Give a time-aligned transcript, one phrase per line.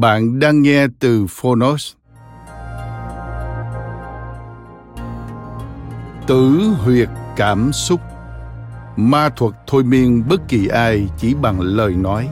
[0.00, 1.92] Bạn đang nghe từ Phonos.
[6.26, 8.00] Tử huyệt cảm xúc.
[8.96, 12.28] Ma thuật thôi miên bất kỳ ai chỉ bằng lời nói.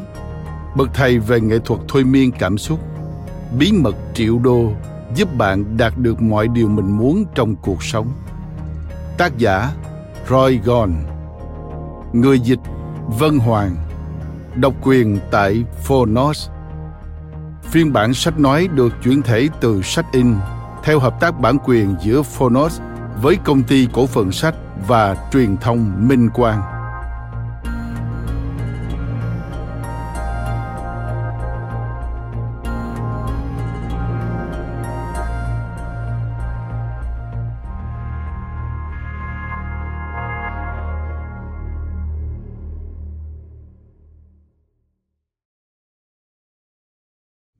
[0.77, 2.81] Bậc thầy về nghệ thuật thôi miên cảm xúc.
[3.58, 4.73] Bí mật triệu đô
[5.14, 8.12] giúp bạn đạt được mọi điều mình muốn trong cuộc sống.
[9.19, 9.73] Tác giả
[10.28, 10.92] Roy Gon
[12.12, 12.61] Người dịch
[13.19, 13.77] Vân Hoàng.
[14.55, 16.48] Độc quyền tại Phonos.
[17.70, 20.34] Phiên bản sách nói được chuyển thể từ sách in,
[20.84, 22.81] theo hợp tác bản quyền giữa Phonos
[23.23, 24.55] với công ty cổ phần sách
[24.89, 26.75] và truyền thông Minh Quang.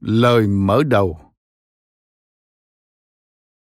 [0.09, 1.21] Lời mở đầu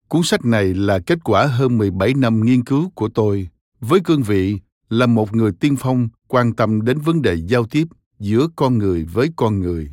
[0.07, 3.49] Cuốn sách này là kết quả hơn 17 năm nghiên cứu của tôi
[3.79, 4.59] với cương vị
[4.89, 7.87] là một người tiên phong quan tâm đến vấn đề giao tiếp
[8.19, 9.91] giữa con người với con người.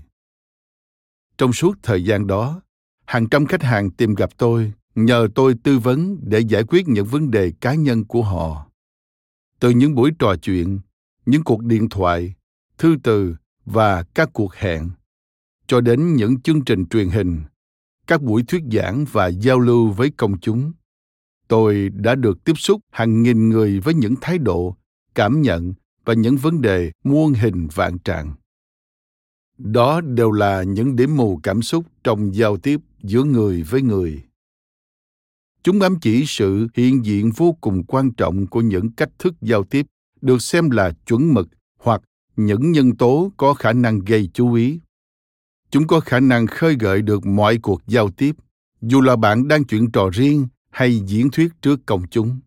[1.39, 2.61] Trong suốt thời gian đó,
[3.07, 7.07] hàng trăm khách hàng tìm gặp tôi nhờ tôi tư vấn để giải quyết những
[7.07, 8.67] vấn đề cá nhân của họ.
[9.61, 10.81] Từ những buổi trò chuyện,
[11.27, 12.35] những cuộc điện thoại,
[12.79, 14.91] thư từ và các cuộc hẹn
[15.69, 17.41] cho đến những chương trình truyền hình,
[18.07, 20.73] các buổi thuyết giảng và giao lưu với công chúng.
[21.49, 24.77] Tôi đã được tiếp xúc hàng nghìn người với những thái độ,
[25.15, 25.75] cảm nhận
[26.05, 28.35] và những vấn đề muôn hình vạn trạng.
[29.59, 34.23] Đó đều là những điểm mù cảm xúc trong giao tiếp giữa người với người.
[35.63, 39.65] Chúng ám chỉ sự hiện diện vô cùng quan trọng của những cách thức giao
[39.65, 39.87] tiếp,
[40.21, 41.49] được xem là chuẩn mực
[41.79, 42.03] hoặc
[42.37, 44.81] những nhân tố có khả năng gây chú ý
[45.71, 48.37] chúng có khả năng khơi gợi được mọi cuộc giao tiếp
[48.81, 52.41] dù là bạn đang chuyện trò riêng hay diễn thuyết trước công chúng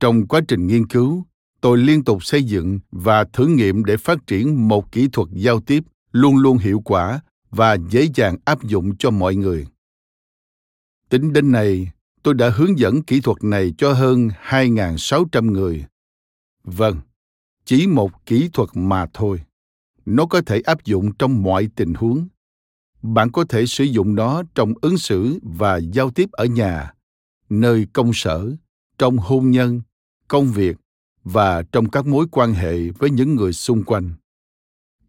[0.00, 1.24] trong quá trình nghiên cứu
[1.60, 5.60] tôi liên tục xây dựng và thử nghiệm để phát triển một kỹ thuật giao
[5.60, 7.20] tiếp luôn luôn hiệu quả
[7.50, 9.66] và dễ dàng áp dụng cho mọi người.
[11.08, 11.90] Tính đến nay,
[12.22, 15.84] tôi đã hướng dẫn kỹ thuật này cho hơn 2.600 người.
[16.64, 16.96] Vâng,
[17.64, 19.40] chỉ một kỹ thuật mà thôi
[20.06, 22.28] nó có thể áp dụng trong mọi tình huống.
[23.02, 26.94] Bạn có thể sử dụng nó trong ứng xử và giao tiếp ở nhà,
[27.48, 28.52] nơi công sở,
[28.98, 29.80] trong hôn nhân,
[30.28, 30.76] công việc
[31.24, 34.10] và trong các mối quan hệ với những người xung quanh.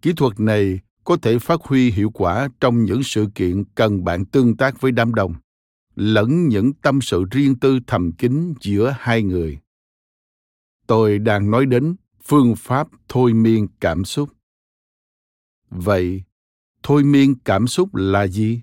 [0.02, 4.26] Kỹ thuật này có thể phát huy hiệu quả trong những sự kiện cần bạn
[4.26, 5.34] tương tác với đám đông,
[5.96, 9.60] lẫn những tâm sự riêng tư thầm kín giữa hai người.
[10.88, 14.30] Tôi đang nói đến phương pháp thôi miên cảm xúc
[15.70, 16.24] vậy,
[16.84, 18.62] thôi miên cảm xúc là gì?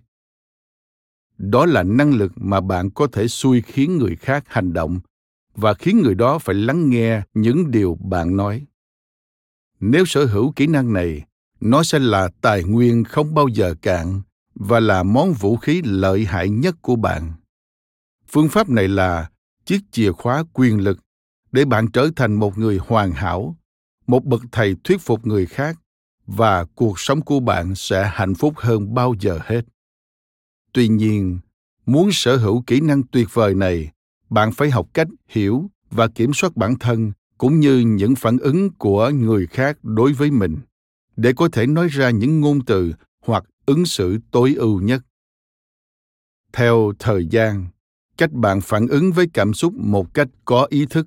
[1.38, 5.00] Đó là năng lực mà bạn có thể xui khiến người khác hành động
[5.54, 8.66] và khiến người đó phải lắng nghe những điều bạn nói.
[9.80, 11.24] Nếu sở hữu kỹ năng này,
[11.60, 14.22] nó sẽ là tài nguyên không bao giờ cạn
[14.54, 17.32] và là món vũ khí lợi hại nhất của bạn.
[18.28, 19.30] Phương pháp này là
[19.64, 20.98] chiếc chìa khóa quyền lực
[21.52, 23.56] để bạn trở thành một người hoàn hảo,
[24.06, 25.78] một bậc thầy thuyết phục người khác
[26.26, 29.62] và cuộc sống của bạn sẽ hạnh phúc hơn bao giờ hết.
[30.72, 31.38] Tuy nhiên,
[31.86, 33.90] muốn sở hữu kỹ năng tuyệt vời này,
[34.30, 38.70] bạn phải học cách hiểu và kiểm soát bản thân cũng như những phản ứng
[38.70, 40.58] của người khác đối với mình
[41.16, 45.02] để có thể nói ra những ngôn từ hoặc ứng xử tối ưu nhất.
[46.52, 47.66] Theo thời gian,
[48.16, 51.06] cách bạn phản ứng với cảm xúc một cách có ý thức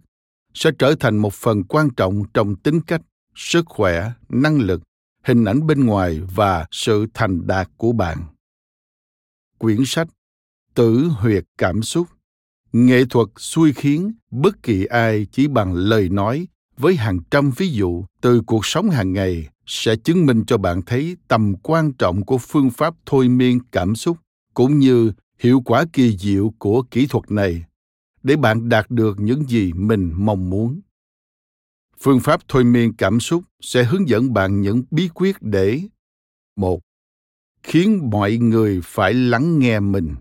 [0.53, 3.01] sẽ trở thành một phần quan trọng trong tính cách,
[3.35, 4.81] sức khỏe, năng lực
[5.27, 8.17] hình ảnh bên ngoài và sự thành đạt của bạn.
[9.57, 10.07] Quyển sách
[10.75, 12.07] tử huyệt cảm xúc.
[12.73, 16.47] Nghệ thuật xui khiến bất kỳ ai chỉ bằng lời nói
[16.77, 20.81] với hàng trăm ví dụ từ cuộc sống hàng ngày sẽ chứng minh cho bạn
[20.85, 24.17] thấy tầm quan trọng của phương pháp thôi miên cảm xúc
[24.53, 27.63] cũng như hiệu quả kỳ diệu của kỹ thuật này
[28.23, 30.81] để bạn đạt được những gì mình mong muốn
[32.01, 35.81] phương pháp thôi miên cảm xúc sẽ hướng dẫn bạn những bí quyết để,
[36.55, 36.79] một,
[37.63, 40.15] khiến mọi người phải lắng nghe mình.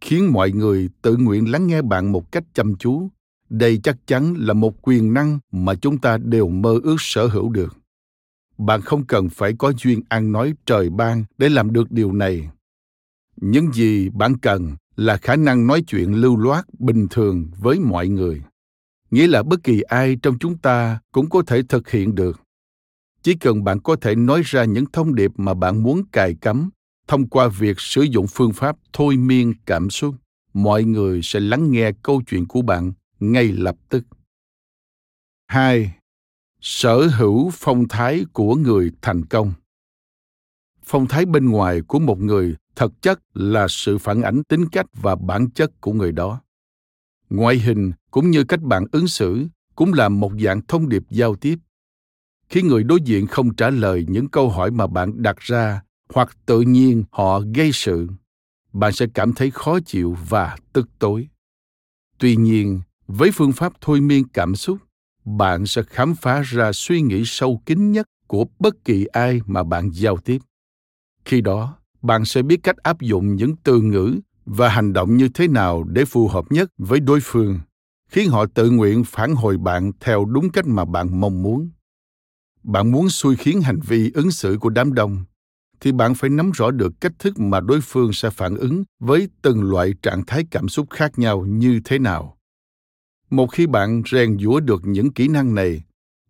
[0.00, 3.08] Khiến mọi người tự nguyện lắng nghe bạn một cách chăm chú,
[3.50, 7.48] đây chắc chắn là một quyền năng mà chúng ta đều mơ ước sở hữu
[7.48, 7.76] được.
[8.58, 12.50] Bạn không cần phải có duyên ăn nói trời ban để làm được điều này.
[13.36, 18.08] Những gì bạn cần là khả năng nói chuyện lưu loát bình thường với mọi
[18.08, 18.42] người
[19.10, 22.40] nghĩa là bất kỳ ai trong chúng ta cũng có thể thực hiện được.
[23.22, 26.70] Chỉ cần bạn có thể nói ra những thông điệp mà bạn muốn cài cắm
[27.06, 30.14] thông qua việc sử dụng phương pháp thôi miên cảm xúc,
[30.54, 34.04] mọi người sẽ lắng nghe câu chuyện của bạn ngay lập tức.
[35.46, 35.92] Hai,
[36.60, 39.52] sở hữu phong thái của người thành công.
[40.82, 44.86] Phong thái bên ngoài của một người thực chất là sự phản ánh tính cách
[44.92, 46.40] và bản chất của người đó
[47.30, 51.34] ngoại hình cũng như cách bạn ứng xử cũng là một dạng thông điệp giao
[51.34, 51.58] tiếp.
[52.48, 56.36] Khi người đối diện không trả lời những câu hỏi mà bạn đặt ra hoặc
[56.46, 58.08] tự nhiên họ gây sự,
[58.72, 61.28] bạn sẽ cảm thấy khó chịu và tức tối.
[62.18, 64.78] Tuy nhiên, với phương pháp thôi miên cảm xúc,
[65.24, 69.62] bạn sẽ khám phá ra suy nghĩ sâu kín nhất của bất kỳ ai mà
[69.62, 70.38] bạn giao tiếp.
[71.24, 75.28] Khi đó, bạn sẽ biết cách áp dụng những từ ngữ và hành động như
[75.28, 77.60] thế nào để phù hợp nhất với đối phương,
[78.08, 81.70] khiến họ tự nguyện phản hồi bạn theo đúng cách mà bạn mong muốn
[82.62, 85.24] bạn muốn xui khiến hành vi ứng xử của đám đông,
[85.80, 89.28] thì bạn phải nắm rõ được cách thức mà đối phương sẽ phản ứng với
[89.42, 92.34] từng loại trạng thái cảm xúc khác nhau như thế nào
[93.34, 95.82] một khi bạn rèn giũa được những kỹ năng này,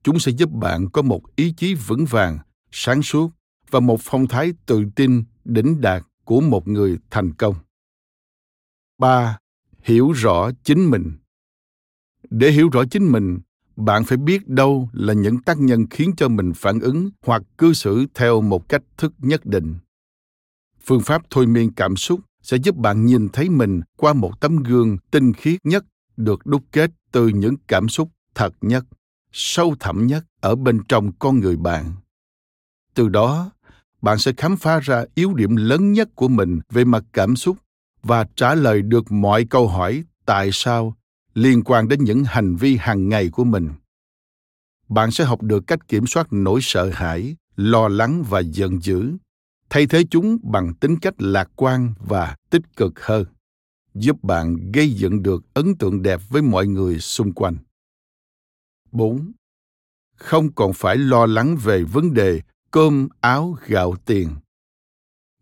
[0.03, 2.39] chúng sẽ giúp bạn có một ý chí vững vàng,
[2.71, 3.31] sáng suốt
[3.71, 7.55] và một phong thái tự tin, đỉnh đạt của một người thành công.
[8.99, 9.39] 3.
[9.83, 11.13] Hiểu rõ chính mình.
[12.31, 13.39] Để hiểu rõ chính mình,
[13.77, 17.73] bạn phải biết đâu là những tác nhân khiến cho mình phản ứng hoặc cư
[17.73, 19.75] xử theo một cách thức nhất định.
[20.85, 24.57] Phương pháp thôi miên cảm xúc sẽ giúp bạn nhìn thấy mình qua một tấm
[24.57, 25.85] gương tinh khiết nhất
[26.17, 28.85] được đúc kết từ những cảm xúc thật nhất,
[29.33, 31.93] sâu thẳm nhất ở bên trong con người bạn.
[32.95, 33.51] Từ đó,
[34.03, 37.57] bạn sẽ khám phá ra yếu điểm lớn nhất của mình về mặt cảm xúc
[38.05, 40.97] và trả lời được mọi câu hỏi tại sao
[41.35, 43.71] liên quan đến những hành vi hàng ngày của mình
[44.89, 49.13] bạn sẽ học được cách kiểm soát nỗi sợ hãi, lo lắng và giận dữ,
[49.71, 53.25] thay thế chúng bằng tính cách lạc quan và tích cực hơn,
[53.95, 57.57] giúp bạn gây dựng được ấn tượng đẹp với mọi người xung quanh
[58.93, 59.33] 4.
[60.17, 62.41] Không còn phải lo lắng về vấn đề
[62.71, 64.29] cơm, áo, gạo, tiền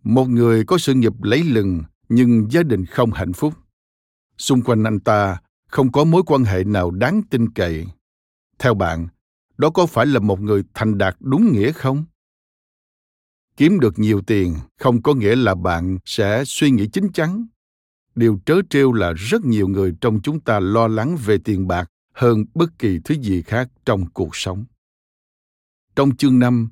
[0.03, 1.82] một người có sự nghiệp lấy lừng
[2.14, 3.55] nhưng gia đình không hạnh phúc.
[4.38, 5.38] Xung quanh anh ta
[5.69, 7.87] không có mối quan hệ nào đáng tin cậy.
[8.59, 9.09] Theo bạn
[9.59, 12.04] đó có phải là một người thành đạt đúng nghĩa không?
[13.57, 17.47] Kiếm được nhiều tiền không có nghĩa là bạn sẽ suy nghĩ chín chắn.
[18.14, 21.88] Điều trớ trêu là rất nhiều người trong chúng ta lo lắng về tiền bạc
[22.14, 24.64] hơn bất kỳ thứ gì khác trong cuộc sống.
[25.97, 26.69] Trong chương 5,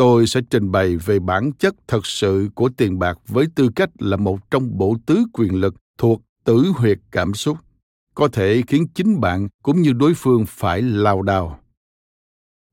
[0.00, 3.90] tôi sẽ trình bày về bản chất thật sự của tiền bạc với tư cách
[3.98, 7.58] là một trong bộ tứ quyền lực thuộc tử huyệt cảm xúc,
[8.14, 11.60] có thể khiến chính bạn cũng như đối phương phải lao đao.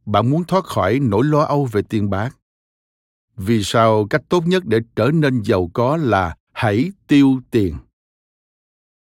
[0.06, 2.38] Bạn muốn thoát khỏi nỗi lo âu về tiền bạc?
[3.36, 7.76] Vì sao cách tốt nhất để trở nên giàu có là hãy tiêu tiền?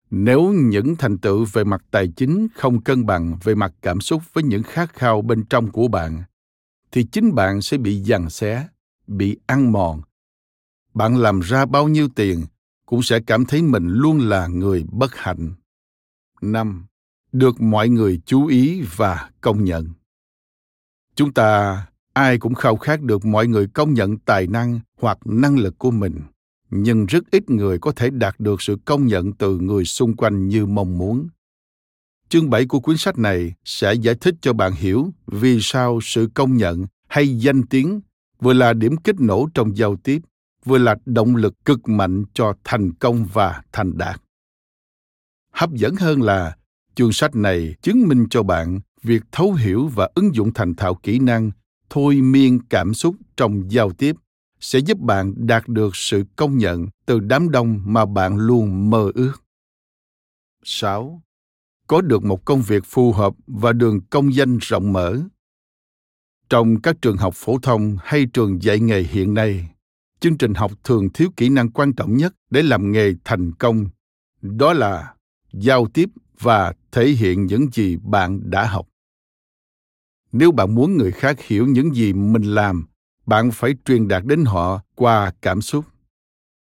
[0.10, 4.22] Nếu những thành tựu về mặt tài chính không cân bằng về mặt cảm xúc
[4.34, 6.24] với những khát khao bên trong của bạn
[6.96, 8.68] thì chính bạn sẽ bị giằng xé,
[9.08, 10.02] bị ăn mòn.
[10.94, 12.46] Bạn làm ra bao nhiêu tiền
[12.86, 15.54] cũng sẽ cảm thấy mình luôn là người bất hạnh.
[16.42, 16.86] Năm,
[17.32, 19.90] được mọi người chú ý và công nhận.
[21.16, 25.58] Chúng ta ai cũng khao khát được mọi người công nhận tài năng hoặc năng
[25.58, 26.22] lực của mình,
[26.70, 30.48] nhưng rất ít người có thể đạt được sự công nhận từ người xung quanh
[30.48, 31.28] như mong muốn.
[32.30, 36.30] Chương 7 của cuốn sách này sẽ giải thích cho bạn hiểu vì sao sự
[36.34, 38.02] công nhận hay danh tiếng
[38.40, 40.22] vừa là điểm kích nổ trong giao tiếp,
[40.66, 44.22] vừa là động lực cực mạnh cho thành công và thành đạt
[45.56, 46.56] hấp dẫn hơn là
[46.96, 50.96] chương sách này chứng minh cho bạn việc thấu hiểu và ứng dụng thành thạo
[50.96, 51.52] kỹ năng
[51.90, 54.16] thôi miên cảm xúc trong giao tiếp
[54.60, 59.12] sẽ giúp bạn đạt được sự công nhận từ đám đông mà bạn luôn mơ
[59.16, 59.44] ước.
[60.64, 61.22] 6.
[61.88, 65.20] Có được một công việc phù hợp và đường công danh rộng mở.
[66.50, 69.70] Trong các trường học phổ thông hay trường dạy nghề hiện nay,
[70.20, 73.86] chương trình học thường thiếu kỹ năng quan trọng nhất để làm nghề thành công,
[74.42, 75.14] đó là
[75.54, 78.88] giao tiếp và thể hiện những gì bạn đã học
[80.38, 82.86] nếu bạn muốn người khác hiểu những gì mình làm
[83.26, 85.86] bạn phải truyền đạt đến họ qua cảm xúc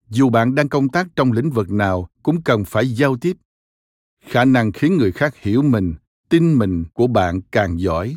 [0.08, 3.36] dù bạn đang công tác trong lĩnh vực nào cũng cần phải giao tiếp
[4.22, 5.94] khả năng khiến người khác hiểu mình
[6.28, 8.16] tin mình của bạn càng giỏi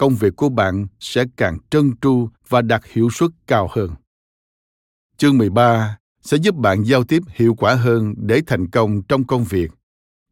[0.00, 3.90] công việc của bạn sẽ càng trơn tru và đạt hiệu suất cao hơn.
[5.16, 9.44] Chương 13 sẽ giúp bạn giao tiếp hiệu quả hơn để thành công trong công
[9.44, 9.70] việc,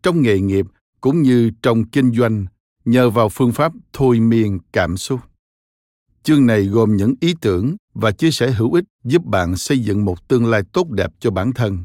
[0.02, 0.66] trong nghề nghiệp
[1.00, 2.46] cũng như trong kinh doanh
[2.84, 5.20] nhờ vào phương pháp thôi miên cảm xúc.
[6.22, 10.04] Chương này gồm những ý tưởng và chia sẻ hữu ích giúp bạn xây dựng
[10.04, 11.78] một tương lai tốt đẹp cho bản thân.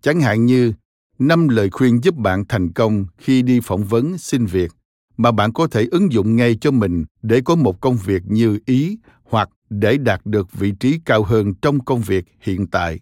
[0.00, 0.72] Chẳng hạn như
[1.20, 4.72] năm lời khuyên giúp bạn thành công khi đi phỏng vấn xin việc,
[5.16, 8.58] mà bạn có thể ứng dụng ngay cho mình để có một công việc như
[8.66, 13.00] ý hoặc để đạt được vị trí cao hơn trong công việc hiện tại.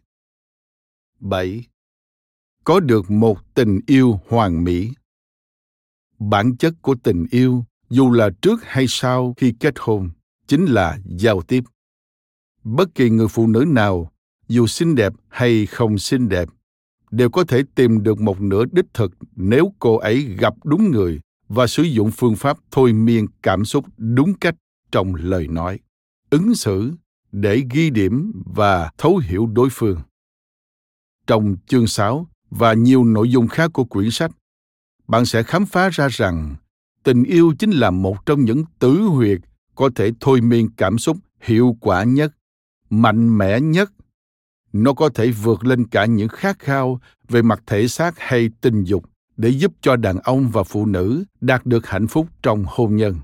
[1.20, 1.64] 7.
[2.64, 4.90] Có được một tình yêu hoàn mỹ
[6.18, 10.10] bản chất của tình yêu, dù là trước hay sau khi kết hôn,
[10.46, 11.64] chính là giao tiếp
[12.64, 14.12] bất kỳ người phụ nữ nào,
[14.48, 16.48] dù xinh đẹp hay không xinh đẹp
[17.10, 21.20] đều có thể tìm được một nửa đích thực nếu cô ấy gặp đúng người
[21.48, 24.54] và sử dụng phương pháp thôi miên cảm xúc đúng cách
[24.92, 25.78] trong lời nói,
[26.30, 26.92] ứng xử
[27.32, 30.00] để ghi điểm và thấu hiểu đối phương.
[31.26, 34.30] Trong chương 6 và nhiều nội dung khác của quyển sách,
[35.08, 36.56] bạn sẽ khám phá ra rằng
[37.02, 39.38] tình yêu chính là một trong những tứ huyệt
[39.74, 42.34] có thể thôi miên cảm xúc hiệu quả nhất,
[42.90, 43.90] mạnh mẽ nhất
[44.72, 48.84] nó có thể vượt lên cả những khát khao về mặt thể xác hay tình
[48.84, 49.04] dục
[49.36, 53.20] để giúp cho đàn ông và phụ nữ đạt được hạnh phúc trong hôn nhân.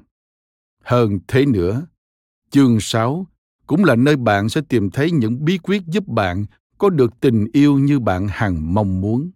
[0.82, 1.86] Hơn thế nữa,
[2.50, 3.26] chương 6
[3.66, 6.44] cũng là nơi bạn sẽ tìm thấy những bí quyết giúp bạn
[6.78, 9.30] có được tình yêu như bạn hằng mong muốn.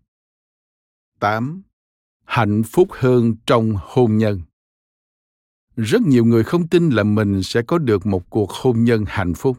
[1.21, 1.63] 8
[2.25, 4.41] hạnh phúc hơn trong hôn nhân
[5.77, 9.35] rất nhiều người không tin là mình sẽ có được một cuộc hôn nhân hạnh
[9.35, 9.59] phúc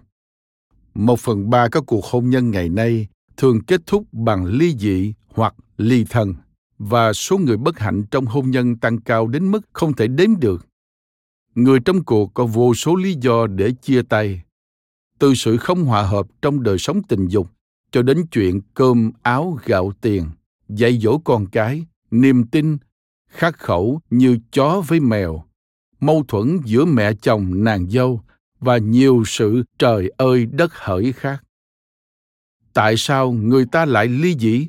[0.94, 5.14] một phần ba các cuộc hôn nhân ngày nay thường kết thúc bằng ly dị
[5.28, 6.34] hoặc ly thân,
[6.80, 10.40] và số người bất hạnh trong hôn nhân tăng cao đến mức không thể đếm
[10.40, 10.66] được.
[11.56, 14.42] Người trong cuộc có vô số lý do để chia tay.
[15.20, 17.48] Từ sự không hòa hợp trong đời sống tình dục
[17.92, 20.26] cho đến chuyện cơm, áo, gạo, tiền,
[20.70, 22.78] dạy dỗ con cái, niềm tin
[23.30, 25.44] khắc khẩu như chó với mèo,
[26.00, 28.22] mâu thuẫn giữa mẹ chồng nàng dâu
[28.60, 31.44] và nhiều sự trời ơi đất hỡi khác.
[32.74, 34.68] Tại sao người ta lại ly dị?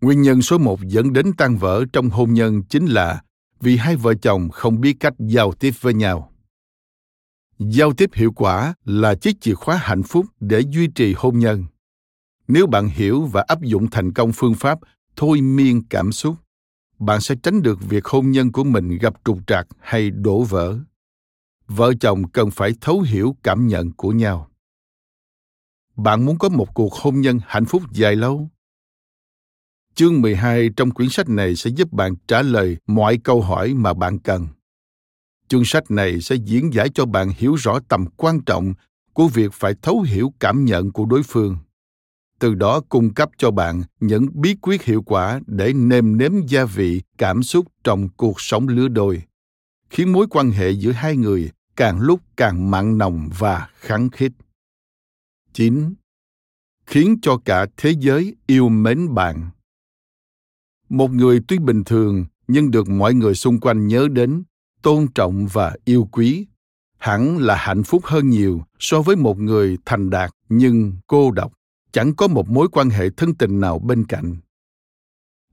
[0.00, 3.22] Nguyên nhân số một dẫn đến tan vỡ trong hôn nhân chính là
[3.60, 6.32] vì hai vợ chồng không biết cách giao tiếp với nhau.
[7.58, 11.64] Giao tiếp hiệu quả là chiếc chìa khóa hạnh phúc để duy trì hôn nhân.
[12.48, 14.78] Nếu bạn hiểu và áp dụng thành công phương pháp
[15.16, 16.36] thôi miên cảm xúc,
[16.98, 20.78] bạn sẽ tránh được việc hôn nhân của mình gặp trục trặc hay đổ vỡ
[21.68, 24.50] vợ chồng cần phải thấu hiểu cảm nhận của nhau.
[25.96, 28.48] Bạn muốn có một cuộc hôn nhân hạnh phúc dài lâu?
[29.94, 33.94] Chương 12 trong quyển sách này sẽ giúp bạn trả lời mọi câu hỏi mà
[33.94, 34.46] bạn cần.
[35.48, 38.74] Chương sách này sẽ diễn giải cho bạn hiểu rõ tầm quan trọng
[39.12, 41.56] của việc phải thấu hiểu cảm nhận của đối phương.
[42.38, 46.64] Từ đó cung cấp cho bạn những bí quyết hiệu quả để nêm nếm gia
[46.64, 49.22] vị, cảm xúc trong cuộc sống lứa đôi.
[49.90, 54.32] Khiến mối quan hệ giữa hai người càng lúc càng mặn nồng và khắng khít.
[55.52, 55.94] 9.
[56.86, 59.50] Khiến cho cả thế giới yêu mến bạn.
[60.88, 64.42] Một người tuy bình thường nhưng được mọi người xung quanh nhớ đến,
[64.82, 66.46] tôn trọng và yêu quý,
[66.98, 71.52] hẳn là hạnh phúc hơn nhiều so với một người thành đạt nhưng cô độc
[71.92, 74.36] chẳng có một mối quan hệ thân tình nào bên cạnh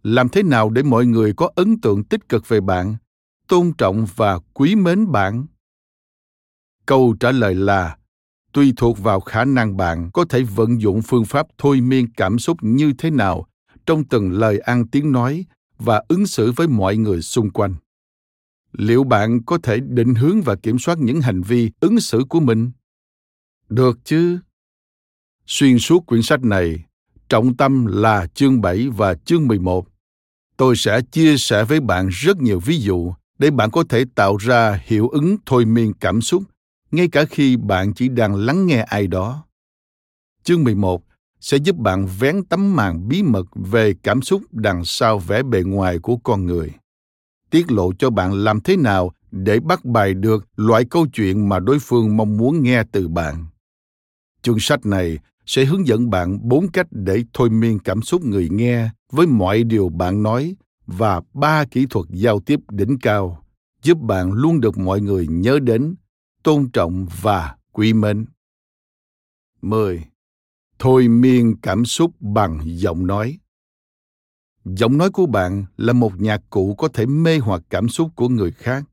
[0.03, 2.95] làm thế nào để mọi người có ấn tượng tích cực về bạn
[3.47, 5.45] tôn trọng và quý mến bạn
[6.85, 7.97] câu trả lời là
[8.53, 12.39] tùy thuộc vào khả năng bạn có thể vận dụng phương pháp thôi miên cảm
[12.39, 13.47] xúc như thế nào
[13.85, 15.45] trong từng lời ăn tiếng nói
[15.77, 17.75] và ứng xử với mọi người xung quanh
[18.71, 22.39] liệu bạn có thể định hướng và kiểm soát những hành vi ứng xử của
[22.39, 22.71] mình
[23.69, 24.39] được chứ
[25.47, 26.83] Xuyên suốt quyển sách này,
[27.29, 29.87] trọng tâm là chương 7 và chương 11.
[30.57, 34.37] Tôi sẽ chia sẻ với bạn rất nhiều ví dụ để bạn có thể tạo
[34.37, 36.43] ra hiệu ứng thôi miên cảm xúc
[36.93, 39.45] ngay cả khi bạn chỉ đang lắng nghe ai đó.
[40.43, 41.03] Chương 11
[41.39, 45.63] sẽ giúp bạn vén tấm màn bí mật về cảm xúc đằng sau vẻ bề
[45.63, 46.71] ngoài của con người.
[47.49, 51.59] Tiết lộ cho bạn làm thế nào để bắt bài được loại câu chuyện mà
[51.59, 53.45] đối phương mong muốn nghe từ bạn.
[54.41, 58.49] Chương sách này sẽ hướng dẫn bạn bốn cách để thôi miên cảm xúc người
[58.51, 60.55] nghe với mọi điều bạn nói
[60.87, 63.43] và ba kỹ thuật giao tiếp đỉnh cao
[63.83, 65.95] giúp bạn luôn được mọi người nhớ đến,
[66.43, 68.25] tôn trọng và quý mến.
[69.61, 70.05] 10.
[70.79, 73.39] Thôi miên cảm xúc bằng giọng nói.
[74.65, 78.29] Giọng nói của bạn là một nhạc cụ có thể mê hoặc cảm xúc của
[78.29, 78.83] người khác.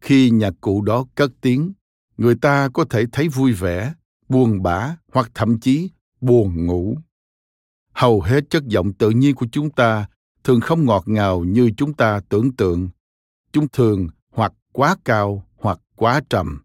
[0.00, 1.72] Khi nhạc cụ đó cất tiếng,
[2.16, 3.94] người ta có thể thấy vui vẻ,
[4.28, 5.90] buồn bã hoặc thậm chí
[6.20, 6.96] buồn ngủ.
[7.92, 10.06] Hầu hết chất giọng tự nhiên của chúng ta
[10.44, 12.88] thường không ngọt ngào như chúng ta tưởng tượng.
[13.52, 15.46] Chúng thường hoặc quá cao
[15.96, 16.60] quá trầm.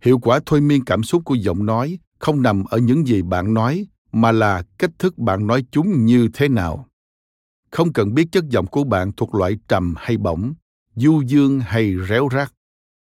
[0.00, 3.54] Hiệu quả thôi miên cảm xúc của giọng nói không nằm ở những gì bạn
[3.54, 6.86] nói mà là cách thức bạn nói chúng như thế nào.
[7.70, 10.54] Không cần biết chất giọng của bạn thuộc loại trầm hay bổng,
[10.94, 12.52] du dương hay réo rắt.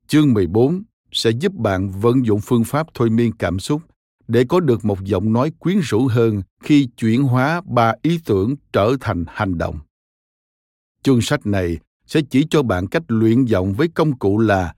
[0.07, 3.83] Chương 14 sẽ giúp bạn vận dụng phương pháp thôi miên cảm xúc
[4.29, 8.55] để có được một giọng nói quyến rũ hơn khi chuyển hóa ba ý tưởng
[8.73, 9.79] trở thành hành động.
[11.03, 14.75] Chương sách này sẽ chỉ cho bạn cách luyện giọng với công cụ là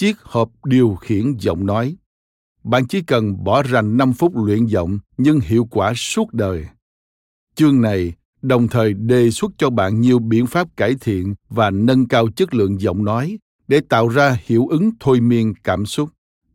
[0.00, 1.96] chiếc hộp điều khiển giọng nói.
[2.64, 6.66] Bạn chỉ cần bỏ ra 5 phút luyện giọng nhưng hiệu quả suốt đời.
[7.54, 12.08] Chương này đồng thời đề xuất cho bạn nhiều biện pháp cải thiện và nâng
[12.08, 13.38] cao chất lượng giọng nói
[13.68, 16.10] để tạo ra hiệu ứng thôi miên cảm xúc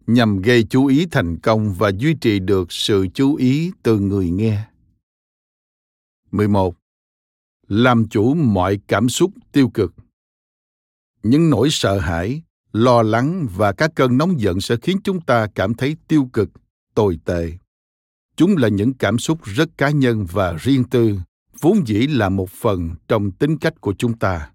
[0.08, 4.30] nhằm gây chú ý thành công và duy trì được sự chú ý từ người
[4.30, 4.66] nghe.
[6.32, 6.76] 11.
[7.68, 9.94] Làm chủ mọi cảm xúc tiêu cực.
[11.24, 12.42] Những nỗi sợ hãi,
[12.76, 16.50] lo lắng và các cơn nóng giận sẽ khiến chúng ta cảm thấy tiêu cực,
[16.96, 17.52] tồi tệ.
[18.36, 21.20] Chúng là những cảm xúc rất cá nhân và riêng tư,
[21.62, 24.50] vốn dĩ là một phần trong tính cách của chúng ta.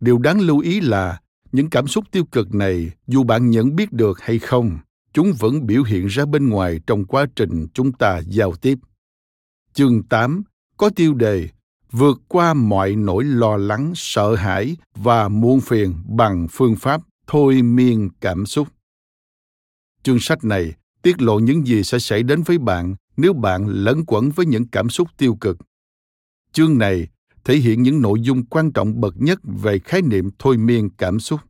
[0.00, 1.20] Điều đáng lưu ý là
[1.52, 4.78] những cảm xúc tiêu cực này dù bạn nhận biết được hay không
[5.12, 8.78] chúng vẫn biểu hiện ra bên ngoài trong quá trình chúng ta giao tiếp
[9.74, 10.42] chương 8
[10.76, 11.48] có tiêu đề
[11.90, 17.62] vượt qua mọi nỗi lo lắng sợ hãi và muôn phiền bằng phương pháp thôi
[17.62, 18.68] miên cảm xúc.
[20.02, 24.04] Chương sách này tiết lộ những gì sẽ xảy đến với bạn nếu bạn lẫn
[24.06, 25.58] quẩn với những cảm xúc tiêu cực.
[26.52, 27.08] Chương này
[27.44, 31.20] thể hiện những nội dung quan trọng bậc nhất về khái niệm thôi miên cảm
[31.20, 31.40] xúc.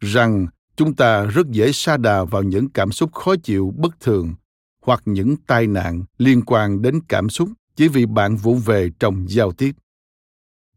[0.00, 4.34] Rằng chúng ta rất dễ sa đà vào những cảm xúc khó chịu, bất thường
[4.82, 9.26] hoặc những tai nạn liên quan đến cảm xúc chỉ vì bạn vụ về trong
[9.28, 9.72] giao tiếp.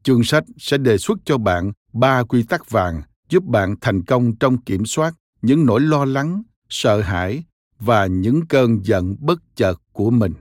[0.03, 3.01] Chương sách sẽ đề xuất cho bạn ba quy tắc vàng
[3.34, 7.43] giúp bạn thành công trong kiểm soát những nỗi lo lắng, sợ hãi
[7.80, 10.34] và những cơn giận bất chợt của mình.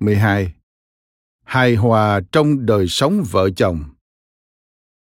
[0.00, 0.54] 12
[1.44, 3.84] hài hòa trong đời sống vợ chồng.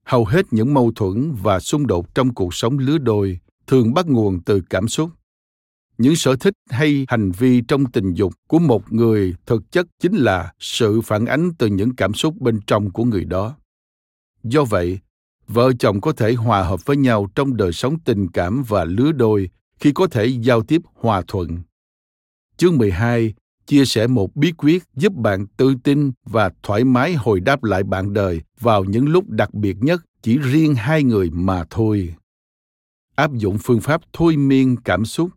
[0.05, 4.05] Hầu hết những mâu thuẫn và xung đột trong cuộc sống lứa đôi thường bắt
[4.07, 5.09] nguồn từ cảm xúc.
[5.97, 10.15] Những sở thích hay hành vi trong tình dục của một người thực chất chính
[10.15, 13.55] là sự phản ánh từ những cảm xúc bên trong của người đó.
[14.43, 14.99] Do vậy
[15.47, 19.11] vợ chồng có thể hòa hợp với nhau trong đời sống tình cảm và lứa
[19.11, 21.59] đôi khi có thể giao tiếp hòa thuận.
[22.57, 23.33] Chương 12
[23.65, 27.83] chia sẻ một bí quyết giúp bạn tự tin và thoải mái hồi đáp lại
[27.83, 32.15] bạn đời vào những lúc đặc biệt nhất, chỉ riêng hai người mà thôi
[33.15, 35.29] áp dụng phương pháp thôi miên cảm xúc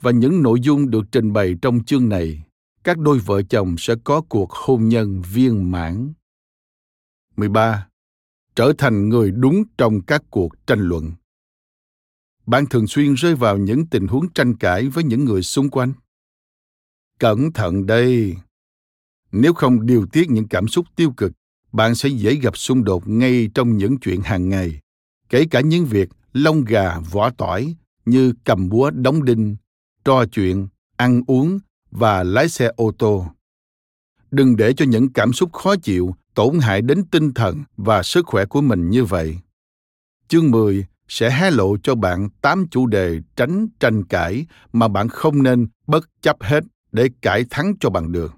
[0.00, 2.42] và những nội dung được trình bày trong chương này,
[2.84, 6.12] các đôi vợ chồng sẽ có cuộc hôn nhân viên mãn
[7.36, 7.88] 13.
[8.56, 11.12] Trở thành người đúng trong các cuộc tranh luận.
[12.46, 15.92] Bạn thường xuyên rơi vào những tình huống tranh cãi với những người xung quanh.
[17.18, 18.36] Cẩn thận đây.
[19.32, 21.32] Nếu không điều tiết những cảm xúc tiêu cực,
[21.72, 24.80] bạn sẽ dễ gặp xung đột ngay trong những chuyện hàng ngày,
[25.28, 29.56] kể cả những việc lông gà vỏ tỏi như cầm búa đóng đinh,
[30.04, 31.58] trò chuyện, ăn uống
[31.90, 33.26] và lái xe ô tô.
[34.30, 38.26] Đừng để cho những cảm xúc khó chịu tổn hại đến tinh thần và sức
[38.26, 39.38] khỏe của mình như vậy.
[40.28, 45.08] Chương 10 sẽ hé lộ cho bạn 8 chủ đề tránh tranh cãi mà bạn
[45.08, 48.34] không nên bất chấp hết để cải thắng cho bằng được.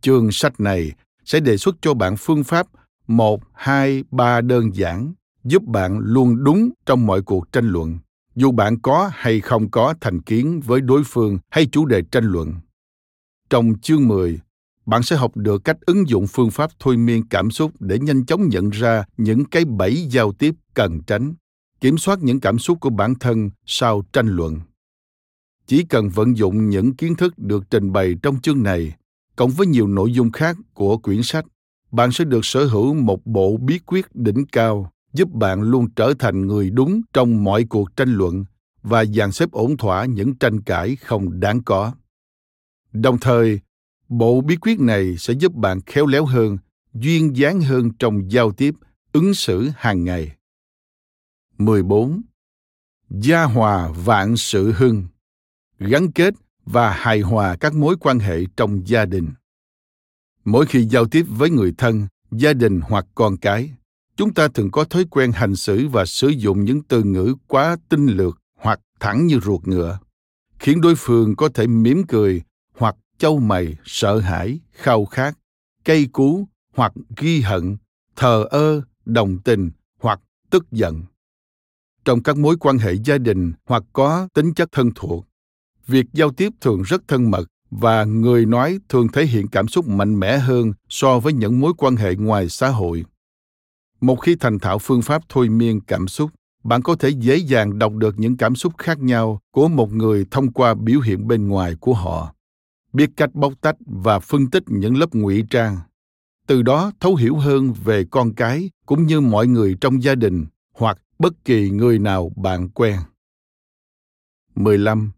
[0.00, 0.92] Chương sách này
[1.24, 2.66] sẽ đề xuất cho bạn phương pháp
[3.06, 5.12] một, hai, ba đơn giản
[5.44, 7.98] giúp bạn luôn đúng trong mọi cuộc tranh luận,
[8.34, 12.24] dù bạn có hay không có thành kiến với đối phương hay chủ đề tranh
[12.24, 12.54] luận.
[13.50, 14.40] Trong chương 10,
[14.90, 18.26] bạn sẽ học được cách ứng dụng phương pháp thôi miên cảm xúc để nhanh
[18.26, 21.34] chóng nhận ra những cái bẫy giao tiếp cần tránh,
[21.80, 24.60] kiểm soát những cảm xúc của bản thân sau tranh luận.
[25.66, 28.96] Chỉ cần vận dụng những kiến thức được trình bày trong chương này,
[29.36, 31.44] cộng với nhiều nội dung khác của quyển sách,
[31.92, 36.14] bạn sẽ được sở hữu một bộ bí quyết đỉnh cao giúp bạn luôn trở
[36.18, 38.44] thành người đúng trong mọi cuộc tranh luận
[38.82, 41.92] và dàn xếp ổn thỏa những tranh cãi không đáng có.
[42.92, 43.60] Đồng thời,
[44.10, 46.58] bộ bí quyết này sẽ giúp bạn khéo léo hơn,
[46.94, 48.74] duyên dáng hơn trong giao tiếp,
[49.12, 50.36] ứng xử hàng ngày.
[51.58, 52.22] 14.
[53.10, 55.04] Gia hòa vạn sự hưng
[55.78, 56.34] gắn kết
[56.66, 59.28] và hài hòa các mối quan hệ trong gia đình
[60.44, 63.74] mỗi khi giao tiếp với người thân gia đình hoặc con cái
[64.16, 67.76] chúng ta thường có thói quen hành xử và sử dụng những từ ngữ quá
[67.88, 69.98] tinh lược hoặc thẳng như ruột ngựa
[70.58, 72.42] khiến đối phương có thể mỉm cười
[73.20, 75.38] châu mày sợ hãi, khao khát
[75.84, 77.76] cây cú hoặc ghi hận,
[78.16, 81.02] thờ ơ, đồng tình hoặc tức giận.
[82.04, 85.26] Trong các mối quan hệ gia đình hoặc có tính chất thân thuộc,
[85.86, 89.88] việc giao tiếp thường rất thân mật và người nói thường thể hiện cảm xúc
[89.88, 93.04] mạnh mẽ hơn so với những mối quan hệ ngoài xã hội.
[94.00, 96.30] Một khi thành thạo phương pháp thôi miên cảm xúc,
[96.64, 100.26] bạn có thể dễ dàng đọc được những cảm xúc khác nhau của một người
[100.30, 102.34] thông qua biểu hiện bên ngoài của họ
[102.92, 105.76] biết cách bóc tách và phân tích những lớp ngụy trang
[106.50, 110.46] từ đó thấu hiểu hơn về con cái cũng như mọi người trong gia đình
[110.74, 112.96] hoặc bất kỳ người nào bạn quen.
[114.54, 115.10] 15.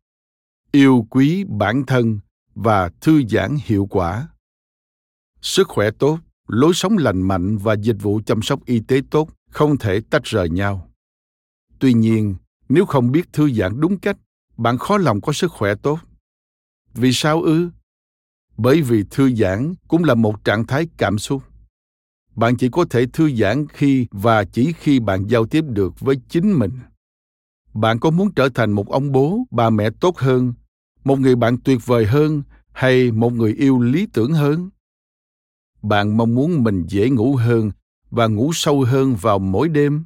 [0.73, 2.19] Yêu quý bản thân
[2.55, 4.29] và thư giãn hiệu quả.
[5.43, 9.29] Sức khỏe tốt, lối sống lành mạnh và dịch vụ chăm sóc y tế tốt
[9.51, 10.91] không thể tách rời nhau.
[11.79, 12.35] Tuy nhiên,
[12.69, 14.17] nếu không biết thư giãn đúng cách,
[14.57, 15.99] bạn khó lòng có sức khỏe tốt.
[16.95, 17.69] Vì sao ư?
[18.57, 21.43] Bởi vì thư giãn cũng là một trạng thái cảm xúc.
[22.35, 26.17] Bạn chỉ có thể thư giãn khi và chỉ khi bạn giao tiếp được với
[26.29, 26.71] chính mình.
[27.75, 30.53] Bạn có muốn trở thành một ông bố, bà mẹ tốt hơn
[31.05, 34.71] một người bạn tuyệt vời hơn hay một người yêu lý tưởng hơn
[35.83, 37.71] bạn mong muốn mình dễ ngủ hơn
[38.11, 40.05] và ngủ sâu hơn vào mỗi đêm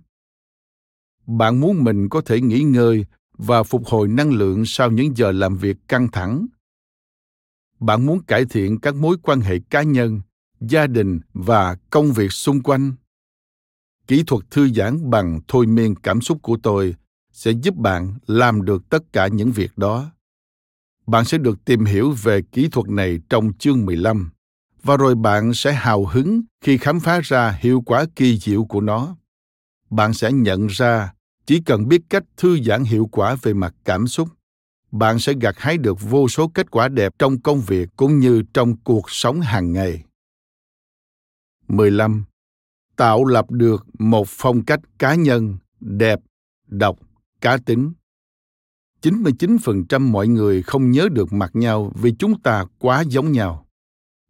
[1.27, 3.05] bạn muốn mình có thể nghỉ ngơi
[3.39, 6.47] và phục hồi năng lượng sau những giờ làm việc căng thẳng
[7.81, 10.21] bạn muốn cải thiện các mối quan hệ cá nhân
[10.61, 12.93] gia đình và công việc xung quanh.
[14.07, 16.95] Kỹ thuật thư giãn bằng thôi miên cảm xúc của tôi
[17.33, 20.11] sẽ giúp bạn làm được tất cả những việc đó.
[21.07, 24.31] Bạn sẽ được tìm hiểu về kỹ thuật này trong chương 15
[24.83, 28.81] và rồi bạn sẽ hào hứng khi khám phá ra hiệu quả kỳ diệu của
[28.81, 29.17] nó.
[29.91, 31.13] Bạn sẽ nhận ra
[31.47, 34.29] chỉ cần biết cách thư giãn hiệu quả về mặt cảm xúc,
[34.99, 38.43] bạn sẽ gặt hái được vô số kết quả đẹp trong công việc cũng như
[38.55, 40.05] trong cuộc sống hàng ngày.
[41.69, 42.25] 15.
[42.97, 46.21] Tạo lập được một phong cách cá nhân đẹp,
[46.67, 46.99] độc,
[47.41, 47.93] cá tính
[49.03, 53.67] 99% mọi người không nhớ được mặt nhau vì chúng ta quá giống nhau.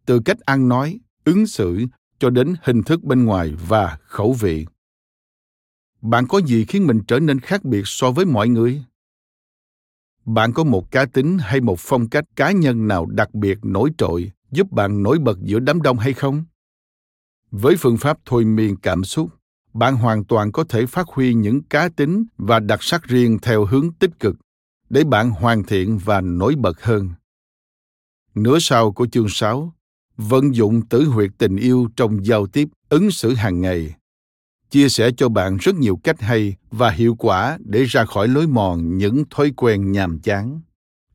[0.05, 1.85] Từ cách ăn nói, ứng xử
[2.19, 4.65] cho đến hình thức bên ngoài và khẩu vị.
[6.01, 8.83] Bạn có gì khiến mình trở nên khác biệt so với mọi người?
[10.27, 13.91] Bạn có một cá tính hay một phong cách cá nhân nào đặc biệt nổi
[13.97, 16.43] trội giúp bạn nổi bật giữa đám đông hay không?
[17.51, 19.29] Với phương pháp thôi miên cảm xúc,
[19.73, 23.65] bạn hoàn toàn có thể phát huy những cá tính và đặc sắc riêng theo
[23.65, 24.35] hướng tích cực
[24.89, 27.09] để bạn hoàn thiện và nổi bật hơn.
[28.35, 29.73] Nửa sau của chương 6,
[30.17, 33.95] vận dụng tử huyệt tình yêu trong giao tiếp, ứng xử hàng ngày.
[34.69, 38.47] Chia sẻ cho bạn rất nhiều cách hay và hiệu quả để ra khỏi lối
[38.47, 40.61] mòn những thói quen nhàm chán.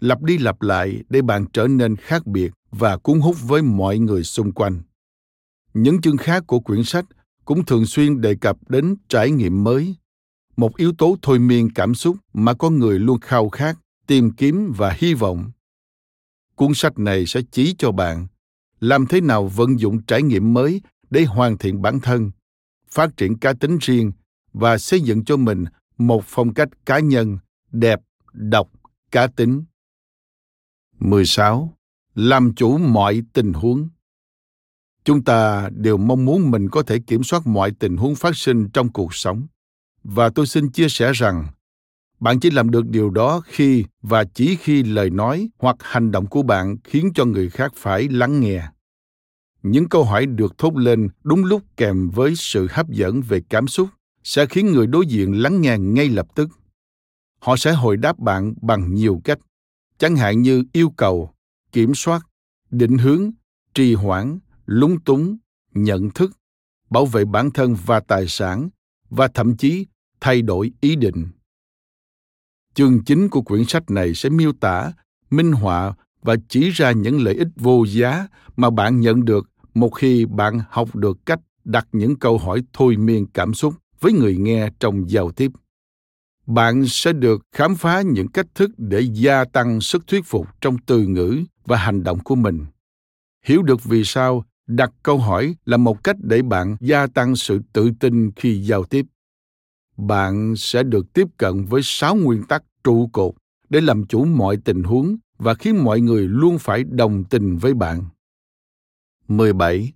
[0.00, 3.98] Lặp đi lặp lại để bạn trở nên khác biệt và cuốn hút với mọi
[3.98, 4.82] người xung quanh.
[5.74, 7.04] Những chương khác của quyển sách
[7.44, 9.94] cũng thường xuyên đề cập đến trải nghiệm mới,
[10.56, 14.72] một yếu tố thôi miên cảm xúc mà con người luôn khao khát, tìm kiếm
[14.76, 15.50] và hy vọng
[16.62, 18.26] cuốn sách này sẽ chỉ cho bạn
[18.80, 22.30] làm thế nào vận dụng trải nghiệm mới để hoàn thiện bản thân
[22.92, 24.12] phát triển cá tính riêng
[24.52, 25.64] và xây dựng cho mình
[25.98, 27.38] một phong cách cá nhân
[27.72, 28.00] đẹp,
[28.32, 28.68] độc,
[29.10, 29.64] cá tính.
[30.98, 31.76] 16.
[32.14, 33.88] Làm chủ mọi tình huống.
[35.04, 38.68] Chúng ta đều mong muốn mình có thể kiểm soát mọi tình huống phát sinh
[38.68, 39.46] trong cuộc sống
[40.04, 41.46] và tôi xin chia sẻ rằng
[42.20, 46.26] bạn chỉ làm được điều đó khi và chỉ khi lời nói hoặc hành động
[46.26, 48.68] của bạn khiến cho người khác phải lắng nghe
[49.62, 53.68] những câu hỏi được thốt lên đúng lúc kèm với sự hấp dẫn về cảm
[53.68, 53.88] xúc
[54.24, 56.48] sẽ khiến người đối diện lắng nghe ngay lập tức.
[57.38, 59.38] Họ sẽ hồi đáp bạn bằng nhiều cách,
[59.98, 61.30] chẳng hạn như yêu cầu,
[61.72, 62.26] kiểm soát,
[62.70, 63.30] định hướng,
[63.74, 65.36] trì hoãn, lúng túng,
[65.74, 66.32] nhận thức,
[66.90, 68.68] bảo vệ bản thân và tài sản
[69.10, 69.86] và thậm chí
[70.20, 71.26] thay đổi ý định.
[72.74, 74.92] Chương chính của quyển sách này sẽ miêu tả,
[75.30, 79.88] minh họa và chỉ ra những lợi ích vô giá mà bạn nhận được một
[79.88, 84.36] khi bạn học được cách đặt những câu hỏi thôi miên cảm xúc với người
[84.36, 85.50] nghe trong giao tiếp,
[86.46, 90.76] bạn sẽ được khám phá những cách thức để gia tăng sức thuyết phục trong
[90.86, 92.66] từ ngữ và hành động của mình
[93.44, 97.60] hiểu được vì sao đặt câu hỏi là một cách để bạn gia tăng sự
[97.72, 99.06] tự tin khi giao tiếp,
[99.96, 103.34] bạn sẽ được tiếp cận với sáu nguyên tắc trụ cột
[103.68, 107.74] để làm chủ mọi tình huống và khiến mọi người luôn phải đồng tình với
[107.74, 108.04] bạn.
[109.36, 109.92] 17.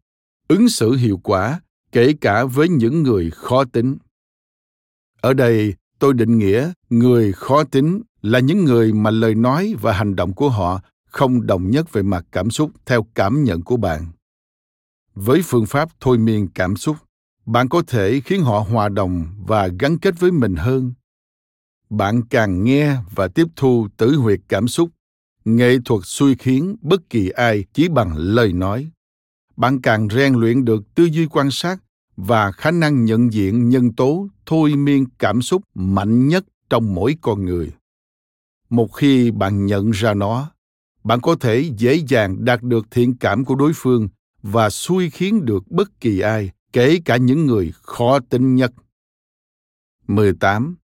[0.49, 1.61] Ứng xử hiệu quả
[1.93, 3.97] kể cả với những người khó tính.
[5.21, 9.93] Ở đây, tôi định nghĩa người khó tính là những người mà lời nói và
[9.93, 13.77] hành động của họ không đồng nhất về mặt cảm xúc theo cảm nhận của
[13.77, 14.07] bạn.
[15.15, 16.97] Với phương pháp thôi miên cảm xúc,
[17.47, 20.93] bạn có thể khiến họ hòa đồng và gắn kết với mình hơn
[21.91, 24.91] bạn càng nghe và tiếp thu tử huyệt cảm xúc
[25.45, 28.91] nghệ thuật suy khiến bất kỳ ai chỉ bằng lời nói
[29.57, 31.79] bạn càng rèn luyện được tư duy quan sát
[32.17, 37.17] và khả năng nhận diện nhân tố thôi miên cảm xúc mạnh nhất trong mỗi
[37.21, 37.73] con người.
[38.69, 40.51] Một khi bạn nhận ra nó
[41.05, 44.09] bạn có thể dễ dàng đạt được thiện cảm của đối phương
[44.43, 48.73] và xui khiến được bất kỳ ai, kể cả những người khó tính nhất.
[50.07, 50.77] 18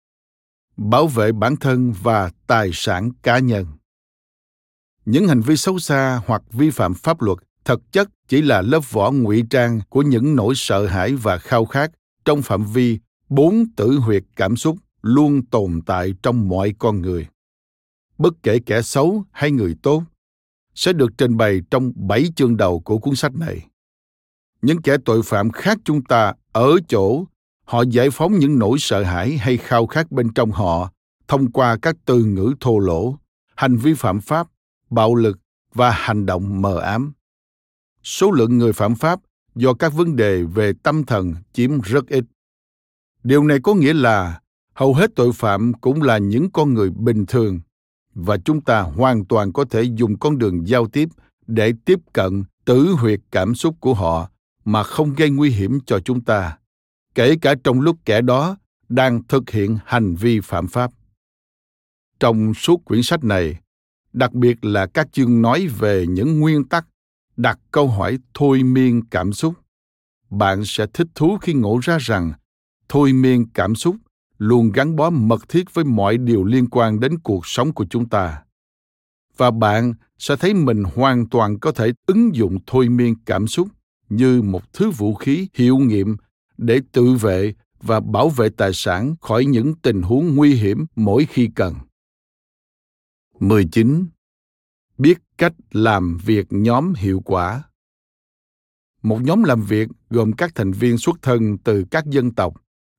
[0.77, 3.67] bảo vệ bản thân và tài sản cá nhân.
[5.05, 8.91] Những hành vi xấu xa hoặc vi phạm pháp luật thực chất chỉ là lớp
[8.91, 11.91] vỏ ngụy trang của những nỗi sợ hãi và khao khát
[12.25, 12.99] trong phạm vi
[13.29, 17.27] bốn tử huyệt cảm xúc luôn tồn tại trong mọi con người.
[18.19, 20.03] Bất kể kẻ xấu hay người tốt,
[20.75, 23.67] sẽ được trình bày trong bảy chương đầu của cuốn sách này.
[24.63, 27.25] Những kẻ tội phạm khác chúng ta ở chỗ
[27.65, 30.93] họ giải phóng những nỗi sợ hãi hay khao khát bên trong họ
[31.29, 33.17] thông qua các từ ngữ thô lỗ,
[33.57, 34.47] hành vi phạm pháp,
[34.91, 35.39] bạo lực
[35.75, 37.13] và hành động mờ ám
[38.05, 39.21] số lượng người phạm pháp
[39.55, 42.25] do các vấn đề về tâm thần chiếm rất ít.
[43.23, 44.41] Điều này có nghĩa là
[44.75, 47.61] hầu hết tội phạm cũng là những con người bình thường
[48.15, 51.09] và chúng ta hoàn toàn có thể dùng con đường giao tiếp
[51.47, 54.31] để tiếp cận tử huyệt cảm xúc của họ
[54.65, 56.59] mà không gây nguy hiểm cho chúng ta,
[57.15, 58.57] kể cả trong lúc kẻ đó
[58.89, 60.91] đang thực hiện hành vi phạm pháp.
[62.21, 63.59] Trong suốt quyển sách này,
[64.13, 66.87] đặc biệt là các chương nói về những nguyên tắc
[67.37, 69.55] đặt câu hỏi thôi miên cảm xúc
[70.31, 72.33] bạn sẽ thích thú khi ngộ ra rằng
[72.89, 73.97] thôi miên cảm xúc
[74.39, 78.09] luôn gắn bó mật thiết với mọi điều liên quan đến cuộc sống của chúng
[78.09, 78.43] ta
[79.37, 83.69] và bạn sẽ thấy mình hoàn toàn có thể ứng dụng thôi miên cảm xúc
[84.09, 86.17] như một thứ vũ khí hiệu nghiệm
[86.59, 91.27] để tự vệ và bảo vệ tài sản khỏi những tình huống nguy hiểm mỗi
[91.27, 91.75] khi cần.
[93.41, 94.07] 19.
[94.99, 97.63] Biết cách làm việc nhóm hiệu quả.
[99.03, 102.55] Một nhóm làm việc gồm các thành viên xuất thân từ các dân tộc,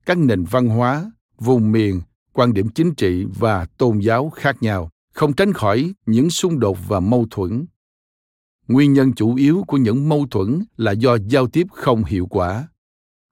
[0.06, 2.02] các nền văn hóa, vùng miền,
[2.34, 6.78] quan điểm chính trị và tôn giáo khác nhau, không tránh khỏi những xung đột
[6.88, 7.66] và mâu thuẫn.
[8.68, 12.68] Nguyên nhân chủ yếu của những mâu thuẫn là do giao tiếp không hiệu quả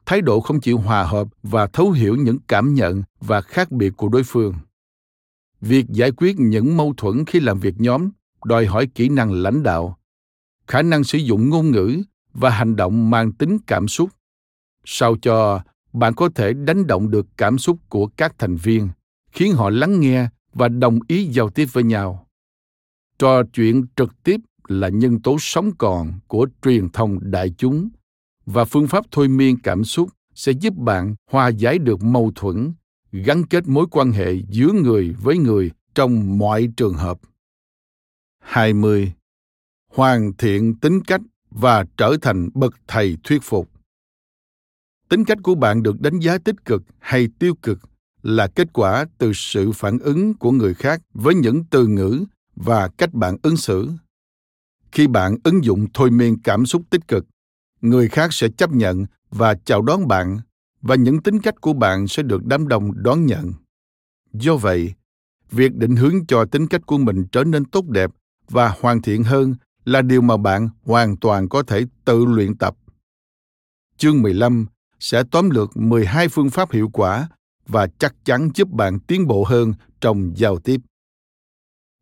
[0.06, 3.94] thái độ không chịu hòa hợp và thấu hiểu những cảm nhận và khác biệt
[3.98, 4.54] của đối phương
[5.62, 8.10] việc giải quyết những mâu thuẫn khi làm việc nhóm
[8.46, 9.98] đòi hỏi kỹ năng lãnh đạo,
[10.68, 12.02] khả năng sử dụng ngôn ngữ
[12.34, 14.10] và hành động mang tính cảm xúc,
[14.86, 15.62] sao cho
[15.94, 18.90] bạn có thể đánh động được cảm xúc của các thành viên,
[19.32, 22.28] khiến họ lắng nghe và đồng ý giao tiếp với nhau
[23.22, 27.90] trò chuyện trực tiếp là nhân tố sống còn của truyền thông đại chúng
[28.46, 32.74] và phương pháp thôi miên cảm xúc sẽ giúp bạn hòa giải được mâu thuẫn,
[33.12, 37.20] gắn kết mối quan hệ giữa người với người trong mọi trường hợp.
[38.52, 39.14] 20.
[39.94, 43.70] Hoàn thiện tính cách và trở thành bậc thầy thuyết phục.
[45.10, 47.80] Tính cách của bạn được đánh giá tích cực hay tiêu cực
[48.22, 52.88] là kết quả từ sự phản ứng của người khác với những từ ngữ và
[52.88, 53.90] cách bạn ứng xử.
[54.92, 57.26] Khi bạn ứng dụng thôi miên cảm xúc tích cực,
[57.82, 60.40] người khác sẽ chấp nhận và chào đón bạn
[60.82, 63.54] và những tính cách của bạn sẽ được đám đông đón nhận
[64.34, 64.94] do vậy
[65.52, 68.12] việc định hướng cho tính cách của mình trở nên tốt đẹp
[68.52, 72.78] và hoàn thiện hơn là điều mà bạn hoàn toàn có thể tự luyện tập.
[73.98, 74.66] Chương 15
[75.00, 77.30] sẽ tóm lược 12 phương pháp hiệu quả
[77.68, 80.82] và chắc chắn giúp bạn tiến bộ hơn trong giao tiếp.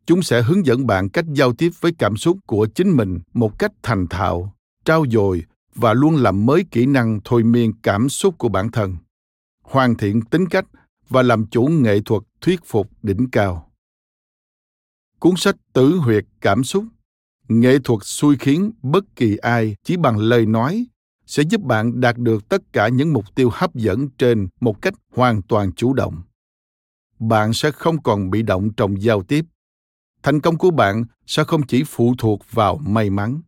[0.06, 3.58] chúng sẽ hướng dẫn bạn cách giao tiếp với cảm xúc của chính mình một
[3.58, 8.34] cách thành thạo trao dồi và luôn làm mới kỹ năng thôi miên cảm xúc
[8.38, 8.96] của bản thân,
[9.62, 10.66] hoàn thiện tính cách
[11.08, 13.69] và làm chủ nghệ thuật thuyết phục đỉnh cao
[15.20, 16.84] cuốn sách Tử huyệt cảm xúc.
[17.48, 20.86] Nghệ thuật xui khiến bất kỳ ai chỉ bằng lời nói
[21.26, 24.94] sẽ giúp bạn đạt được tất cả những mục tiêu hấp dẫn trên một cách
[25.14, 26.22] hoàn toàn chủ động.
[27.18, 29.44] Bạn sẽ không còn bị động trong giao tiếp.
[30.22, 33.40] Thành công của bạn sẽ không chỉ phụ thuộc vào may mắn.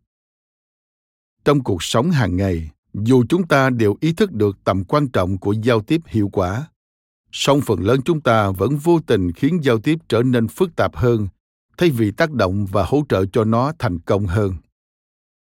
[1.45, 5.39] Trong cuộc sống hàng ngày, dù chúng ta đều ý thức được tầm quan trọng
[5.39, 6.69] của giao tiếp hiệu quả,
[7.33, 10.97] song phần lớn chúng ta vẫn vô tình khiến giao tiếp trở nên phức tạp
[10.97, 11.29] hơn
[11.83, 14.55] thay vì tác động và hỗ trợ cho nó thành công hơn.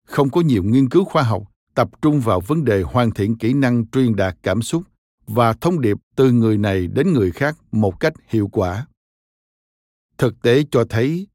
[0.07, 1.43] Không có nhiều nghiên cứu khoa học
[1.75, 4.83] tập trung vào vấn đề hoàn thiện kỹ năng truyền đạt cảm xúc
[5.27, 8.87] và thông điệp từ người này đến người khác một cách hiệu quả.
[10.17, 11.27] Thực tế cho thấy,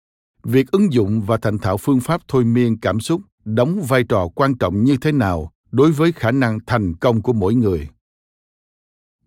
[0.44, 4.28] việc ứng dụng và thành thạo phương pháp thôi miên cảm xúc đóng vai trò
[4.34, 7.88] quan trọng như thế nào đối với khả năng thành công của mỗi người.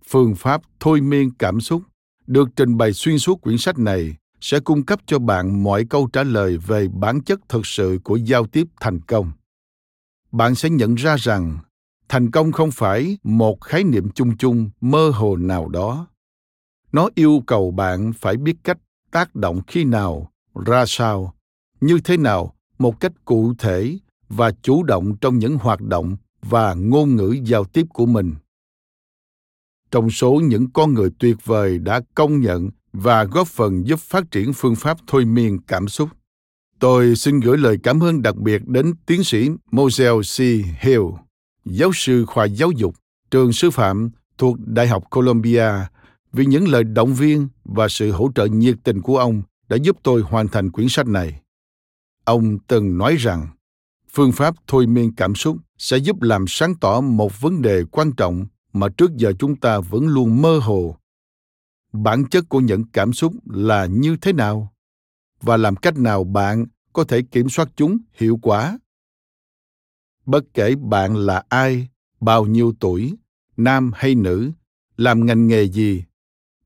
[0.07, 1.83] Phương pháp thôi miên cảm xúc
[2.27, 6.09] được trình bày xuyên suốt quyển sách này sẽ cung cấp cho bạn mọi câu
[6.13, 9.31] trả lời về bản chất thực sự của giao tiếp thành công.
[10.31, 11.57] Bạn sẽ nhận ra rằng,
[12.09, 16.07] thành công không phải một khái niệm chung chung, mơ hồ nào đó.
[16.91, 18.77] Nó yêu cầu bạn phải biết cách
[19.11, 20.31] tác động khi nào,
[20.65, 21.33] ra sao,
[21.81, 23.97] như thế nào, một cách cụ thể
[24.29, 28.33] và chủ động trong những hoạt động và ngôn ngữ giao tiếp của mình.
[29.91, 34.31] Trong số những con người tuyệt vời đã công nhận và góp phần giúp phát
[34.31, 36.09] triển phương pháp thôi miên cảm xúc
[36.81, 40.37] tôi xin gửi lời cảm ơn đặc biệt đến tiến sĩ Moselle C.
[40.81, 41.01] Hill,
[41.65, 42.95] giáo sư khoa giáo dục,
[43.31, 45.69] trường sư phạm thuộc Đại học Columbia
[46.33, 49.97] vì những lời động viên và sự hỗ trợ nhiệt tình của ông đã giúp
[50.03, 51.41] tôi hoàn thành quyển sách này.
[52.25, 53.47] Ông từng nói rằng
[54.13, 58.11] phương pháp thôi miên cảm xúc sẽ giúp làm sáng tỏ một vấn đề quan
[58.11, 60.95] trọng mà trước giờ chúng ta vẫn luôn mơ hồ
[61.91, 64.73] bản chất của những cảm xúc là như thế nào
[65.41, 68.79] và làm cách nào bạn có thể kiểm soát chúng hiệu quả?
[70.25, 71.87] Bất kể bạn là ai,
[72.19, 73.15] bao nhiêu tuổi,
[73.57, 74.51] nam hay nữ,
[74.97, 76.03] làm ngành nghề gì,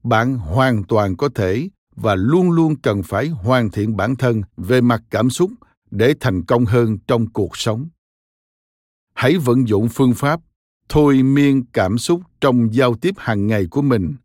[0.03, 4.81] bạn hoàn toàn có thể và luôn luôn cần phải hoàn thiện bản thân về
[4.81, 5.51] mặt cảm xúc
[5.91, 7.87] để thành công hơn trong cuộc sống.
[9.13, 10.39] Hãy vận dụng phương pháp
[10.89, 14.15] thôi miên cảm xúc trong giao tiếp hàng ngày của mình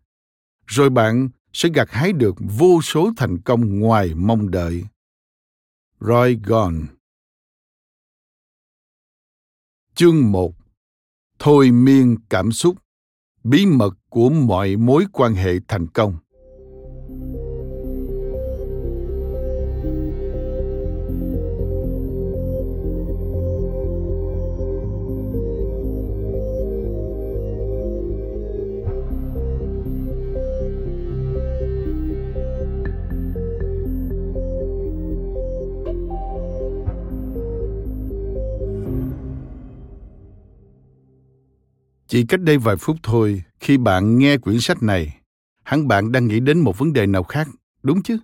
[0.70, 4.84] rồi bạn sẽ gặt hái được vô số thành công ngoài mong đợi.
[6.00, 6.76] Roy gone
[9.94, 10.54] chương 1
[11.38, 12.76] thôi miên cảm xúc.
[13.44, 16.16] Bí mật của mọi mối quan hệ thành công.
[42.10, 45.20] Chỉ cách đây vài phút thôi, khi bạn nghe quyển sách này,
[45.62, 47.48] hẳn bạn đang nghĩ đến một vấn đề nào khác,
[47.82, 48.18] đúng chứ?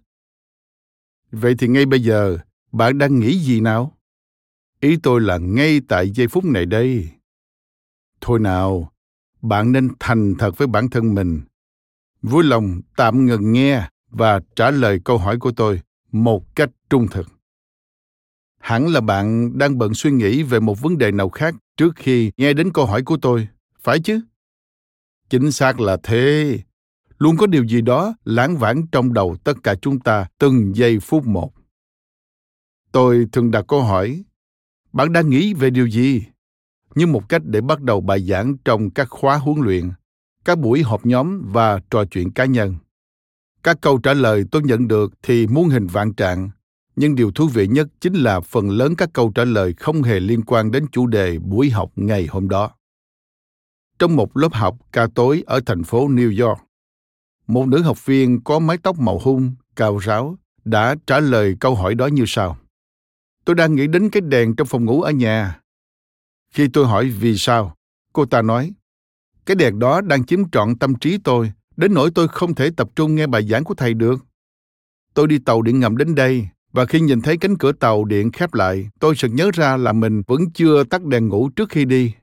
[1.31, 2.39] Vậy thì ngay bây giờ,
[2.73, 3.97] bạn đang nghĩ gì nào?
[4.81, 7.09] Ý tôi là ngay tại giây phút này đây.
[8.21, 8.93] Thôi nào,
[9.43, 11.41] bạn nên thành thật với bản thân mình.
[12.23, 15.81] Vui lòng tạm ngừng nghe và trả lời câu hỏi của tôi
[16.13, 17.29] một cách trung thực.
[18.61, 22.33] Hẳn là bạn đang bận suy nghĩ về một vấn đề nào khác trước khi
[22.37, 23.49] nghe đến câu hỏi của tôi
[23.87, 24.21] phải chứ?
[25.31, 26.59] Chính xác là thế.
[27.19, 30.99] Luôn có điều gì đó lãng vãng trong đầu tất cả chúng ta từng giây
[30.99, 31.53] phút một.
[32.93, 34.25] Tôi thường đặt câu hỏi,
[34.93, 36.25] bạn đang nghĩ về điều gì?
[36.95, 39.91] Như một cách để bắt đầu bài giảng trong các khóa huấn luyện,
[40.45, 42.77] các buổi họp nhóm và trò chuyện cá nhân.
[43.63, 46.51] Các câu trả lời tôi nhận được thì muôn hình vạn trạng,
[46.97, 50.21] nhưng điều thú vị nhất chính là phần lớn các câu trả lời không hề
[50.21, 52.71] liên quan đến chủ đề buổi học ngày hôm đó
[53.99, 56.59] trong một lớp học ca tối ở thành phố New York.
[57.47, 61.75] Một nữ học viên có mái tóc màu hung, cao ráo, đã trả lời câu
[61.75, 62.57] hỏi đó như sau.
[63.45, 65.61] Tôi đang nghĩ đến cái đèn trong phòng ngủ ở nhà.
[66.51, 67.75] Khi tôi hỏi vì sao,
[68.13, 68.73] cô ta nói,
[69.47, 72.89] cái đèn đó đang chiếm trọn tâm trí tôi, đến nỗi tôi không thể tập
[72.97, 74.25] trung nghe bài giảng của thầy được.
[75.15, 78.33] Tôi đi tàu điện ngầm đến đây, và khi nhìn thấy cánh cửa tàu điện
[78.33, 81.85] khép lại, tôi sực nhớ ra là mình vẫn chưa tắt đèn ngủ trước khi
[81.85, 82.15] đi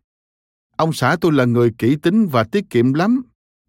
[0.83, 3.21] Ông xã tôi là người kỹ tính và tiết kiệm lắm.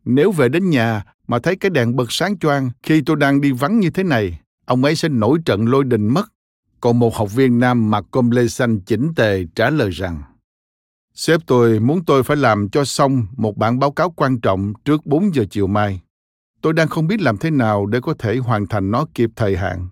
[0.04, 3.52] Nếu về đến nhà mà thấy cái đèn bật sáng choang khi tôi đang đi
[3.52, 6.32] vắng như thế này, ông ấy sẽ nổi trận lôi đình mất.
[6.80, 10.22] Còn một học viên nam mặc com lê xanh chỉnh tề trả lời rằng
[11.14, 15.06] Sếp tôi muốn tôi phải làm cho xong một bản báo cáo quan trọng trước
[15.06, 16.00] 4 giờ chiều mai.
[16.60, 19.56] Tôi đang không biết làm thế nào để có thể hoàn thành nó kịp thời
[19.56, 19.88] hạn.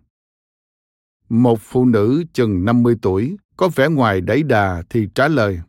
[1.28, 5.60] Một phụ nữ chừng 50 tuổi, có vẻ ngoài đẩy đà thì trả lời.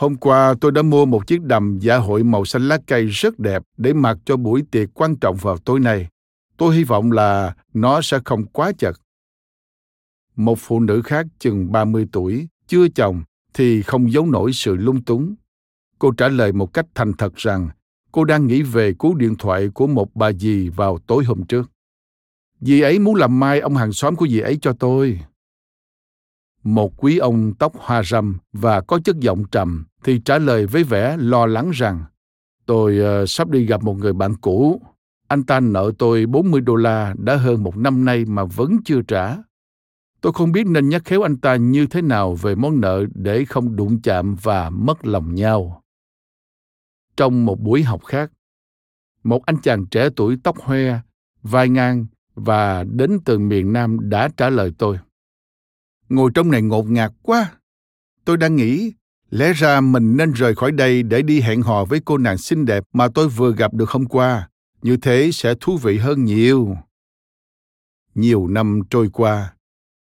[0.00, 3.38] Hôm qua tôi đã mua một chiếc đầm dạ hội màu xanh lá cây rất
[3.38, 6.08] đẹp để mặc cho buổi tiệc quan trọng vào tối nay.
[6.56, 8.96] Tôi hy vọng là nó sẽ không quá chật.
[10.36, 13.22] Một phụ nữ khác chừng 30 tuổi, chưa chồng,
[13.54, 15.34] thì không giấu nổi sự lung túng.
[15.98, 17.68] Cô trả lời một cách thành thật rằng
[18.12, 21.70] cô đang nghĩ về cú điện thoại của một bà dì vào tối hôm trước.
[22.60, 25.20] Dì ấy muốn làm mai ông hàng xóm của dì ấy cho tôi.
[26.64, 30.84] Một quý ông tóc hoa râm và có chất giọng trầm thì trả lời với
[30.84, 32.04] vẻ lo lắng rằng
[32.66, 34.82] tôi uh, sắp đi gặp một người bạn cũ.
[35.28, 39.02] Anh ta nợ tôi 40 đô la đã hơn một năm nay mà vẫn chưa
[39.02, 39.36] trả.
[40.20, 43.44] Tôi không biết nên nhắc khéo anh ta như thế nào về món nợ để
[43.44, 45.82] không đụng chạm và mất lòng nhau.
[47.16, 48.32] Trong một buổi học khác,
[49.24, 51.00] một anh chàng trẻ tuổi tóc hoe,
[51.42, 54.98] vai ngang và đến từ miền Nam đã trả lời tôi.
[56.10, 57.52] Ngồi trong này ngột ngạt quá.
[58.24, 58.92] Tôi đang nghĩ,
[59.30, 62.64] lẽ ra mình nên rời khỏi đây để đi hẹn hò với cô nàng xinh
[62.64, 64.48] đẹp mà tôi vừa gặp được hôm qua.
[64.82, 66.76] Như thế sẽ thú vị hơn nhiều.
[68.14, 69.54] Nhiều năm trôi qua,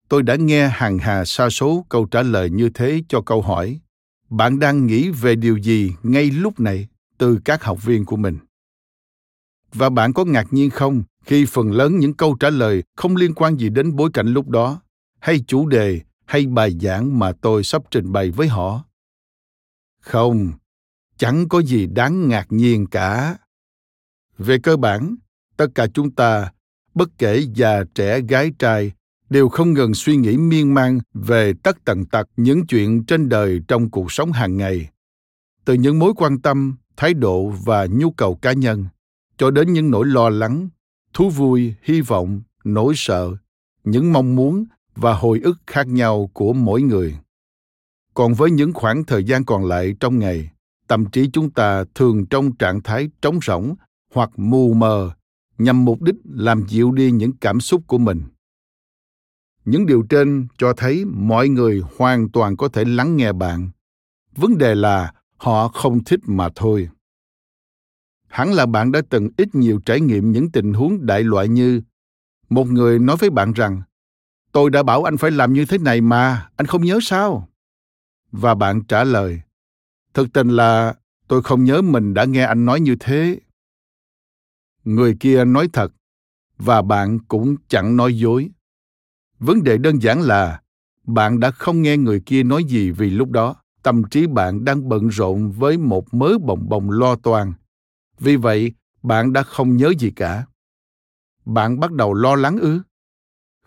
[0.08, 3.80] tôi đã nghe hàng hà sa số câu trả lời như thế cho câu hỏi
[4.30, 6.88] bạn đang nghĩ về điều gì ngay lúc này
[7.18, 8.38] từ các học viên của mình
[9.74, 13.34] và bạn có ngạc nhiên không khi phần lớn những câu trả lời không liên
[13.34, 14.82] quan gì đến bối cảnh lúc đó
[15.20, 18.84] hay chủ đề, hay bài giảng mà tôi sắp trình bày với họ?
[20.00, 20.52] Không,
[21.16, 23.36] chẳng có gì đáng ngạc nhiên cả.
[24.38, 25.16] Về cơ bản,
[25.56, 26.52] tất cả chúng ta,
[26.94, 28.92] bất kể già, trẻ, gái, trai,
[29.30, 33.60] đều không ngừng suy nghĩ miên man về tất tần tật những chuyện trên đời
[33.68, 34.90] trong cuộc sống hàng ngày.
[35.64, 38.86] Từ những mối quan tâm, thái độ và nhu cầu cá nhân,
[39.36, 40.68] cho đến những nỗi lo lắng,
[41.12, 43.36] thú vui, hy vọng, nỗi sợ,
[43.84, 44.64] những mong muốn
[45.00, 47.18] và hồi ức khác nhau của mỗi người.
[48.14, 50.50] Còn với những khoảng thời gian còn lại trong ngày,
[50.86, 53.74] tâm trí chúng ta thường trong trạng thái trống rỗng
[54.14, 55.10] hoặc mù mờ
[55.58, 58.22] nhằm mục đích làm dịu đi những cảm xúc của mình.
[59.64, 63.70] Những điều trên cho thấy mọi người hoàn toàn có thể lắng nghe bạn.
[64.36, 66.88] Vấn đề là họ không thích mà thôi.
[68.26, 71.82] Hẳn là bạn đã từng ít nhiều trải nghiệm những tình huống đại loại như,
[72.48, 73.82] một người nói với bạn rằng
[74.52, 77.48] tôi đã bảo anh phải làm như thế này mà, anh không nhớ sao?
[78.32, 79.40] Và bạn trả lời,
[80.14, 80.94] thực tình là
[81.28, 83.40] tôi không nhớ mình đã nghe anh nói như thế.
[84.84, 85.92] Người kia nói thật,
[86.58, 88.50] và bạn cũng chẳng nói dối.
[89.38, 90.60] Vấn đề đơn giản là,
[91.04, 94.88] bạn đã không nghe người kia nói gì vì lúc đó, tâm trí bạn đang
[94.88, 97.52] bận rộn với một mớ bồng bồng lo toan.
[98.18, 98.72] Vì vậy,
[99.02, 100.46] bạn đã không nhớ gì cả.
[101.44, 102.80] Bạn bắt đầu lo lắng ư?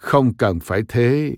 [0.01, 1.35] Không cần phải thế.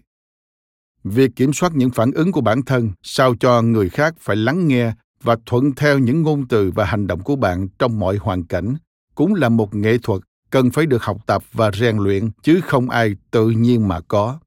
[1.04, 4.68] Việc kiểm soát những phản ứng của bản thân sao cho người khác phải lắng
[4.68, 8.46] nghe và thuận theo những ngôn từ và hành động của bạn trong mọi hoàn
[8.46, 8.76] cảnh
[9.16, 12.90] cũng là một nghệ thuật cần phải được học tập và rèn luyện chứ không
[12.90, 14.40] ai tự nhiên mà có.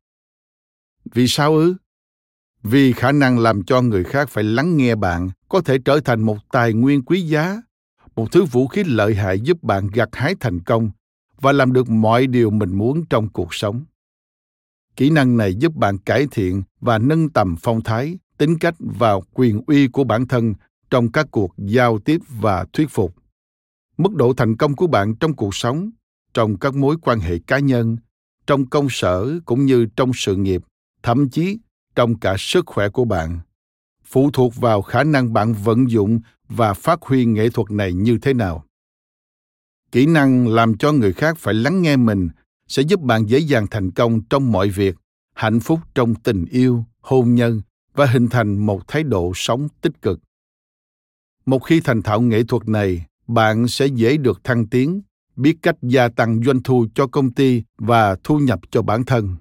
[1.14, 1.74] Vì sao ư?
[2.62, 6.22] Vì khả năng làm cho người khác phải lắng nghe bạn có thể trở thành
[6.22, 7.62] một tài nguyên quý giá,
[8.16, 10.90] một thứ vũ khí lợi hại giúp bạn gặt hái thành công
[11.40, 13.84] và làm được mọi điều mình muốn trong cuộc sống
[14.96, 19.14] kỹ năng này giúp bạn cải thiện và nâng tầm phong thái, tính cách và
[19.34, 20.54] quyền uy của bản thân
[20.90, 23.14] trong các cuộc giao tiếp và thuyết phục.
[23.98, 25.90] Mức độ thành công của bạn trong cuộc sống,
[26.34, 27.96] trong các mối quan hệ cá nhân,
[28.46, 30.62] trong công sở cũng như trong sự nghiệp,
[31.02, 31.58] thậm chí
[31.94, 33.40] trong cả sức khỏe của bạn,
[34.04, 38.18] phụ thuộc vào khả năng bạn vận dụng và phát huy nghệ thuật này như
[38.22, 38.64] thế nào.
[39.92, 42.28] Kỹ năng làm cho người khác phải lắng nghe mình
[42.68, 44.96] sẽ giúp bạn dễ dàng thành công trong mọi việc,
[45.34, 47.60] hạnh phúc trong tình yêu, hôn nhân
[47.94, 50.20] và hình thành một thái độ sống tích cực.
[51.46, 55.02] Một khi thành thạo nghệ thuật này, bạn sẽ dễ được thăng tiến,
[55.36, 59.36] biết cách gia tăng doanh thu cho công ty và thu nhập cho bản thân.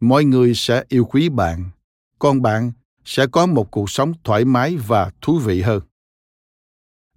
[0.00, 1.70] Mọi người sẽ yêu quý bạn,
[2.18, 2.72] còn bạn
[3.04, 5.82] sẽ có một cuộc sống thoải mái và thú vị hơn.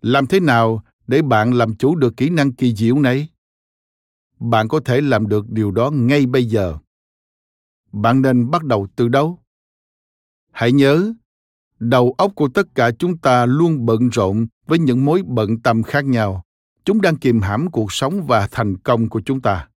[0.01, 3.27] Làm thế nào để bạn làm chủ được kỹ năng kỳ diệu này?
[4.39, 6.77] Bạn có thể làm được điều đó ngay bây giờ.
[7.91, 9.39] Bạn nên bắt đầu từ đâu?
[10.51, 11.13] Hãy nhớ,
[11.79, 15.83] đầu óc của tất cả chúng ta luôn bận rộn với những mối bận tâm
[15.83, 16.43] khác nhau.
[16.85, 19.67] Chúng đang kìm hãm cuộc sống và thành công của chúng ta.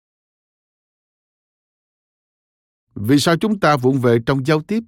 [2.94, 4.82] Vì sao chúng ta vụng về trong giao tiếp?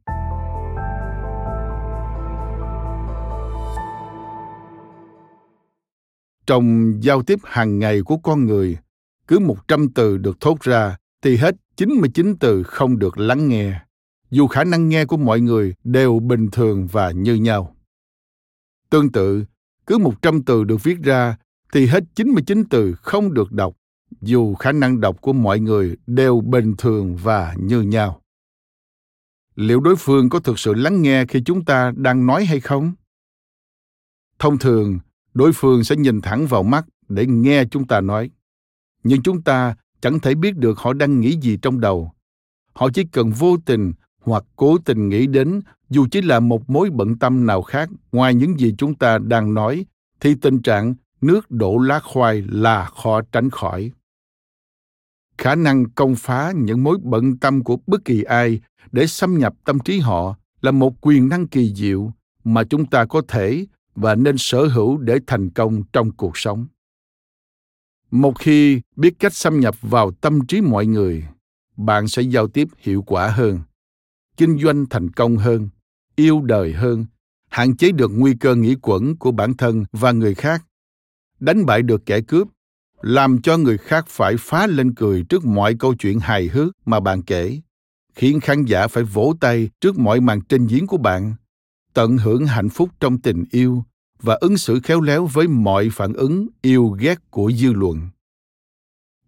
[6.46, 8.78] Trong giao tiếp hàng ngày của con người
[9.26, 13.80] cứ 100 từ được thốt ra thì hết 99 từ không được lắng nghe,
[14.30, 17.76] dù khả năng nghe của mọi người đều bình thường và như nhau.
[18.90, 19.44] Tương tự,
[19.86, 21.36] cứ 100 từ được viết ra
[21.72, 23.76] thì hết 99 từ không được đọc,
[24.20, 28.22] dù khả năng đọc của mọi người đều bình thường và như nhau.
[29.54, 32.92] Liệu đối phương có thực sự lắng nghe khi chúng ta đang nói hay không?
[34.38, 34.98] Thông thường,
[35.34, 38.30] đối phương sẽ nhìn thẳng vào mắt để nghe chúng ta nói
[39.02, 42.12] nhưng chúng ta chẳng thể biết được họ đang nghĩ gì trong đầu.
[42.72, 46.90] Họ chỉ cần vô tình hoặc cố tình nghĩ đến, dù chỉ là một mối
[46.90, 49.86] bận tâm nào khác, ngoài những gì chúng ta đang nói,
[50.20, 53.90] thì tình trạng nước đổ lá khoai là khó tránh khỏi.
[55.38, 58.60] Khả năng công phá những mối bận tâm của bất kỳ ai
[58.92, 62.12] để xâm nhập tâm trí họ là một quyền năng kỳ diệu
[62.44, 66.66] mà chúng ta có thể và nên sở hữu để thành công trong cuộc sống
[68.12, 71.24] một khi biết cách xâm nhập vào tâm trí mọi người,
[71.76, 73.60] bạn sẽ giao tiếp hiệu quả hơn,
[74.36, 75.68] kinh doanh thành công hơn,
[76.16, 77.06] yêu đời hơn,
[77.50, 80.64] hạn chế được nguy cơ nghĩ quẩn của bản thân và người khác.
[81.40, 82.48] Đánh bại được kẻ cướp,
[83.02, 87.00] làm cho người khác phải phá lên cười trước mọi câu chuyện hài hước mà
[87.00, 87.60] bạn kể,
[88.14, 91.34] khiến khán giả phải vỗ tay trước mọi màn trình diễn của bạn,
[91.94, 93.84] tận hưởng hạnh phúc trong tình yêu
[94.22, 98.08] và ứng xử khéo léo với mọi phản ứng yêu ghét của dư luận.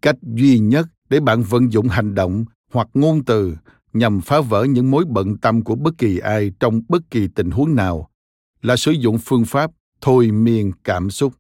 [0.02, 3.56] Cách duy nhất để bạn vận dụng hành động hoặc ngôn từ
[3.92, 7.50] nhằm phá vỡ những mối bận tâm của bất kỳ ai trong bất kỳ tình
[7.50, 8.10] huống nào
[8.62, 9.70] là sử dụng phương pháp
[10.00, 11.32] thôi miên cảm xúc.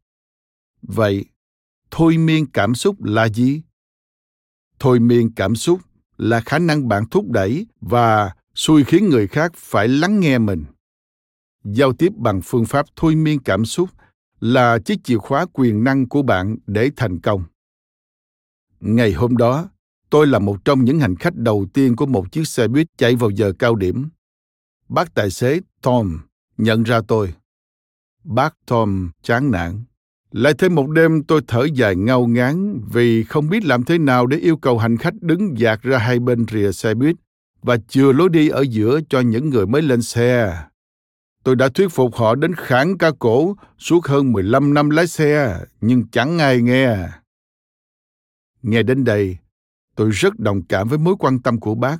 [0.82, 1.24] Vậy,
[1.90, 3.62] thôi miên cảm xúc là gì?
[4.78, 5.80] Thôi miên cảm xúc
[6.16, 10.64] là khả năng bạn thúc đẩy và xui khiến người khác phải lắng nghe mình
[11.64, 13.88] giao tiếp bằng phương pháp thôi miên cảm xúc
[14.40, 17.44] là chiếc chìa khóa quyền năng của bạn để thành công.
[18.80, 19.68] Ngày hôm đó,
[20.10, 23.16] tôi là một trong những hành khách đầu tiên của một chiếc xe buýt chạy
[23.16, 24.08] vào giờ cao điểm.
[24.88, 26.18] Bác tài xế tom
[26.58, 27.34] nhận ra tôi.
[28.24, 29.84] Bác tom chán nản.
[30.30, 34.26] Lại thêm một đêm tôi thở dài ngao ngán vì không biết làm thế nào
[34.26, 37.16] để yêu cầu hành khách đứng dạt ra hai bên rìa xe buýt
[37.62, 40.62] và chừa lối đi ở giữa cho những người mới lên xe.
[41.44, 45.60] Tôi đã thuyết phục họ đến kháng ca cổ suốt hơn 15 năm lái xe,
[45.80, 47.08] nhưng chẳng ai nghe.
[48.62, 49.36] Nghe đến đây,
[49.96, 51.98] tôi rất đồng cảm với mối quan tâm của bác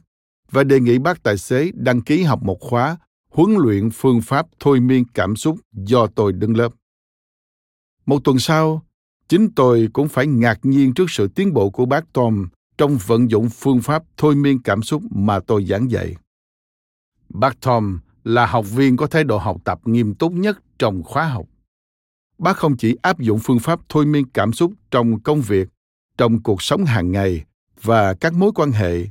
[0.51, 2.97] và đề nghị bác tài xế đăng ký học một khóa
[3.31, 6.73] huấn luyện phương pháp thôi miên cảm xúc do tôi đứng lớp.
[8.07, 8.83] Một tuần sau,
[9.29, 13.31] chính tôi cũng phải ngạc nhiên trước sự tiến bộ của bác Tom trong vận
[13.31, 16.17] dụng phương pháp thôi miên cảm xúc mà tôi giảng dạy.
[17.29, 21.27] Bác Tom là học viên có thái độ học tập nghiêm túc nhất trong khóa
[21.29, 21.47] học.
[22.39, 25.69] Bác không chỉ áp dụng phương pháp thôi miên cảm xúc trong công việc,
[26.19, 27.45] trong cuộc sống hàng ngày
[27.83, 29.07] và các mối quan hệ,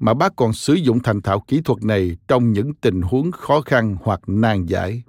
[0.00, 3.60] mà bác còn sử dụng thành thạo kỹ thuật này trong những tình huống khó
[3.60, 5.02] khăn hoặc nan giải.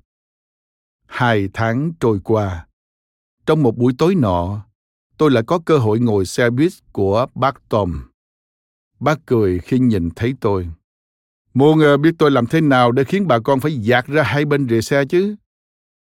[1.05, 2.67] Hai tháng trôi qua.
[3.45, 4.65] Trong một buổi tối nọ,
[5.17, 8.01] tôi lại có cơ hội ngồi xe buýt của bác Tom.
[8.99, 10.69] Bác cười khi nhìn thấy tôi
[11.53, 14.45] Muốn uh, biết tôi làm thế nào để khiến bà con phải dạt ra hai
[14.45, 15.35] bên rìa xe chứ?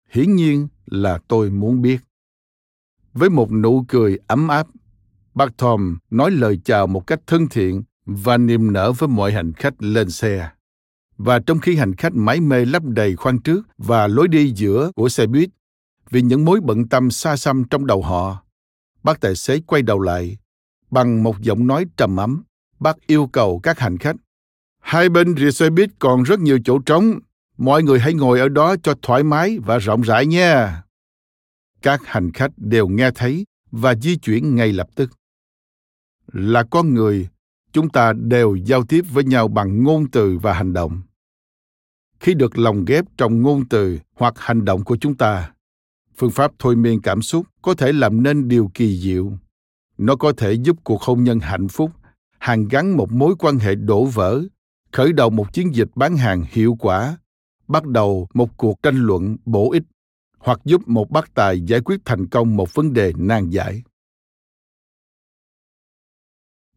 [0.10, 1.98] Hiển nhiên là tôi muốn biết.
[3.14, 4.68] Với một nụ cười ấm áp,
[5.34, 9.54] bác Tom nói lời chào một cách thân thiện và niềm nở với mọi hành
[9.54, 10.50] khách lên xe.
[11.18, 14.92] Và trong khi hành khách mải mê lấp đầy khoang trước và lối đi giữa
[14.96, 15.50] của xe buýt,
[16.10, 18.44] vì những mối bận tâm xa xăm trong đầu họ,
[19.04, 20.38] bác tài xế quay đầu lại,
[20.92, 22.44] bằng một giọng nói trầm ấm,
[22.80, 24.16] bác yêu cầu các hành khách
[24.82, 27.20] Hai bên rìa xe buýt còn rất nhiều chỗ trống.
[27.58, 30.84] Mọi người hãy ngồi ở đó cho thoải mái và rộng rãi nha.
[31.82, 35.12] Các hành khách đều nghe thấy và di chuyển ngay lập tức.
[36.34, 37.30] Là con người,
[37.72, 41.02] chúng ta đều giao tiếp với nhau bằng ngôn từ và hành động.
[42.20, 45.52] Khi được lồng ghép trong ngôn từ hoặc hành động của chúng ta,
[46.18, 49.32] phương pháp thôi miên cảm xúc có thể làm nên điều kỳ diệu.
[49.98, 51.92] Nó có thể giúp cuộc hôn nhân hạnh phúc,
[52.40, 54.42] hàn gắn một mối quan hệ đổ vỡ
[54.92, 57.18] khởi đầu một chiến dịch bán hàng hiệu quả,
[57.68, 59.84] bắt đầu một cuộc tranh luận bổ ích,
[60.38, 63.84] hoặc giúp một bác tài giải quyết thành công một vấn đề nan giải.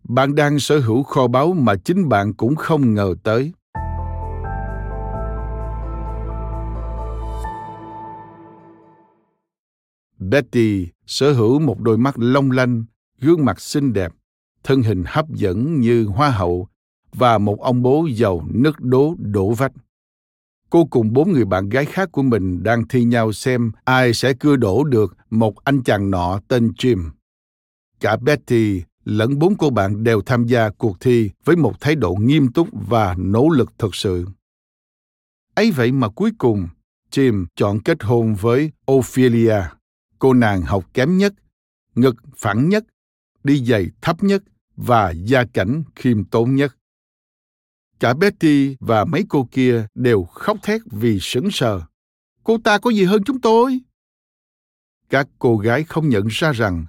[0.04, 3.52] Bạn đang sở hữu kho báu mà chính bạn cũng không ngờ tới.
[10.18, 12.84] Betty sở hữu một đôi mắt long lanh,
[13.20, 14.12] gương mặt xinh đẹp,
[14.62, 16.68] thân hình hấp dẫn như hoa hậu
[17.14, 19.72] và một ông bố giàu nứt đố đổ vách.
[20.70, 24.32] Cô cùng bốn người bạn gái khác của mình đang thi nhau xem ai sẽ
[24.32, 27.10] cưa đổ được một anh chàng nọ tên Jim.
[28.00, 32.14] Cả Betty lẫn bốn cô bạn đều tham gia cuộc thi với một thái độ
[32.14, 34.26] nghiêm túc và nỗ lực thực sự.
[35.54, 36.68] ấy vậy mà cuối cùng,
[37.10, 39.62] Jim chọn kết hôn với Ophelia,
[40.18, 41.34] cô nàng học kém nhất,
[41.94, 42.84] ngực phẳng nhất,
[43.44, 44.42] đi giày thấp nhất
[44.76, 46.76] và gia cảnh khiêm tốn nhất.
[48.00, 51.82] Cả Betty và mấy cô kia đều khóc thét vì sững sờ.
[52.44, 53.80] Cô ta có gì hơn chúng tôi?
[55.10, 56.86] Các cô gái không nhận ra rằng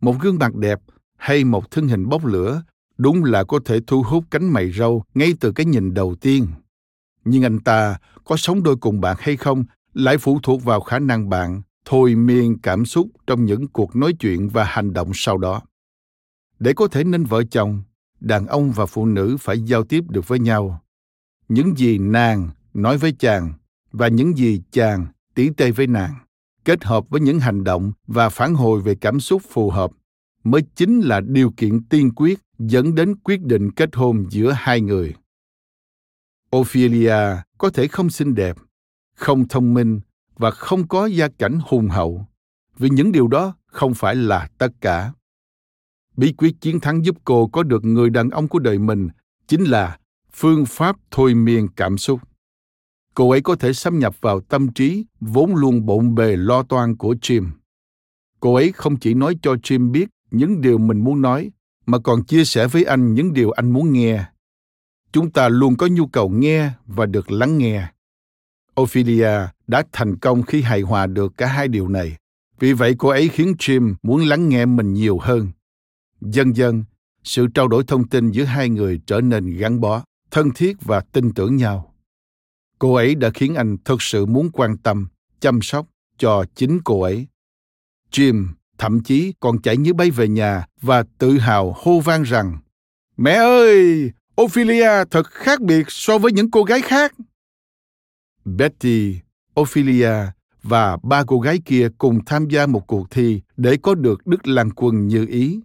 [0.00, 0.80] một gương mặt đẹp
[1.16, 2.62] hay một thân hình bốc lửa
[2.98, 6.46] đúng là có thể thu hút cánh mày râu ngay từ cái nhìn đầu tiên.
[7.24, 10.98] Nhưng anh ta có sống đôi cùng bạn hay không lại phụ thuộc vào khả
[10.98, 15.38] năng bạn thôi miên cảm xúc trong những cuộc nói chuyện và hành động sau
[15.38, 15.62] đó.
[16.58, 17.82] Để có thể nên vợ chồng,
[18.20, 20.82] đàn ông và phụ nữ phải giao tiếp được với nhau.
[21.48, 23.52] Những gì nàng nói với chàng
[23.92, 26.14] và những gì chàng tỉ tê với nàng
[26.64, 29.90] kết hợp với những hành động và phản hồi về cảm xúc phù hợp
[30.44, 34.80] mới chính là điều kiện tiên quyết dẫn đến quyết định kết hôn giữa hai
[34.80, 35.14] người.
[36.56, 37.16] Ophelia
[37.58, 38.56] có thể không xinh đẹp,
[39.14, 40.00] không thông minh
[40.36, 42.26] và không có gia cảnh hùng hậu,
[42.78, 45.12] vì những điều đó không phải là tất cả.
[46.18, 49.08] Bí quyết chiến thắng giúp cô có được người đàn ông của đời mình
[49.46, 49.98] chính là
[50.32, 52.20] phương pháp thôi miên cảm xúc.
[53.14, 56.96] Cô ấy có thể xâm nhập vào tâm trí vốn luôn bộn bề lo toan
[56.96, 57.46] của Jim.
[58.40, 61.50] Cô ấy không chỉ nói cho Jim biết những điều mình muốn nói,
[61.86, 64.24] mà còn chia sẻ với anh những điều anh muốn nghe
[65.12, 67.86] chúng ta luôn có nhu cầu nghe và được lắng nghe
[68.80, 69.30] ophelia
[69.66, 72.16] đã thành công khi hài hòa được cả hai điều này
[72.58, 75.48] vì vậy cô ấy khiến jim muốn lắng nghe mình nhiều hơn
[76.20, 76.84] dần dần
[77.24, 81.00] sự trao đổi thông tin giữa hai người trở nên gắn bó thân thiết và
[81.00, 81.94] tin tưởng nhau
[82.78, 85.08] cô ấy đã khiến anh thực sự muốn quan tâm
[85.40, 85.86] chăm sóc
[86.18, 87.26] cho chính cô ấy
[88.12, 88.46] jim
[88.78, 92.58] thậm chí còn chạy như bay về nhà và tự hào hô vang rằng
[93.18, 94.10] Mẹ ơi,
[94.42, 97.14] Ophelia thật khác biệt so với những cô gái khác.
[98.44, 99.16] Betty,
[99.60, 100.14] Ophelia
[100.62, 104.46] và ba cô gái kia cùng tham gia một cuộc thi để có được Đức
[104.46, 105.60] Lan Quân như ý.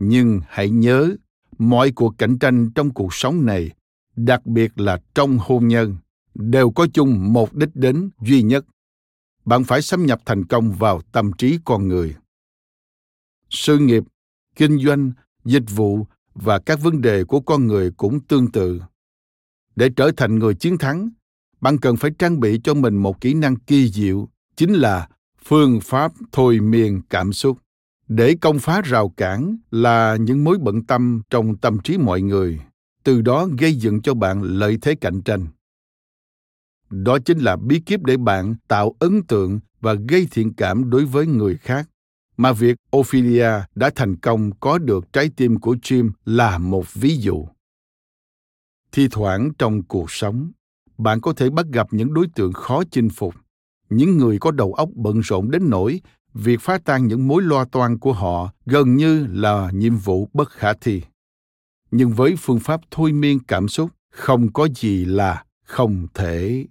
[0.00, 1.16] Nhưng hãy nhớ,
[1.58, 3.70] mọi cuộc cạnh tranh trong cuộc sống này,
[4.16, 5.96] đặc biệt là trong hôn nhân,
[6.34, 8.64] đều có chung một đích đến duy nhất.
[9.44, 12.16] Bạn phải xâm nhập thành công vào tâm trí con người.
[13.50, 14.04] Sự nghiệp
[14.56, 15.12] kinh doanh
[15.44, 18.82] dịch vụ và các vấn đề của con người cũng tương tự.
[19.76, 21.10] Để trở thành người chiến thắng
[21.60, 25.08] bạn cần phải trang bị cho mình một kỹ năng kỳ diệu chính là
[25.44, 27.58] phương pháp thôi miên cảm xúc
[28.10, 32.60] để công phá rào cản là những mối bận tâm trong tâm trí mọi người
[33.04, 35.46] từ đó gây dựng cho bạn lợi thế cạnh tranh.
[36.90, 41.04] Đó chính là bí kíp để bạn tạo ấn tượng và gây thiện cảm đối
[41.04, 41.88] với người khác.
[42.36, 47.16] Mà việc Ophelia đã thành công có được trái tim của Jim là một ví
[47.16, 47.46] dụ.
[48.92, 50.50] Thi thoảng trong cuộc sống,
[50.98, 53.34] bạn có thể bắt gặp những đối tượng khó chinh phục,
[53.90, 56.00] những người có đầu óc bận rộn đến nỗi
[56.34, 60.50] việc phá tan những mối lo toan của họ gần như là nhiệm vụ bất
[60.50, 61.02] khả thi.
[61.90, 66.66] Nhưng với phương pháp thôi miên cảm xúc, không có gì là không thể.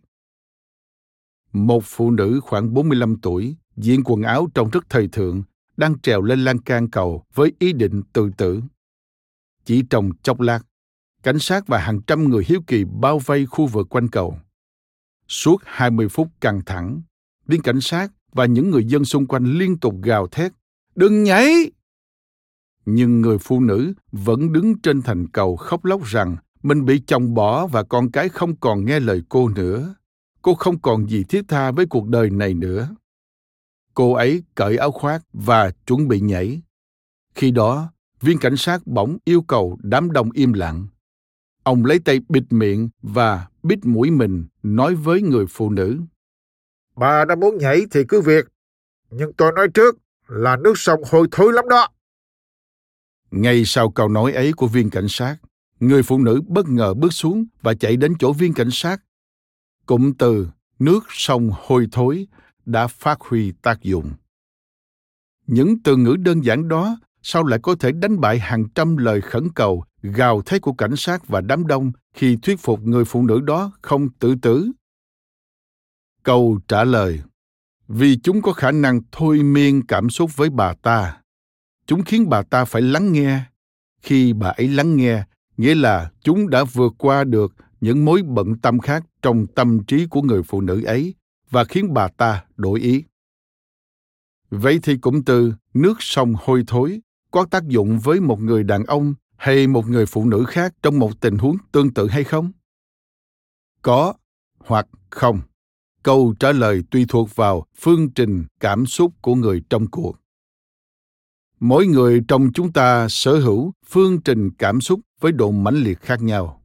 [1.54, 5.44] Một phụ nữ khoảng 45 tuổi, diện quần áo trông rất thời thượng,
[5.78, 8.62] đang trèo lên lan can cầu với ý định tự tử.
[9.66, 10.60] Chỉ trong chốc lát,
[11.24, 14.40] cảnh sát và hàng trăm người hiếu kỳ bao vây khu vực quanh cầu.
[15.28, 17.02] Suốt 20 phút căng thẳng,
[17.46, 20.52] viên cảnh sát và những người dân xung quanh liên tục gào thét,
[20.96, 21.72] đừng nhảy!
[22.86, 27.34] Nhưng người phụ nữ vẫn đứng trên thành cầu khóc lóc rằng mình bị chồng
[27.34, 29.96] bỏ và con cái không còn nghe lời cô nữa.
[30.42, 32.96] Cô không còn gì thiết tha với cuộc đời này nữa.
[33.94, 36.62] Cô ấy cởi áo khoác và chuẩn bị nhảy.
[37.36, 40.88] Khi đó viên cảnh sát bỗng yêu cầu đám đông im lặng.
[41.64, 46.00] Ông lấy tay bịt miệng và bít mũi mình nói với người phụ nữ
[47.00, 48.46] bà đã muốn nhảy thì cứ việc,
[49.10, 49.98] nhưng tôi nói trước
[50.28, 51.88] là nước sông hôi thối lắm đó.
[53.32, 55.38] Ngay sau câu nói ấy của viên cảnh sát,
[55.80, 59.02] người phụ nữ bất ngờ bước xuống và chạy đến chỗ viên cảnh sát.
[59.86, 60.48] Cụm từ
[60.80, 62.28] nước sông hôi thối
[62.66, 64.12] đã phát huy tác dụng.
[65.48, 69.22] Những từ ngữ đơn giản đó sao lại có thể đánh bại hàng trăm lời
[69.22, 73.26] khẩn cầu, gào thét của cảnh sát và đám đông khi thuyết phục người phụ
[73.26, 74.72] nữ đó không tự tử?
[76.30, 77.22] Câu trả lời,
[77.88, 81.22] vì chúng có khả năng thôi miên cảm xúc với bà ta
[81.86, 83.42] chúng khiến bà ta phải lắng nghe
[84.02, 85.24] khi bà ấy lắng nghe,
[85.58, 90.06] nghĩa là chúng đã vượt qua được những mối bận tâm khác trong tâm trí
[90.06, 91.16] của người phụ nữ ấy
[91.50, 93.04] và khiến bà ta đổi ý.
[94.50, 97.00] Vậy thì cụm từ, nước sông hôi thối
[97.32, 101.00] có tác dụng với một người đàn ông hay một người phụ nữ khác trong
[101.00, 102.52] một tình huống tương tự hay không?
[103.82, 104.14] Có
[104.60, 105.42] hoặc không.
[106.10, 110.16] Câu trả lời tùy thuộc vào phương trình cảm xúc của người trong cuộc.
[111.60, 116.02] Mỗi người trong chúng ta sở hữu phương trình cảm xúc với độ mãnh liệt
[116.02, 116.62] khác nhau.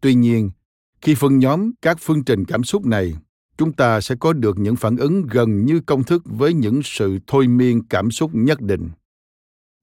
[0.00, 0.50] Tuy nhiên,
[1.00, 3.14] khi phân nhóm các phương trình cảm xúc này
[3.58, 7.18] chúng ta sẽ có được những phản ứng gần như công thức với những sự
[7.26, 8.90] thôi miên cảm xúc nhất định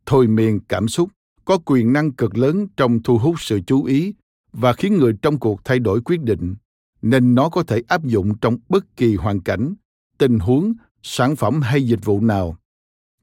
[0.06, 1.10] thôi miên cảm xúc
[1.46, 4.14] có quyền năng cực lớn trong thu hút sự chú ý
[4.52, 6.56] và khiến người trong cuộc thay đổi quyết định
[7.04, 9.74] nên nó có thể áp dụng trong bất kỳ hoàn cảnh,
[10.18, 12.58] tình huống, sản phẩm hay dịch vụ nào.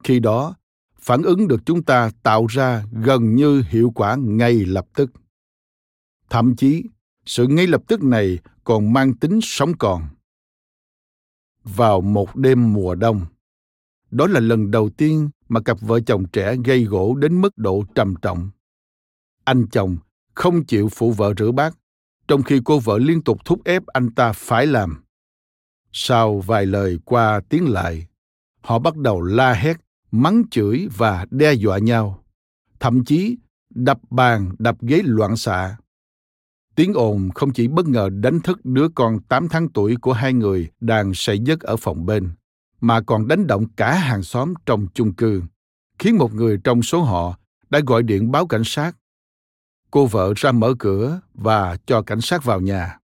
[0.05, 0.55] Khi đó,
[0.99, 5.11] phản ứng được chúng ta tạo ra gần như hiệu quả ngay lập tức.
[6.31, 6.85] Thậm chí,
[7.27, 10.03] sự ngay lập tức này còn mang tính sống còn.
[11.65, 13.27] Vào một đêm mùa đông,
[14.11, 17.85] đó là lần đầu tiên mà cặp vợ chồng trẻ gây gỗ đến mức độ
[17.95, 18.51] trầm trọng.
[19.45, 19.97] Anh chồng
[20.35, 21.77] không chịu phụ vợ rửa bát
[22.31, 25.05] trong khi cô vợ liên tục thúc ép anh ta phải làm.
[25.93, 28.07] Sau vài lời qua tiếng lại
[28.61, 29.77] họ bắt đầu la hét
[30.11, 32.25] mắng chửi và đe dọa nhau.
[32.81, 33.37] Thậm chí
[33.75, 35.77] đập bàn đập ghế loạn xạ.
[36.75, 40.33] Tiếng ồn không chỉ bất ngờ đánh thức đứa con 8 tháng tuổi của hai
[40.33, 42.31] người đang say giấc ở phòng bên,
[42.81, 45.43] mà còn đánh động cả hàng xóm trong chung cư,
[45.99, 47.39] khiến một người trong số họ
[47.71, 48.97] đã gọi điện báo cảnh sát.
[49.91, 52.99] Cô vợ ra mở cửa và cho cảnh sát vào nhà.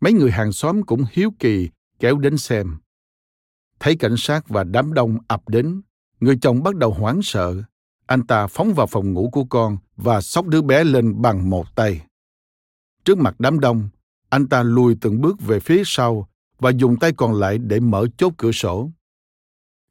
[0.00, 2.76] Mấy người hàng xóm cũng hiếu kỳ kéo đến xem.
[3.80, 5.82] Thấy cảnh sát và đám đông ập đến,
[6.20, 7.62] người chồng bắt đầu hoảng sợ.
[8.06, 11.76] Anh ta phóng vào phòng ngủ của con và xốc đứa bé lên bằng một
[11.76, 12.06] tay.
[13.04, 13.88] Trước mặt đám đông,
[14.28, 16.28] anh ta lùi từng bước về phía sau
[16.58, 18.90] và dùng tay còn lại để mở chốt cửa sổ.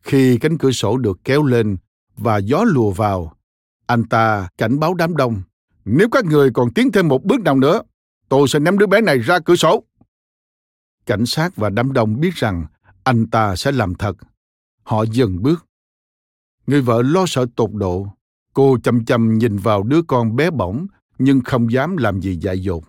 [0.03, 1.77] Khi cánh cửa sổ được kéo lên
[2.17, 3.33] và gió lùa vào,
[3.85, 5.41] anh ta cảnh báo đám đông,
[5.89, 7.81] nếu các người còn tiến thêm một bước nào nữa,
[8.29, 9.83] tôi sẽ ném đứa bé này ra cửa sổ.
[11.05, 12.65] Cảnh sát và đám đông biết rằng
[13.03, 14.17] anh ta sẽ làm thật.
[14.83, 15.65] Họ dừng bước.
[16.67, 18.07] Người vợ lo sợ tột độ.
[18.53, 20.87] Cô chăm chăm nhìn vào đứa con bé bỏng
[21.19, 22.83] nhưng không dám làm gì dại dột.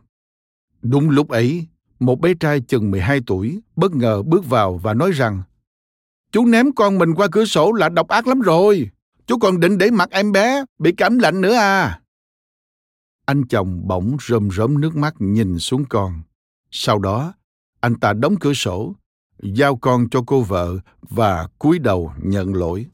[0.82, 1.66] Đúng lúc ấy,
[2.00, 5.42] một bé trai chừng 12 tuổi bất ngờ bước vào và nói rằng
[6.32, 8.90] Chú ném con mình qua cửa sổ là độc ác lắm rồi.
[9.26, 12.00] Chú còn định để mặt em bé bị cảm lạnh nữa à.
[13.28, 16.22] Anh chồng bỗng rơm rớm nước mắt nhìn xuống con.
[16.70, 17.34] Sau đó,
[17.80, 18.94] anh ta đóng cửa sổ,
[19.42, 22.86] giao con cho cô vợ và cúi đầu nhận lỗi.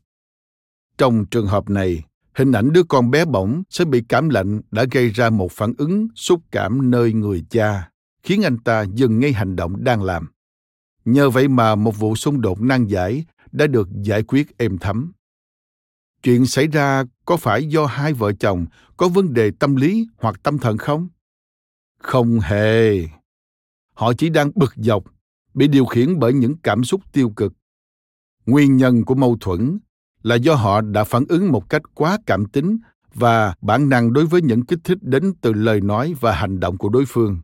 [0.98, 2.04] Trong trường hợp này,
[2.34, 5.72] hình ảnh đứa con bé bỏng sẽ bị cảm lạnh đã gây ra một phản
[5.78, 7.90] ứng xúc cảm nơi người cha,
[8.22, 10.28] khiến anh ta dừng ngay hành động đang làm.
[11.04, 15.12] Nhờ vậy mà một vụ xung đột nan giải đã được giải quyết êm thấm.
[16.24, 18.66] Chuyện xảy ra có phải do hai vợ chồng
[18.96, 21.08] có vấn đề tâm lý hoặc tâm thần không?
[21.98, 23.02] Không hề.
[23.94, 25.04] Họ chỉ đang bực dọc,
[25.54, 27.52] bị điều khiển bởi những cảm xúc tiêu cực.
[28.46, 29.78] Nguyên nhân của mâu thuẫn
[30.22, 32.78] là do họ đã phản ứng một cách quá cảm tính
[33.14, 36.78] và bản năng đối với những kích thích đến từ lời nói và hành động
[36.78, 37.40] của đối phương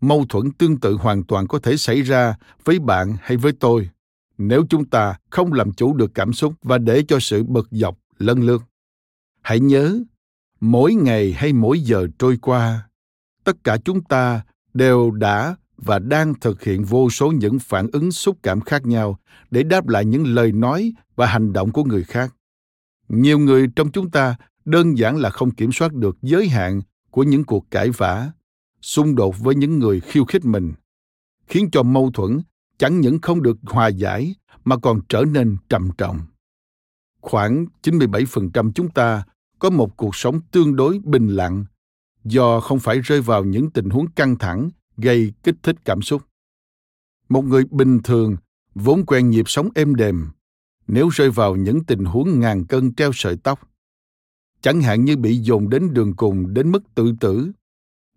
[0.00, 3.90] mâu thuẫn tương tự hoàn toàn có thể xảy ra với bạn hay với tôi
[4.38, 7.98] nếu chúng ta không làm chủ được cảm xúc và để cho sự bực dọc
[8.18, 8.62] lân lương.
[9.42, 10.02] hãy nhớ,
[10.60, 12.88] mỗi ngày hay mỗi giờ trôi qua,
[13.44, 14.40] tất cả chúng ta
[14.74, 19.18] đều đã và đang thực hiện vô số những phản ứng xúc cảm khác nhau
[19.50, 22.34] để đáp lại những lời nói và hành động của người khác
[23.08, 26.80] nhiều người trong chúng ta đơn giản là không kiểm soát được giới hạn
[27.10, 28.30] của những cuộc cãi vã,
[28.82, 30.72] xung đột với những người khiêu khích mình,
[31.46, 32.40] khiến cho mâu thuẫn
[32.78, 36.20] chẳng những không được hòa giải, mà còn trở nên trầm trọng.
[37.20, 39.24] Khoảng 97% chúng ta
[39.58, 41.64] có một cuộc sống tương đối bình lặng,
[42.24, 46.22] do không phải rơi vào những tình huống căng thẳng gây kích thích cảm xúc.
[47.28, 48.36] Một người bình thường
[48.74, 50.28] vốn quen nhịp sống êm đềm,
[50.86, 53.60] nếu rơi vào những tình huống ngàn cân treo sợi tóc,
[54.60, 57.52] chẳng hạn như bị dồn đến đường cùng đến mức tự tử,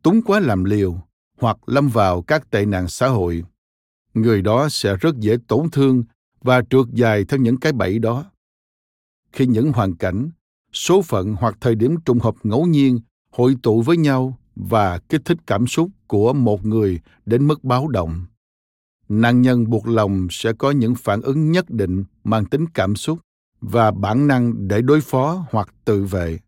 [0.03, 1.01] túng quá làm liều
[1.38, 3.43] hoặc lâm vào các tệ nạn xã hội
[4.14, 6.03] người đó sẽ rất dễ tổn thương
[6.41, 8.26] và trượt dài theo những cái bẫy đó.
[9.32, 10.30] Khi những hoàn cảnh,
[10.74, 12.99] số phận hoặc thời điểm trùng hợp ngẫu nhiên
[13.32, 17.88] hội tụ với nhau và kích thích cảm xúc của một người đến mức báo
[17.88, 18.26] động,
[19.10, 23.20] nạn nhân buộc lòng sẽ có những phản ứng nhất định mang tính cảm xúc
[23.62, 26.39] và bản năng để đối phó hoặc tự vệ.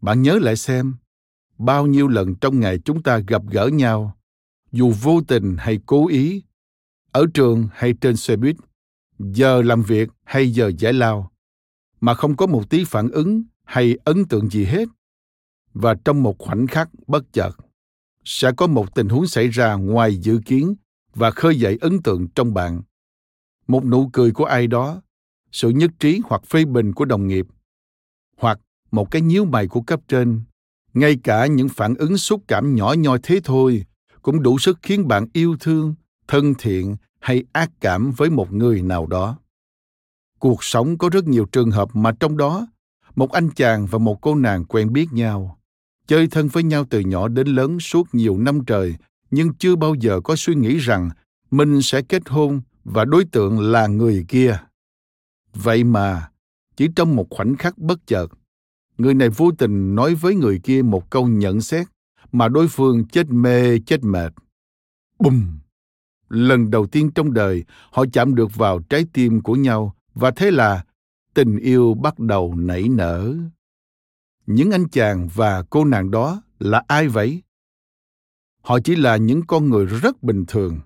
[0.00, 0.94] Bạn nhớ lại xem,
[1.58, 4.16] bao nhiêu lần trong ngày chúng ta gặp gỡ nhau,
[4.72, 6.42] dù vô tình hay cố ý
[7.12, 8.56] ở trường hay trên xe buýt,
[9.18, 11.32] giờ làm việc hay giờ giải lao,
[12.00, 14.88] mà không có một tí phản ứng hay ấn tượng gì hết.
[15.74, 17.50] Và trong một khoảnh khắc bất chợt,
[18.24, 20.74] sẽ có một tình huống xảy ra ngoài dự kiến
[21.14, 22.82] và khơi dậy ấn tượng trong bạn.
[23.66, 25.02] Một nụ cười của ai đó,
[25.52, 27.46] sự nhất trí hoặc phê bình của đồng nghiệp,
[28.36, 28.60] hoặc
[28.90, 30.40] một cái nhíu mày của cấp trên,
[30.94, 33.84] ngay cả những phản ứng xúc cảm nhỏ nhoi thế thôi
[34.22, 35.94] cũng đủ sức khiến bạn yêu thương
[36.28, 39.38] thân thiện hay ác cảm với một người nào đó.
[40.38, 42.66] Cuộc sống có rất nhiều trường hợp mà trong đó,
[43.14, 45.58] một anh chàng và một cô nàng quen biết nhau,
[46.06, 48.96] chơi thân với nhau từ nhỏ đến lớn suốt nhiều năm trời,
[49.30, 51.10] nhưng chưa bao giờ có suy nghĩ rằng
[51.50, 54.58] mình sẽ kết hôn và đối tượng là người kia.
[55.54, 56.28] Vậy mà,
[56.76, 58.26] chỉ trong một khoảnh khắc bất chợt,
[58.98, 61.86] người này vô tình nói với người kia một câu nhận xét
[62.32, 64.32] mà đối phương chết mê, chết mệt.
[65.18, 65.61] Bùm!
[66.32, 70.50] Lần đầu tiên trong đời, họ chạm được vào trái tim của nhau và thế
[70.50, 70.84] là
[71.34, 73.34] tình yêu bắt đầu nảy nở.
[74.46, 77.42] Những anh chàng và cô nàng đó là ai vậy?
[78.62, 80.80] Họ chỉ là những con người rất bình thường,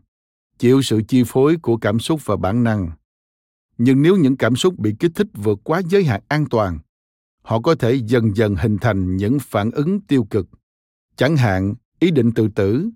[0.59, 2.91] chịu sự chi phối của cảm xúc và bản năng.
[3.79, 6.79] Nhưng nếu những cảm xúc bị kích thích vượt quá giới hạn an toàn,
[7.43, 10.47] họ có thể dần dần hình thành những phản ứng tiêu cực.
[11.17, 12.91] Chẳng hạn, ý định tự tử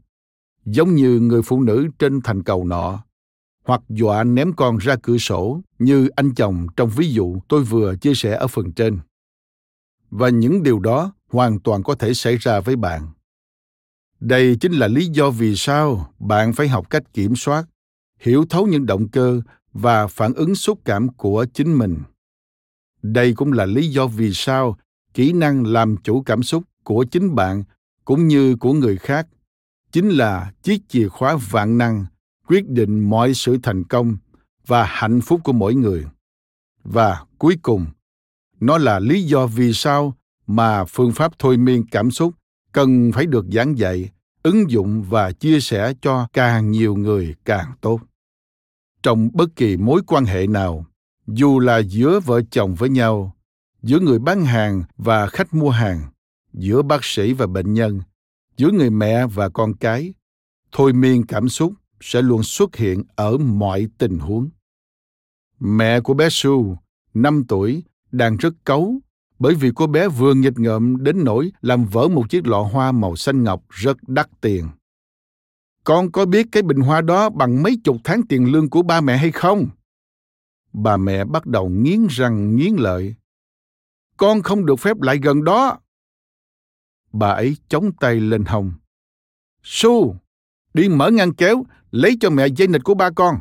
[0.65, 3.05] giống như người phụ nữ trên thành cầu nọ,
[3.65, 7.97] hoặc dọa ném con ra cửa sổ như anh chồng trong ví dụ tôi vừa
[7.97, 8.99] chia sẻ ở phần trên.
[10.11, 13.09] Và những điều đó hoàn toàn có thể xảy ra với bạn.
[14.21, 17.65] Đây chính là lý do vì sao bạn phải học cách kiểm soát,
[18.19, 19.41] hiểu thấu những động cơ
[19.73, 21.99] và phản ứng xúc cảm của chính mình.
[23.03, 24.77] Đây cũng là lý do vì sao
[25.15, 27.65] kỹ năng làm chủ cảm xúc của chính bạn
[28.05, 29.27] cũng như của người khác
[29.93, 32.07] chính là chiếc chìa khóa vạn năng
[32.49, 34.17] quyết định mọi sự thành công
[34.67, 36.07] và hạnh phúc của mỗi người.
[36.85, 37.87] Và cuối cùng,
[38.61, 40.15] nó là lý do vì sao
[40.47, 42.35] mà phương pháp thôi miên cảm xúc
[42.73, 44.11] cần phải được giảng dạy,
[44.43, 48.01] ứng dụng và chia sẻ cho càng nhiều người càng tốt.
[49.03, 50.87] Trong bất kỳ mối quan hệ nào,
[51.27, 53.37] dù là giữa vợ chồng với nhau,
[53.83, 56.01] giữa người bán hàng và khách mua hàng,
[56.53, 58.01] giữa bác sĩ và bệnh nhân
[58.61, 60.15] giữa người mẹ và con cái,
[60.73, 64.51] thôi miên cảm xúc sẽ luôn xuất hiện ở mọi tình huống
[65.61, 66.77] mẹ của bé su,
[67.15, 67.83] năm tuổi,
[68.13, 69.01] đang rất cấu
[69.39, 72.93] bởi vì cô bé vừa nghịch ngợm đến nỗi làm vỡ một chiếc lọ hoa
[72.93, 74.69] màu xanh ngọc rất đắt tiền.
[75.85, 79.01] Con có biết cái bình hoa đó bằng mấy chục tháng tiền lương của ba
[79.01, 79.69] mẹ hay không?
[80.73, 83.15] Bà mẹ bắt đầu nghiến răng nghiến lợi.
[84.17, 85.79] Con không được phép lại gần đó.
[87.13, 88.73] Bà ấy chống tay lên hông.
[89.63, 90.17] Su,
[90.75, 93.41] đi mở ngăn kéo, lấy cho mẹ dây nịch của ba con.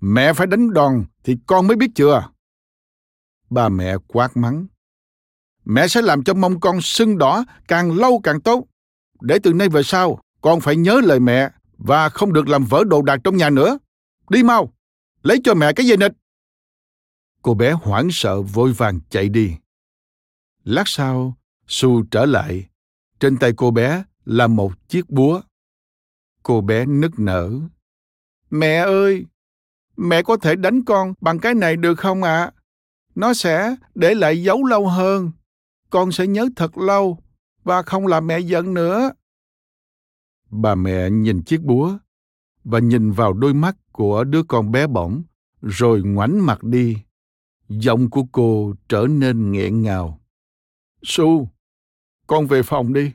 [0.00, 2.28] Mẹ phải đánh đòn thì con mới biết chưa?
[3.50, 4.66] Bà mẹ quát mắng.
[5.64, 8.66] Mẹ sẽ làm cho mông con sưng đỏ càng lâu càng tốt.
[9.20, 12.84] Để từ nay về sau, con phải nhớ lời mẹ và không được làm vỡ
[12.86, 13.78] đồ đạc trong nhà nữa.
[14.30, 14.72] Đi mau,
[15.22, 16.12] lấy cho mẹ cái dây nịch.
[17.42, 19.56] Cô bé hoảng sợ vội vàng chạy đi.
[20.64, 21.36] Lát sau,
[21.66, 22.68] Su trở lại.
[23.22, 25.40] Trên tay cô bé là một chiếc búa.
[26.42, 27.52] Cô bé nức nở.
[28.50, 29.26] Mẹ ơi,
[29.96, 32.38] mẹ có thể đánh con bằng cái này được không ạ?
[32.38, 32.52] À?
[33.14, 35.30] Nó sẽ để lại dấu lâu hơn
[35.90, 37.18] con sẽ nhớ thật lâu
[37.64, 39.12] và không làm mẹ giận nữa
[40.50, 41.98] bà mẹ nhìn chiếc búa
[42.64, 45.22] và nhìn vào đôi mắt của đứa con bé bỏng
[45.62, 46.96] rồi ngoảnh mặt đi
[47.68, 50.20] giọng của cô trở nên nghẹn ngào
[51.02, 51.51] su
[52.26, 53.12] con về phòng đi.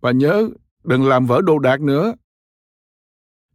[0.00, 0.48] Và nhớ,
[0.84, 2.14] đừng làm vỡ đồ đạc nữa.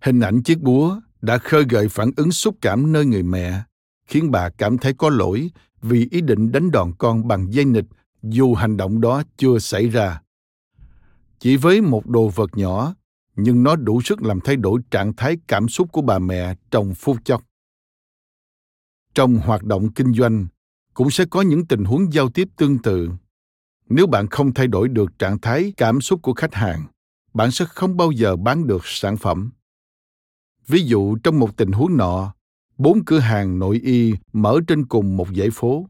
[0.01, 3.61] Hình ảnh chiếc búa đã khơi gợi phản ứng xúc cảm nơi người mẹ,
[4.05, 5.51] khiến bà cảm thấy có lỗi
[5.81, 7.85] vì ý định đánh đòn con bằng dây nịch
[8.23, 10.21] dù hành động đó chưa xảy ra.
[11.39, 12.95] Chỉ với một đồ vật nhỏ,
[13.35, 16.93] nhưng nó đủ sức làm thay đổi trạng thái cảm xúc của bà mẹ trong
[16.95, 17.43] phút chốc.
[19.13, 20.47] Trong hoạt động kinh doanh,
[20.93, 23.09] cũng sẽ có những tình huống giao tiếp tương tự
[23.91, 26.83] nếu bạn không thay đổi được trạng thái cảm xúc của khách hàng
[27.33, 29.51] bạn sẽ không bao giờ bán được sản phẩm
[30.67, 32.33] ví dụ trong một tình huống nọ
[32.77, 35.87] bốn cửa hàng nội y mở trên cùng một dãy phố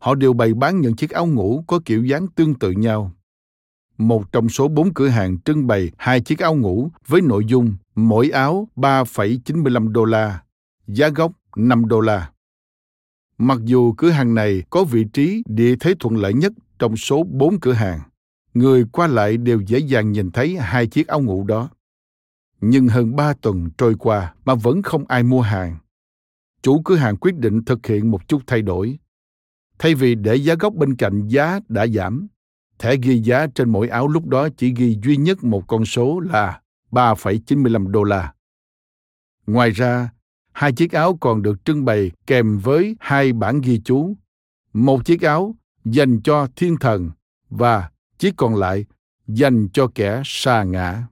[0.00, 3.12] họ đều bày bán những chiếc áo ngủ có kiểu dáng tương tự nhau.
[3.98, 7.74] Một trong số bốn cửa hàng trưng bày hai chiếc áo ngủ với nội dung
[7.94, 10.42] mỗi áo 3,95 đô la,
[10.86, 12.30] giá gốc 5 đô la.
[13.38, 17.22] Mặc dù cửa hàng này có vị trí địa thế thuận lợi nhất trong số
[17.30, 18.00] bốn cửa hàng,
[18.54, 21.70] người qua lại đều dễ dàng nhìn thấy hai chiếc áo ngủ đó.
[22.60, 25.76] Nhưng hơn ba tuần trôi qua mà vẫn không ai mua hàng.
[26.62, 28.98] Chủ cửa hàng quyết định thực hiện một chút thay đổi.
[29.78, 32.26] Thay vì để giá gốc bên cạnh giá đã giảm,
[32.78, 36.20] thẻ ghi giá trên mỗi áo lúc đó chỉ ghi duy nhất một con số
[36.20, 36.60] là
[36.90, 38.32] 3,95 đô la.
[39.46, 40.10] Ngoài ra,
[40.52, 44.16] hai chiếc áo còn được trưng bày kèm với hai bản ghi chú.
[44.72, 45.54] Một chiếc áo
[45.84, 47.10] dành cho thiên thần
[47.50, 48.84] và chỉ còn lại
[49.26, 51.06] dành cho kẻ xa ngã.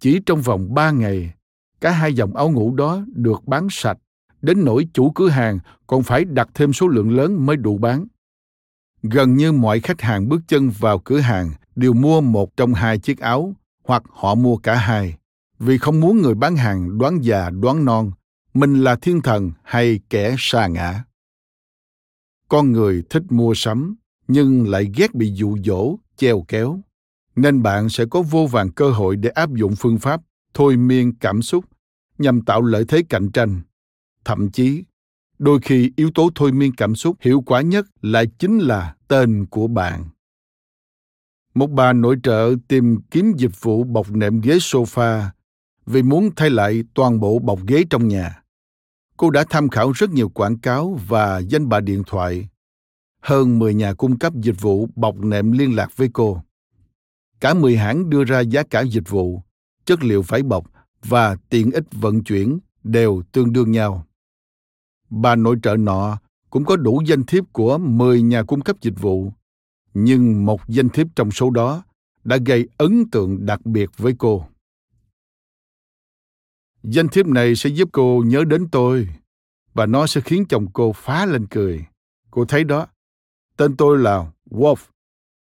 [0.00, 1.34] Chỉ trong vòng ba ngày,
[1.80, 3.98] cả hai dòng áo ngủ đó được bán sạch,
[4.42, 8.06] đến nỗi chủ cửa hàng còn phải đặt thêm số lượng lớn mới đủ bán.
[9.02, 12.98] Gần như mọi khách hàng bước chân vào cửa hàng đều mua một trong hai
[12.98, 15.16] chiếc áo hoặc họ mua cả hai
[15.58, 18.10] vì không muốn người bán hàng đoán già đoán non
[18.54, 21.04] mình là thiên thần hay kẻ xa ngã
[22.48, 23.96] con người thích mua sắm,
[24.28, 26.80] nhưng lại ghét bị dụ dỗ treo kéo.
[27.36, 30.20] Nên bạn sẽ có vô vàng cơ hội để áp dụng phương pháp
[30.54, 31.64] thôi miên cảm xúc
[32.18, 33.60] nhằm tạo lợi thế cạnh tranh.
[34.24, 34.84] Thậm chí,
[35.38, 39.46] đôi khi yếu tố thôi miên cảm xúc hiệu quả nhất lại chính là tên
[39.46, 40.04] của bạn.
[41.54, 45.22] Một bà nội trợ tìm kiếm dịch vụ bọc nệm ghế sofa
[45.86, 48.42] vì muốn thay lại toàn bộ bọc ghế trong nhà.
[49.16, 52.48] Cô đã tham khảo rất nhiều quảng cáo và danh bạ điện thoại.
[53.22, 56.42] Hơn 10 nhà cung cấp dịch vụ bọc nệm liên lạc với cô.
[57.40, 59.42] Cả 10 hãng đưa ra giá cả dịch vụ,
[59.84, 60.70] chất liệu vải bọc
[61.04, 64.06] và tiện ích vận chuyển đều tương đương nhau.
[65.10, 66.18] Bà nội trợ nọ
[66.50, 69.32] cũng có đủ danh thiếp của 10 nhà cung cấp dịch vụ,
[69.94, 71.82] nhưng một danh thiếp trong số đó
[72.24, 74.46] đã gây ấn tượng đặc biệt với cô.
[76.88, 79.08] Danh thiếp này sẽ giúp cô nhớ đến tôi
[79.74, 81.86] và nó sẽ khiến chồng cô phá lên cười.
[82.30, 82.86] Cô thấy đó,
[83.56, 84.76] tên tôi là Wolf.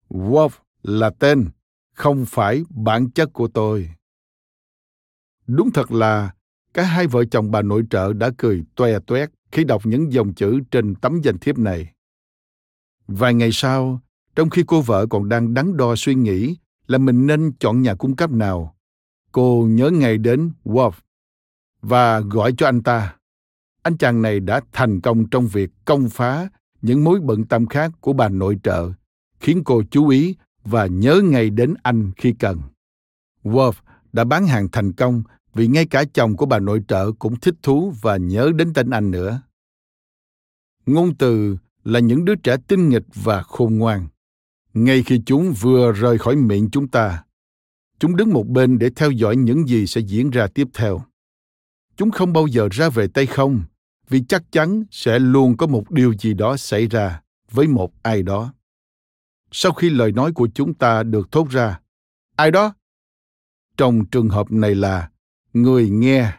[0.08, 0.48] Wolf
[0.82, 1.48] là tên,
[1.94, 3.90] không phải bản chất của tôi.
[5.46, 6.30] Đúng thật là
[6.74, 10.34] cả hai vợ chồng bà nội trợ đã cười toe toét khi đọc những dòng
[10.34, 11.92] chữ trên tấm danh thiếp này.
[13.06, 14.00] Vài ngày sau,
[14.36, 17.94] trong khi cô vợ còn đang đắn đo suy nghĩ là mình nên chọn nhà
[17.94, 18.76] cung cấp nào,
[19.32, 20.92] cô nhớ ngay đến Wolf
[21.82, 23.16] và gọi cho anh ta.
[23.82, 26.48] Anh chàng này đã thành công trong việc công phá
[26.82, 28.90] những mối bận tâm khác của bà nội trợ,
[29.40, 32.60] khiến cô chú ý và nhớ ngay đến anh khi cần.
[33.44, 33.72] Wolf
[34.12, 35.22] đã bán hàng thành công
[35.54, 38.90] vì ngay cả chồng của bà nội trợ cũng thích thú và nhớ đến tên
[38.90, 39.42] anh nữa.
[40.86, 44.06] Ngôn từ là những đứa trẻ tinh nghịch và khôn ngoan.
[44.74, 47.24] Ngay khi chúng vừa rời khỏi miệng chúng ta,
[47.98, 51.02] chúng đứng một bên để theo dõi những gì sẽ diễn ra tiếp theo
[51.98, 53.62] chúng không bao giờ ra về tay không,
[54.08, 58.22] vì chắc chắn sẽ luôn có một điều gì đó xảy ra với một ai
[58.22, 58.52] đó.
[59.50, 61.80] Sau khi lời nói của chúng ta được thốt ra,
[62.36, 62.74] ai đó?
[63.76, 65.10] Trong trường hợp này là
[65.52, 66.32] người nghe,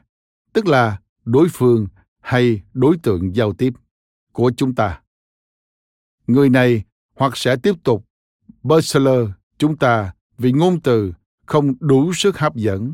[0.54, 1.88] tức là đối phương
[2.20, 3.74] hay đối tượng giao tiếp
[4.32, 5.02] của chúng ta.
[6.28, 6.84] Người này
[7.16, 8.06] hoặc sẽ tiếp tục
[8.64, 11.14] bustler chúng ta vì ngôn từ
[11.46, 12.94] không đủ sức hấp dẫn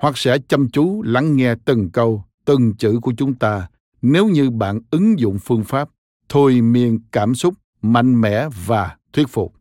[0.00, 3.68] hoặc sẽ chăm chú lắng nghe từng câu, từng chữ của chúng ta
[4.02, 5.88] nếu như bạn ứng dụng phương pháp
[6.28, 9.54] thôi miên cảm xúc mạnh mẽ và thuyết phục.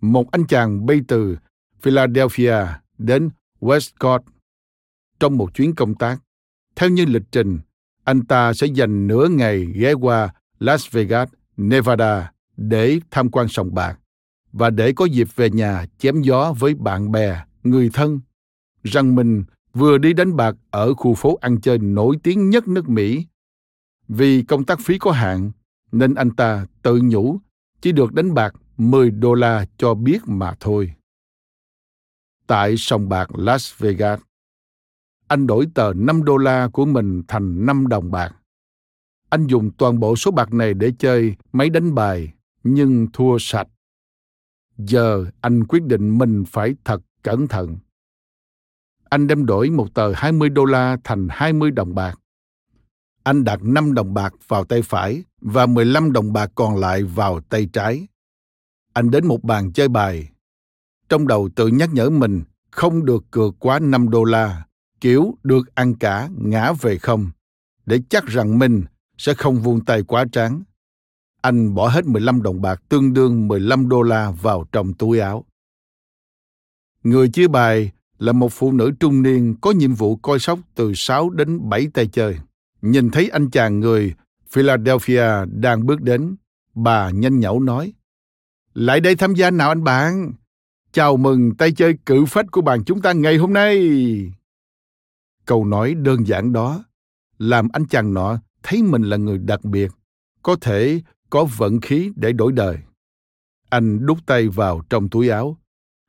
[0.00, 1.36] Một anh chàng bay từ
[1.80, 2.56] Philadelphia
[2.98, 4.20] đến Westcott
[5.20, 6.18] trong một chuyến công tác.
[6.76, 7.58] Theo như lịch trình,
[8.04, 13.74] anh ta sẽ dành nửa ngày ghé qua Las Vegas, Nevada để tham quan sòng
[13.74, 13.98] bạc
[14.52, 18.20] và để có dịp về nhà chém gió với bạn bè, người thân
[18.88, 22.88] rằng mình vừa đi đánh bạc ở khu phố ăn chơi nổi tiếng nhất nước
[22.88, 23.26] Mỹ.
[24.08, 25.50] Vì công tác phí có hạn,
[25.92, 27.38] nên anh ta tự nhủ
[27.80, 30.92] chỉ được đánh bạc 10 đô la cho biết mà thôi.
[32.46, 34.20] Tại sòng bạc Las Vegas,
[35.28, 38.36] anh đổi tờ 5 đô la của mình thành 5 đồng bạc.
[39.30, 42.32] Anh dùng toàn bộ số bạc này để chơi máy đánh bài,
[42.64, 43.68] nhưng thua sạch.
[44.76, 47.76] Giờ anh quyết định mình phải thật cẩn thận
[49.10, 52.18] anh đem đổi một tờ 20 đô la thành 20 đồng bạc.
[53.22, 57.40] Anh đặt 5 đồng bạc vào tay phải và 15 đồng bạc còn lại vào
[57.40, 58.06] tay trái.
[58.92, 60.28] Anh đến một bàn chơi bài.
[61.08, 64.64] Trong đầu tự nhắc nhở mình không được cược quá 5 đô la,
[65.00, 67.30] kiểu được ăn cả ngã về không,
[67.86, 68.84] để chắc rằng mình
[69.18, 70.62] sẽ không vung tay quá tráng.
[71.42, 75.44] Anh bỏ hết 15 đồng bạc tương đương 15 đô la vào trong túi áo.
[77.04, 80.94] Người chia bài là một phụ nữ trung niên có nhiệm vụ coi sóc từ
[80.94, 82.38] 6 đến 7 tay chơi.
[82.82, 84.14] Nhìn thấy anh chàng người
[84.48, 86.36] Philadelphia đang bước đến,
[86.74, 87.92] bà nhanh nhẩu nói.
[88.74, 90.32] Lại đây tham gia nào anh bạn.
[90.92, 93.78] Chào mừng tay chơi cự phách của bạn chúng ta ngày hôm nay.
[95.46, 96.84] Câu nói đơn giản đó
[97.38, 99.92] làm anh chàng nọ thấy mình là người đặc biệt,
[100.42, 101.00] có thể
[101.30, 102.78] có vận khí để đổi đời.
[103.70, 105.56] Anh đút tay vào trong túi áo,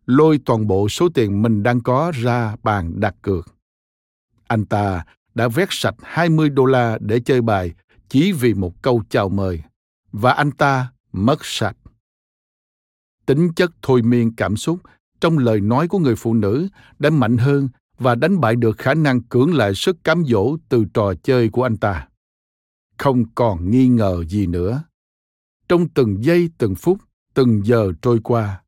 [0.10, 3.48] lôi toàn bộ số tiền mình đang có ra bàn đặt cược.
[4.48, 5.06] Anh ta
[5.36, 7.74] đã vét sạch 20 đô la để chơi bài
[8.10, 9.62] chỉ vì một câu chào mời,
[10.12, 11.78] và anh ta mất sạch.
[13.26, 14.80] Tính chất thôi miên cảm xúc
[15.22, 16.68] trong lời nói của người phụ nữ
[17.00, 20.86] đã mạnh hơn và đánh bại được khả năng cưỡng lại sức cám dỗ từ
[20.94, 22.08] trò chơi của anh ta.
[22.98, 24.84] Không còn nghi ngờ gì nữa.
[25.68, 26.98] Trong từng giây, từng phút,
[27.34, 28.62] từng giờ trôi qua,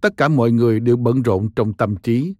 [0.00, 2.34] tất cả mọi người đều bận rộn trong tâm trí,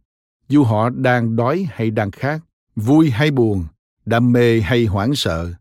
[0.49, 2.41] dù họ đang đói hay đang khát,
[2.77, 3.65] vui hay buồn,
[4.07, 5.53] đam mê hay hoảng sợ.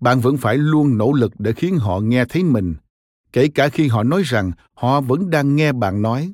[0.00, 2.74] Bạn vẫn phải luôn nỗ lực để khiến họ nghe thấy mình,
[3.32, 6.32] kể cả khi họ nói rằng họ vẫn đang nghe bạn nói.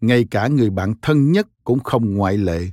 [0.00, 2.66] Ngay cả người bạn thân nhất cũng không ngoại lệ.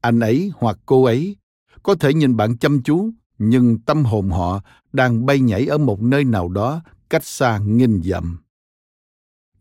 [0.00, 1.36] Anh ấy hoặc cô ấy
[1.82, 4.60] có thể nhìn bạn chăm chú nhưng tâm hồn họ
[4.92, 8.43] đang bay nhảy ở một nơi nào đó cách xa nghìn dặm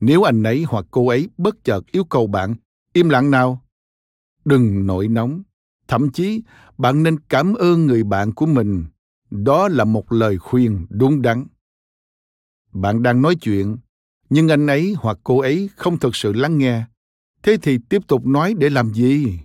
[0.05, 2.55] nếu anh ấy hoặc cô ấy bất chợt yêu cầu bạn,
[2.93, 3.61] im lặng nào?
[4.45, 5.43] Đừng nổi nóng.
[5.87, 6.41] Thậm chí,
[6.77, 8.85] bạn nên cảm ơn người bạn của mình.
[9.29, 11.45] Đó là một lời khuyên đúng đắn.
[12.71, 13.77] Bạn đang nói chuyện,
[14.29, 16.83] nhưng anh ấy hoặc cô ấy không thực sự lắng nghe.
[17.43, 19.39] Thế thì tiếp tục nói để làm gì?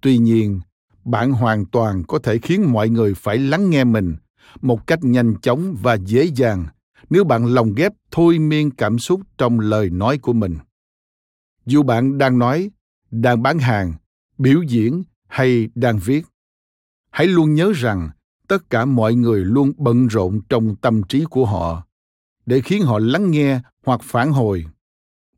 [0.00, 0.60] Tuy nhiên,
[1.04, 4.16] bạn hoàn toàn có thể khiến mọi người phải lắng nghe mình
[4.60, 6.66] một cách nhanh chóng và dễ dàng
[7.10, 10.58] nếu bạn lồng ghép thôi miên cảm xúc trong lời nói của mình.
[11.66, 12.70] Dù bạn đang nói,
[13.10, 13.94] đang bán hàng,
[14.38, 16.26] biểu diễn hay đang viết,
[17.10, 18.10] hãy luôn nhớ rằng
[18.48, 21.86] tất cả mọi người luôn bận rộn trong tâm trí của họ
[22.46, 24.64] để khiến họ lắng nghe hoặc phản hồi.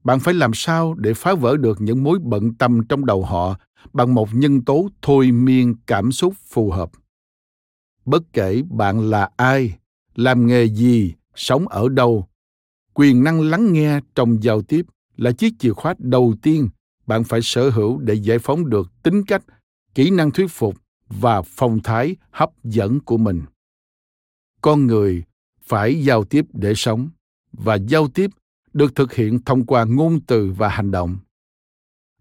[0.04, 3.58] Bạn phải làm sao để phá vỡ được những mối bận tâm trong đầu họ
[3.92, 6.90] bằng một nhân tố thôi miên cảm xúc phù hợp?
[8.04, 9.78] Bất kể bạn là ai,
[10.14, 12.28] làm nghề gì sống ở đâu.
[12.94, 14.86] Quyền năng lắng nghe trong giao tiếp
[15.16, 16.68] là chiếc chìa khóa đầu tiên
[17.06, 19.42] bạn phải sở hữu để giải phóng được tính cách,
[19.94, 20.74] kỹ năng thuyết phục
[21.08, 23.42] và phong thái hấp dẫn của mình.
[24.60, 25.24] Con người
[25.62, 27.08] phải giao tiếp để sống
[27.52, 28.30] và giao tiếp
[28.72, 31.18] được thực hiện thông qua ngôn từ và hành động.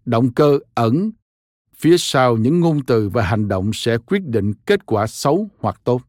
[0.04, 1.10] Động cơ ẩn,
[1.74, 5.80] phía sau những ngôn từ và hành động sẽ quyết định kết quả xấu hoặc
[5.84, 6.02] tốt.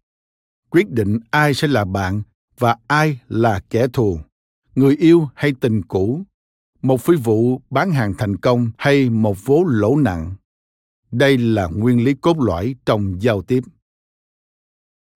[0.70, 2.22] Quyết định ai sẽ là bạn
[2.60, 4.20] và ai là kẻ thù?
[4.76, 6.22] Người yêu hay tình cũ?
[6.82, 10.36] Một phi vụ bán hàng thành công hay một vố lỗ nặng?
[11.12, 13.64] Đây là nguyên lý cốt lõi trong giao tiếp.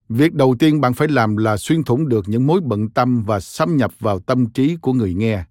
[0.08, 3.40] Việc đầu tiên bạn phải làm là xuyên thủng được những mối bận tâm và
[3.40, 5.44] xâm nhập vào tâm trí của người nghe.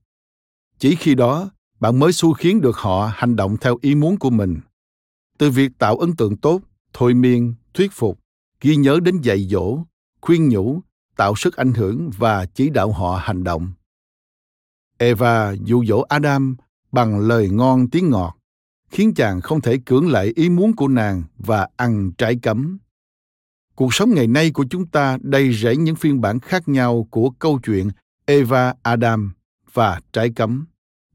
[0.79, 4.29] Chỉ khi đó, bạn mới xu khiến được họ hành động theo ý muốn của
[4.29, 4.59] mình.
[5.37, 6.61] Từ việc tạo ấn tượng tốt,
[6.93, 8.19] thôi miên, thuyết phục,
[8.61, 9.79] ghi nhớ đến dạy dỗ,
[10.21, 10.81] khuyên nhủ
[11.15, 13.71] tạo sức ảnh hưởng và chỉ đạo họ hành động.
[14.97, 16.55] Eva dụ dỗ adam
[16.91, 18.37] bằng lời ngon tiếng ngọt,
[18.89, 22.77] khiến chàng không thể cưỡng lại ý muốn của nàng và ăn trái cấm.
[23.75, 27.29] Cuộc sống ngày nay của chúng ta đầy rẫy những phiên bản khác nhau của
[27.29, 27.89] câu chuyện
[28.25, 29.33] eva, adam
[29.73, 30.65] và trái cấm.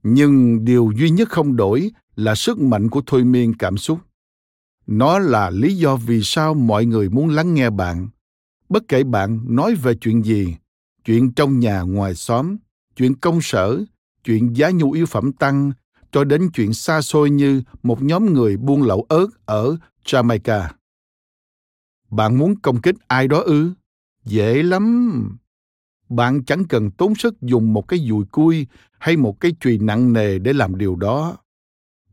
[0.02, 3.98] Nhưng điều duy nhất không đổi là sức mạnh của thôi miên cảm xúc.
[4.86, 8.08] Nó là lý do vì sao mọi người muốn lắng nghe bạn
[8.68, 10.56] bất kể bạn nói về chuyện gì,
[11.04, 12.56] chuyện trong nhà ngoài xóm,
[12.96, 13.84] chuyện công sở,
[14.24, 15.72] chuyện giá nhu yếu phẩm tăng,
[16.12, 20.68] cho đến chuyện xa xôi như một nhóm người buôn lậu ớt ở jamaica.
[22.10, 23.72] Bạn muốn công kích ai đó ư?
[24.24, 25.22] Dễ lắm.
[26.08, 28.66] Bạn chẳng cần tốn sức dùng một cái dùi cui
[28.98, 31.36] hay một cái chùy nặng nề để làm điều đó.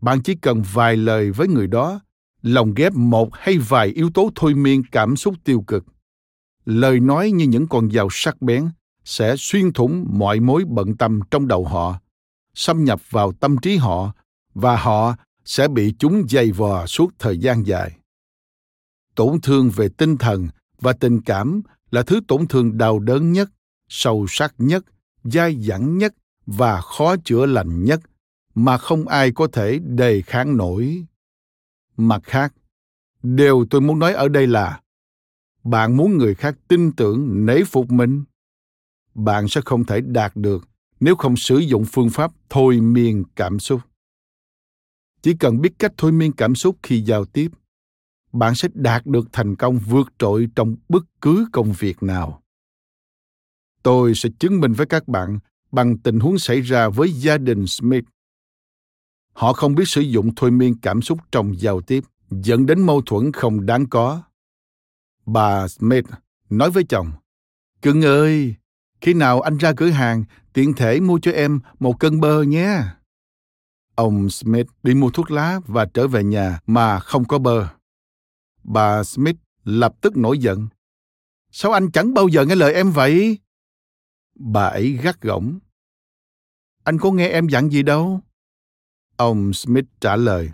[0.01, 1.99] Bạn chỉ cần vài lời với người đó,
[2.41, 5.85] lồng ghép một hay vài yếu tố thôi miên cảm xúc tiêu cực
[6.65, 8.69] lời nói như những con dao sắc bén
[9.05, 11.99] sẽ xuyên thủng mọi mối bận tâm trong đầu họ,
[12.53, 14.13] xâm nhập vào tâm trí họ,
[14.53, 15.15] và họ
[15.45, 17.91] sẽ bị chúng dày vò suốt thời gian dài.
[19.15, 20.47] Tổn thương về tinh thần
[20.81, 21.61] và tình cảm
[21.91, 23.49] là thứ tổn thương đau đớn nhất,
[23.89, 24.85] sâu sắc nhất,
[25.23, 26.13] dai dẳng nhất
[26.45, 28.01] và khó chữa lành nhất
[28.55, 31.05] mà không ai có thể đề kháng nổi.
[31.97, 32.53] Mặt khác,
[33.23, 34.79] điều tôi muốn nói ở đây là
[35.65, 38.23] bạn muốn người khác tin tưởng, nể phục mình.
[39.15, 40.67] Bạn sẽ không thể đạt được
[40.99, 43.81] nếu không sử dụng phương pháp thôi miên cảm xúc.
[45.21, 47.51] Chỉ cần biết cách thôi miên cảm xúc khi giao tiếp,
[48.33, 52.41] bạn sẽ đạt được thành công vượt trội trong bất cứ công việc nào.
[53.83, 55.39] Tôi sẽ chứng minh với các bạn
[55.71, 58.05] bằng tình huống xảy ra với gia đình smith.
[59.33, 63.01] Họ không biết sử dụng thôi miên cảm xúc trong giao tiếp dẫn đến mâu
[63.01, 64.23] thuẫn không đáng có
[65.25, 66.05] bà smith
[66.49, 67.11] nói với chồng,
[67.81, 68.55] cưng ơi,
[69.01, 70.23] khi nào anh ra cửa hàng,
[70.53, 72.83] tiện thể mua cho em một cân bơ nhé.
[73.95, 77.67] Ông smith đi mua thuốc lá và trở về nhà mà không có bơ.
[78.63, 80.67] Bà smith lập tức nổi giận,
[81.51, 83.39] sao anh chẳng bao giờ nghe lời em vậy?
[84.35, 85.59] Bà ấy gắt gỏng,
[86.83, 88.21] anh có nghe em dặn gì đâu?
[89.17, 90.51] Ông smith trả lời,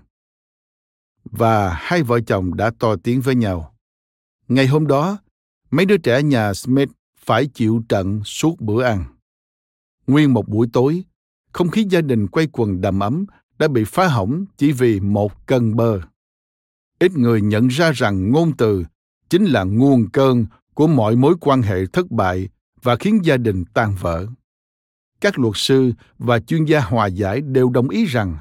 [1.23, 3.70] và hai vợ chồng đã to tiếng với nhau
[4.53, 5.17] ngày hôm đó,
[5.71, 9.03] mấy đứa trẻ nhà smith phải chịu trận suốt bữa ăn.
[10.07, 11.03] Nguyên một buổi tối,
[11.51, 13.25] không khí gia đình quay quần đầm ấm
[13.59, 16.01] đã bị phá hỏng chỉ vì một cân bơ.
[16.99, 18.85] Ít người nhận ra rằng ngôn từ
[19.29, 22.49] chính là nguồn cơn của mọi mối quan hệ thất bại
[22.81, 24.27] và khiến gia đình tan vỡ.
[25.21, 28.37] Các luật sư và chuyên gia hòa giải đều đồng ý rằng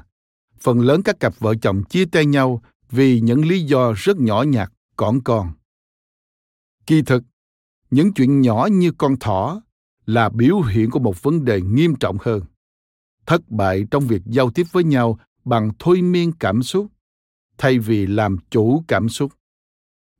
[0.59, 4.43] phần lớn các cặp vợ chồng chia tay nhau vì những lý do rất nhỏ
[4.43, 5.51] nhặt, cỏn con
[6.91, 7.23] kỳ thực,
[7.91, 9.61] những chuyện nhỏ như con thỏ
[10.05, 12.43] là biểu hiện của một vấn đề nghiêm trọng hơn.
[13.25, 16.87] Thất bại trong việc giao tiếp với nhau bằng thôi miên cảm xúc
[17.57, 19.31] thay vì làm chủ cảm xúc.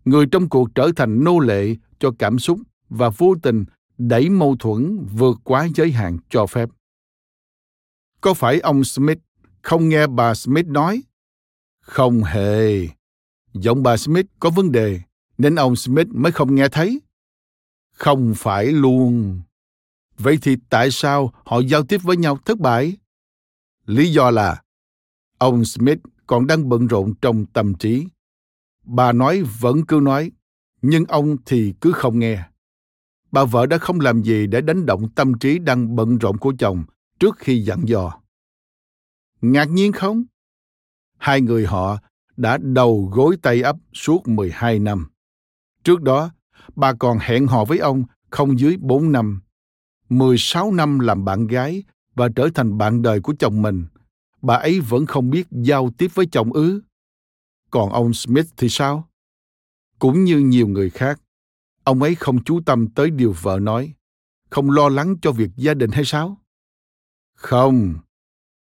[0.06, 3.66] Người trong cuộc trở thành nô lệ cho cảm xúc và vô tình
[3.98, 6.70] đẩy mâu thuẫn vượt quá giới hạn cho phép.
[8.22, 9.20] Có phải ông smith
[9.62, 11.04] không nghe bà smith nói?
[11.82, 12.88] Không hề.
[13.54, 15.02] Giọng bà smith có vấn đề
[15.42, 17.02] nên ông smith mới không nghe thấy.
[17.94, 19.42] Không phải luôn.
[20.18, 22.98] Vậy thì tại sao họ giao tiếp với nhau thất bại?
[23.86, 24.62] Lý do là,
[25.38, 28.08] ông smith còn đang bận rộn trong tâm trí.
[28.84, 30.32] Bà nói vẫn cứ nói,
[30.82, 32.44] nhưng ông thì cứ không nghe.
[33.32, 36.54] Bà vợ đã không làm gì để đánh động tâm trí đang bận rộn của
[36.60, 36.84] chồng
[37.20, 38.22] trước khi dặn dò.
[39.42, 40.24] Ngạc nhiên không?
[41.18, 41.98] Hai người họ
[42.38, 45.11] đã đầu gối tay ấp suốt 12 năm.
[45.84, 46.32] Trước đó,
[46.76, 49.42] bà còn hẹn hò với ông không dưới 4 năm.
[50.10, 51.84] 16 năm làm bạn gái
[52.16, 53.86] và trở thành bạn đời của chồng mình,
[54.42, 56.82] bà ấy vẫn không biết giao tiếp với chồng ứ.
[57.70, 59.10] Còn ông Smith thì sao?
[60.00, 61.22] Cũng như nhiều người khác,
[61.84, 63.94] ông ấy không chú tâm tới điều vợ nói,
[64.50, 66.38] không lo lắng cho việc gia đình hay sao?
[67.36, 67.96] Không,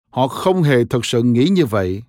[0.09, 2.03] họ không hề thật sự nghĩ như vậy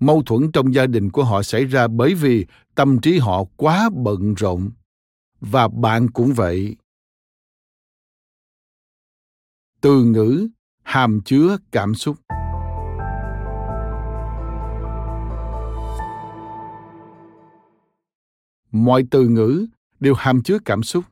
[0.00, 3.90] mâu thuẫn trong gia đình của họ xảy ra bởi vì tâm trí họ quá
[3.94, 4.70] bận rộn.
[5.40, 6.76] Và bạn cũng vậy.
[9.80, 10.48] Từ ngữ,
[10.82, 12.16] hàm chứa cảm xúc.
[18.72, 19.66] Mọi từ ngữ
[20.00, 21.04] đều hàm chứa cảm xúc.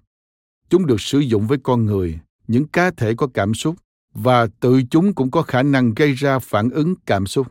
[0.68, 3.76] Chúng được sử dụng với con người, những cá thể có cảm xúc,
[4.14, 7.46] và tự chúng cũng có khả năng gây ra phản ứng cảm xúc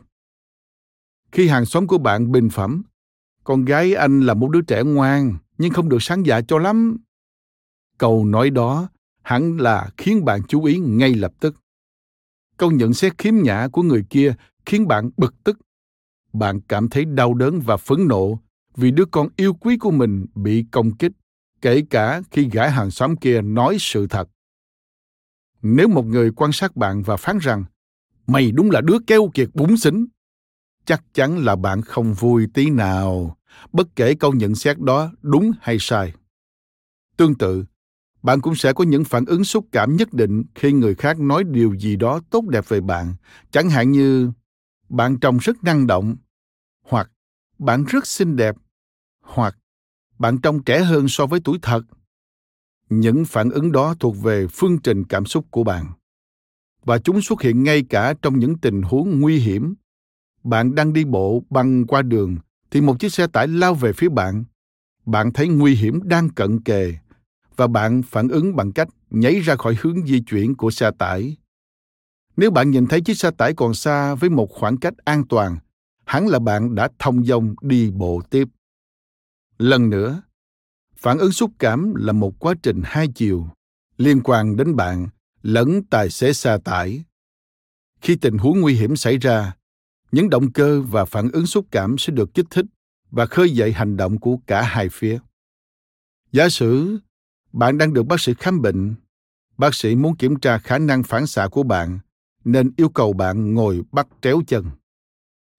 [1.32, 2.82] khi hàng xóm của bạn bình phẩm,
[3.44, 6.96] con gái anh là một đứa trẻ ngoan nhưng không được sáng dạ cho lắm.
[7.98, 8.88] Câu nói đó
[9.22, 11.56] hẳn là khiến bạn chú ý ngay lập tức.
[12.56, 14.34] Câu nhận xét khiếm nhã của người kia
[14.66, 15.58] khiến bạn bực tức.
[16.32, 18.38] Bạn cảm thấy đau đớn và phẫn nộ
[18.76, 21.12] vì đứa con yêu quý của mình bị công kích,
[21.62, 24.28] kể cả khi gã hàng xóm kia nói sự thật.
[25.62, 27.64] Nếu một người quan sát bạn và phán rằng,
[28.26, 30.06] mày đúng là đứa keo kiệt búng xính
[30.86, 33.36] chắc chắn là bạn không vui tí nào.
[33.72, 36.12] Bất kể câu nhận xét đó đúng hay sai.
[37.16, 37.64] Tương tự,
[38.22, 41.44] bạn cũng sẽ có những phản ứng xúc cảm nhất định khi người khác nói
[41.44, 43.14] điều gì đó tốt đẹp về bạn.
[43.50, 44.30] Chẳng hạn như,
[44.88, 46.16] bạn trông rất năng động.
[46.84, 47.10] Hoặc,
[47.58, 48.56] bạn rất xinh đẹp.
[49.22, 49.58] Hoặc,
[50.18, 51.82] bạn trông trẻ hơn so với tuổi thật.
[52.88, 55.86] Những phản ứng đó thuộc về phương trình cảm xúc của bạn.
[56.84, 59.74] Và chúng xuất hiện ngay cả trong những tình huống nguy hiểm
[60.46, 62.36] bạn đang đi bộ băng qua đường,
[62.70, 64.44] thì một chiếc xe tải lao về phía bạn.
[65.06, 66.94] Bạn thấy nguy hiểm đang cận kề,
[67.56, 71.36] và bạn phản ứng bằng cách nhảy ra khỏi hướng di chuyển của xe tải.
[72.36, 75.58] Nếu bạn nhìn thấy chiếc xe tải còn xa với một khoảng cách an toàn,
[76.04, 78.48] hẳn là bạn đã thông dong đi bộ tiếp.
[79.58, 80.22] Lần nữa,
[80.96, 83.46] phản ứng xúc cảm là một quá trình hai chiều,
[83.96, 85.08] liên quan đến bạn
[85.42, 87.04] lẫn tài xế xe tải.
[88.00, 89.52] Khi tình huống nguy hiểm xảy ra
[90.12, 92.66] những động cơ và phản ứng xúc cảm sẽ được kích thích
[93.10, 95.18] và khơi dậy hành động của cả hai phía
[96.32, 96.98] giả sử,
[97.52, 98.94] bạn đang được bác sĩ khám bệnh,
[99.58, 101.98] bác sĩ muốn kiểm tra khả năng phản xạ của bạn,
[102.44, 104.64] nên yêu cầu bạn ngồi bắt tréo chân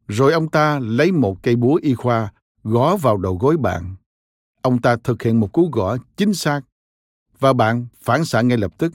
[0.08, 2.34] rồi ông ta lấy một cây búa y khoa
[2.64, 3.96] gõ vào đầu gối bạn.
[4.62, 6.62] Ông ta thực hiện một cú gõ chính xác
[7.40, 8.94] và bạn phản xạ ngay lập tức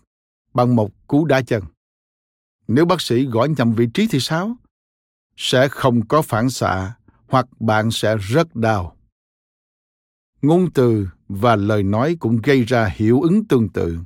[0.55, 1.62] bằng một cú đá chân.
[2.69, 4.57] Nếu bác sĩ gõ nhầm vị trí thì sao?
[5.37, 6.97] Sẽ không có phản xạ,
[7.29, 8.97] hoặc bạn sẽ rất đau.
[10.43, 13.99] Ngôn từ và lời nói cũng gây ra hiệu ứng tương tự.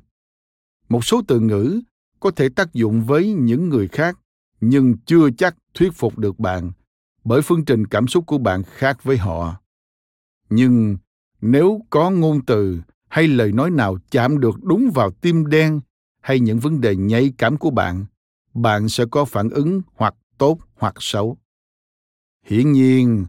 [0.88, 1.80] Một số từ ngữ
[2.20, 4.18] có thể tác dụng với những người khác,
[4.60, 6.72] nhưng chưa chắc thuyết phục được bạn
[7.24, 9.60] bởi phương trình cảm xúc của bạn khác với họ
[10.50, 10.96] nhưng
[11.40, 15.80] nếu có ngôn từ hay lời nói nào chạm được đúng vào tim đen
[16.20, 18.04] hay những vấn đề nhạy cảm của bạn
[18.54, 21.38] bạn sẽ có phản ứng hoặc tốt hoặc xấu
[22.46, 23.24] hiển nhiên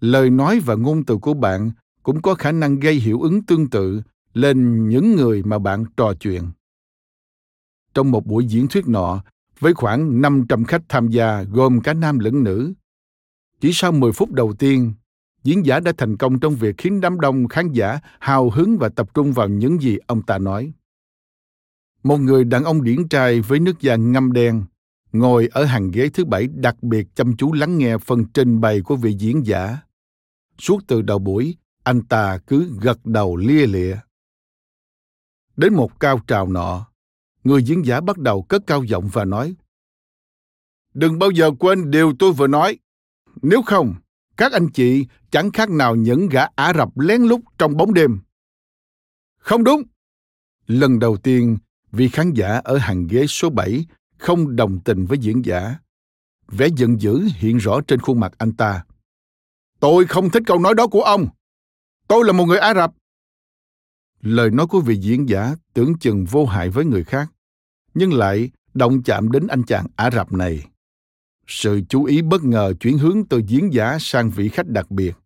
[0.00, 1.70] lời nói và ngôn từ của bạn
[2.02, 4.02] cũng có khả năng gây hiệu ứng tương tự
[4.34, 6.42] lên những người mà bạn trò chuyện.
[7.94, 9.22] Trong một buổi diễn thuyết nọ,
[9.58, 12.72] với khoảng 500 khách tham gia gồm cả nam lẫn nữ,
[13.60, 14.92] chỉ sau 10 phút đầu tiên,
[15.44, 18.88] diễn giả đã thành công trong việc khiến đám đông khán giả hào hứng và
[18.88, 20.72] tập trung vào những gì ông ta nói.
[22.02, 24.64] Một người đàn ông điển trai với nước da ngâm đen
[25.12, 28.80] ngồi ở hàng ghế thứ bảy đặc biệt chăm chú lắng nghe phần trình bày
[28.80, 29.78] của vị diễn giả.
[30.58, 33.96] Suốt từ đầu buổi, anh ta cứ gật đầu lia lịa.
[35.56, 36.86] Đến một cao trào nọ,
[37.44, 39.54] người diễn giả bắt đầu cất cao giọng và nói
[40.94, 42.78] Đừng bao giờ quên điều tôi vừa nói.
[43.42, 43.94] Nếu không,
[44.36, 48.20] các anh chị chẳng khác nào những gã Ả Rập lén lút trong bóng đêm.
[49.38, 49.82] Không đúng.
[50.66, 51.58] Lần đầu tiên,
[51.92, 53.86] vị khán giả ở hàng ghế số 7
[54.22, 55.76] không đồng tình với diễn giả.
[56.48, 58.84] Vẻ giận dữ hiện rõ trên khuôn mặt anh ta.
[59.80, 61.28] Tôi không thích câu nói đó của ông.
[62.08, 62.92] Tôi là một người Ả Rập.
[64.20, 67.32] Lời nói của vị diễn giả tưởng chừng vô hại với người khác,
[67.94, 70.66] nhưng lại động chạm đến anh chàng Ả Rập này.
[71.46, 75.16] Sự chú ý bất ngờ chuyển hướng từ diễn giả sang vị khách đặc biệt.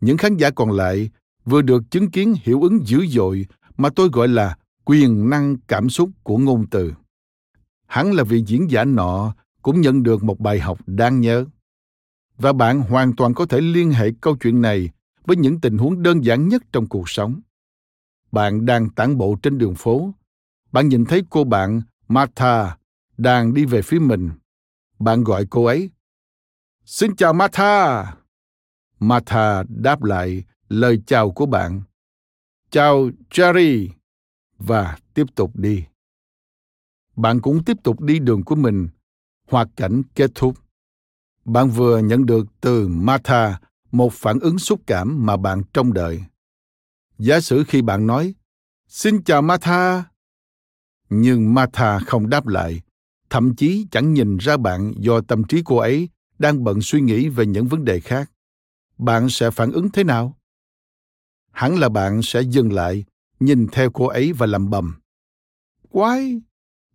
[0.00, 1.10] Những khán giả còn lại
[1.44, 3.46] vừa được chứng kiến hiệu ứng dữ dội
[3.76, 6.92] mà tôi gọi là quyền năng cảm xúc của ngôn từ
[7.92, 11.44] hẳn là vị diễn giả nọ cũng nhận được một bài học đáng nhớ.
[12.38, 14.90] Và bạn hoàn toàn có thể liên hệ câu chuyện này
[15.24, 17.40] với những tình huống đơn giản nhất trong cuộc sống.
[18.32, 20.14] Bạn đang tản bộ trên đường phố.
[20.72, 22.76] Bạn nhìn thấy cô bạn, Martha,
[23.16, 24.30] đang đi về phía mình
[24.98, 25.90] bạn gọi cô ấy.
[26.84, 28.04] Xin chào Martha.
[29.00, 31.82] Martha đáp lại lời chào của bạn.
[32.70, 33.88] Chào Jerry.
[34.58, 35.84] Và tiếp tục đi.
[37.16, 38.88] Bạn cũng tiếp tục đi đường của mình.
[39.48, 40.58] Hoạt cảnh kết thúc.
[41.44, 43.60] Bạn vừa nhận được từ Martha
[43.92, 46.24] một phản ứng xúc cảm mà bạn trông đợi.
[47.18, 48.34] Giả sử khi bạn nói,
[48.88, 50.04] Xin chào Martha.
[51.10, 52.82] Nhưng Martha không đáp lại
[53.32, 56.08] thậm chí chẳng nhìn ra bạn do tâm trí cô ấy
[56.38, 58.30] đang bận suy nghĩ về những vấn đề khác
[58.98, 60.36] bạn sẽ phản ứng thế nào
[61.50, 63.04] hẳn là bạn sẽ dừng lại
[63.40, 64.94] nhìn theo cô ấy và lầm bầm.
[65.90, 66.40] quái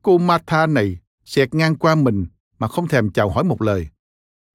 [0.07, 2.25] cô martha này xẹt ngang qua mình
[2.59, 3.87] mà không thèm chào hỏi một lời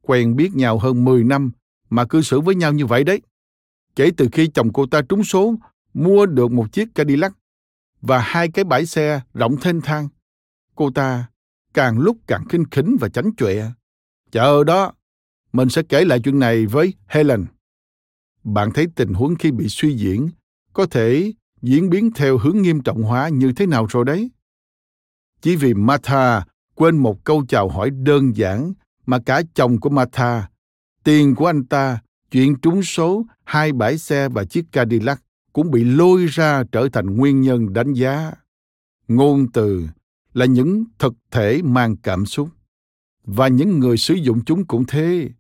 [0.03, 1.51] quen biết nhau hơn 10 năm
[1.91, 3.23] mà cư xử với nhau như vậy đấy
[3.97, 5.55] kể từ khi chồng cô ta trúng số
[5.95, 7.33] mua được một chiếc Cadillac
[8.01, 10.09] và hai cái bãi xe rộng thênh thang
[10.75, 11.29] cô ta
[11.75, 13.55] càng lúc càng khinh khỉnh và chánh chọe.
[14.31, 14.93] Chờ đó,
[15.53, 17.45] mình sẽ kể lại chuyện này với Helen.
[18.45, 20.29] Bạn thấy tình huống khi bị suy diễn
[20.73, 24.31] có thể diễn biến theo hướng nghiêm trọng hóa như thế nào rồi đấy?
[25.43, 26.45] Chỉ vì Martha
[26.75, 28.73] quên một câu chào hỏi đơn giản
[29.07, 30.49] mà cả chồng của Martha,
[31.05, 31.99] tiền của anh ta,
[32.31, 37.17] chuyện trúng số, hai bãi xe và chiếc Cadillac cũng bị lôi ra trở thành
[37.17, 38.33] nguyên nhân đánh giá.
[39.09, 39.87] Ngôn từ
[40.33, 42.49] là những thực thể mang cảm xúc
[43.25, 45.31] và những người sử dụng chúng cũng thế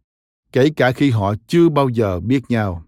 [0.52, 2.84] kể cả khi họ chưa bao giờ biết nhau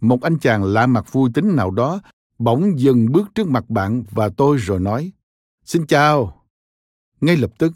[0.00, 2.00] một anh chàng lạ mặt vui tính nào đó
[2.38, 5.12] bỗng dừng bước trước mặt bạn và tôi rồi nói
[5.66, 6.46] xin chào.
[7.20, 7.72] Ngay lập tức,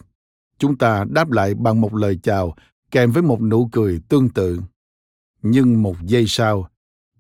[0.58, 2.54] chúng ta đáp lại bằng một lời chào,
[2.90, 4.60] kèm với một nụ cười tương tự.
[5.42, 6.70] Nhưng một giây sau,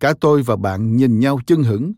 [0.00, 1.92] cả tôi và bạn nhìn nhau chân hững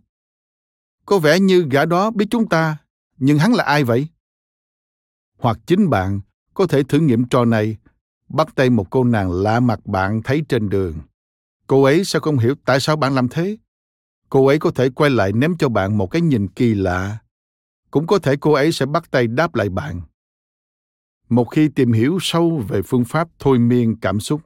[1.06, 2.76] có vẻ như gã đó biết chúng ta,
[3.18, 4.08] nhưng hắn là ai vậy?
[5.38, 6.20] Hoặc chính bạn
[6.54, 7.76] có thể thử nghiệm trò này.
[8.28, 10.98] Bắt tay một cô nàng lạ mặt bạn thấy trên đường.
[11.66, 13.56] Cô ấy sẽ không hiểu tại sao bạn làm thế?
[14.28, 17.18] Cô ấy có thể quay lại ném cho bạn một cái nhìn kỳ lạ
[17.92, 20.00] cũng có thể cô ấy sẽ bắt tay đáp lại bạn.
[21.28, 24.40] Một khi tìm hiểu sâu về phương pháp thôi miên cảm xúc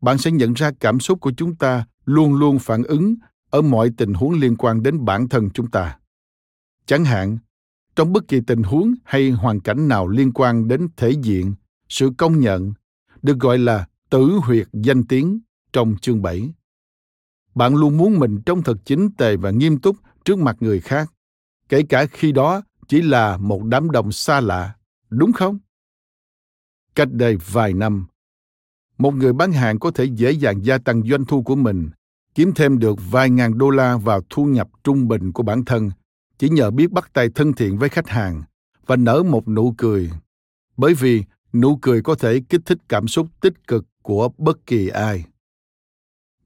[0.00, 3.14] bạn sẽ nhận ra cảm xúc của chúng ta luôn luôn phản ứng
[3.50, 5.98] ở mọi tình huống liên quan đến bản thân chúng ta.
[6.86, 7.38] Chẳng hạn
[7.96, 11.54] trong bất kỳ tình huống hay hoàn cảnh nào liên quan đến thể diện
[11.88, 12.72] sự công nhận
[13.22, 15.40] được gọi là tử huyệt danh tiếng
[15.72, 16.52] trong chương 7.
[17.54, 21.12] Bạn luôn muốn mình trông thật chính tề và nghiêm túc trước mặt người khác,
[21.68, 24.74] kể cả khi đó chỉ là một đám đông xa lạ,
[25.10, 25.58] đúng không?
[26.94, 28.06] Cách đây vài năm,
[28.98, 31.90] một người bán hàng có thể dễ dàng gia tăng doanh thu của mình,
[32.34, 35.90] kiếm thêm được vài ngàn đô la vào thu nhập trung bình của bản thân
[36.38, 38.42] chỉ nhờ biết bắt tay thân thiện với khách hàng
[38.86, 40.10] và nở một nụ cười.
[40.76, 44.88] Bởi vì nụ cười có thể kích thích cảm xúc tích cực của bất kỳ
[44.88, 45.24] ai.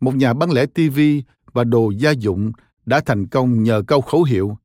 [0.00, 1.00] Một nhà bán lẻ TV
[1.52, 2.52] và đồ gia dụng
[2.86, 4.56] đã thành công nhờ câu khẩu hiệu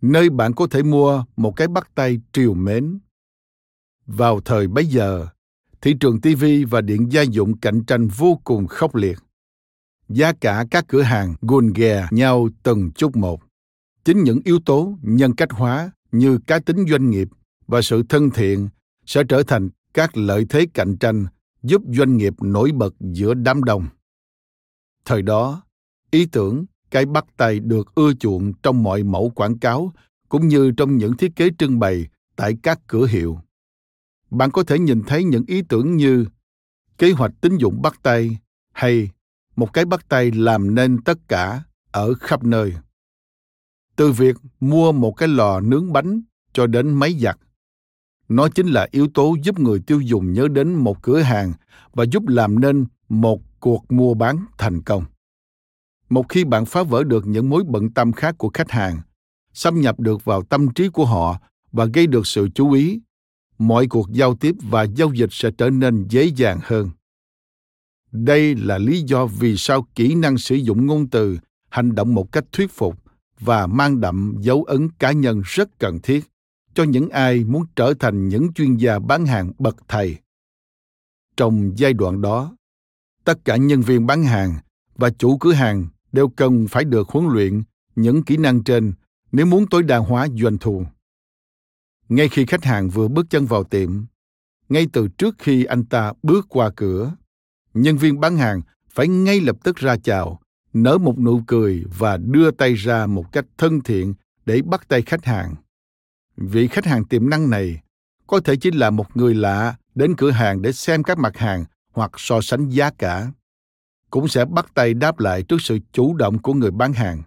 [0.00, 2.98] nơi bạn có thể mua một cái bắt tay triều mến.
[4.06, 5.26] Vào thời bấy giờ,
[5.80, 9.18] thị trường TV và điện gia dụng cạnh tranh vô cùng khốc liệt.
[10.08, 13.40] Giá cả các cửa hàng gùn ghè nhau từng chút một.
[14.04, 17.28] Chính những yếu tố nhân cách hóa như cá tính doanh nghiệp
[17.66, 18.68] và sự thân thiện
[19.06, 21.26] sẽ trở thành các lợi thế cạnh tranh
[21.62, 23.86] giúp doanh nghiệp nổi bật giữa đám đông.
[25.04, 25.62] Thời đó,
[26.10, 29.92] ý tưởng cái bắt tay được ưa chuộng trong mọi mẫu quảng cáo
[30.28, 32.06] cũng như trong những thiết kế trưng bày
[32.36, 33.38] tại các cửa hiệu.
[34.30, 36.24] Bạn có thể nhìn thấy những ý tưởng như
[36.98, 38.38] kế hoạch tín dụng bắt tay
[38.72, 39.10] hay
[39.56, 42.72] một cái bắt tay làm nên tất cả ở khắp nơi.
[43.96, 46.20] Từ việc mua một cái lò nướng bánh
[46.52, 47.38] cho đến máy giặt,
[48.28, 51.52] nó chính là yếu tố giúp người tiêu dùng nhớ đến một cửa hàng
[51.92, 55.04] và giúp làm nên một cuộc mua bán thành công
[56.10, 59.00] một khi bạn phá vỡ được những mối bận tâm khác của khách hàng,
[59.52, 61.40] xâm nhập được vào tâm trí của họ
[61.72, 63.00] và gây được sự chú ý,
[63.58, 66.90] mọi cuộc giao tiếp và giao dịch sẽ trở nên dễ dàng hơn.
[68.12, 71.38] Đây là lý do vì sao kỹ năng sử dụng ngôn từ
[71.68, 72.96] hành động một cách thuyết phục
[73.40, 76.24] và mang đậm dấu ấn cá nhân rất cần thiết
[76.74, 80.16] cho những ai muốn trở thành những chuyên gia bán hàng bậc thầy.
[81.36, 82.56] Trong giai đoạn đó,
[83.24, 84.54] tất cả nhân viên bán hàng
[84.96, 87.62] và chủ cửa hàng đều cần phải được huấn luyện
[87.96, 88.92] những kỹ năng trên
[89.32, 90.84] nếu muốn tối đa hóa doanh thu.
[92.08, 94.04] Ngay khi khách hàng vừa bước chân vào tiệm,
[94.68, 97.12] ngay từ trước khi anh ta bước qua cửa,
[97.74, 100.40] nhân viên bán hàng phải ngay lập tức ra chào,
[100.72, 104.14] nở một nụ cười và đưa tay ra một cách thân thiện
[104.46, 105.54] để bắt tay khách hàng.
[106.36, 107.80] Vị khách hàng tiềm năng này
[108.26, 111.64] có thể chỉ là một người lạ đến cửa hàng để xem các mặt hàng
[111.92, 113.30] hoặc so sánh giá cả
[114.10, 117.22] cũng sẽ bắt tay đáp lại trước sự chủ động của người bán hàng.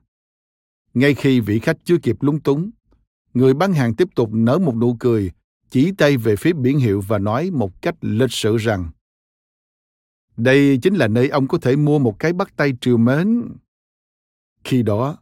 [0.94, 2.70] Ngay khi vị khách chưa kịp lúng túng,
[3.34, 5.32] người bán hàng tiếp tục nở một nụ cười,
[5.70, 8.90] chỉ tay về phía biển hiệu và nói một cách lịch sự rằng
[10.38, 13.44] đây chính là nơi ông có thể mua một cái bắt tay triều mến.
[14.64, 15.18] Khi đó,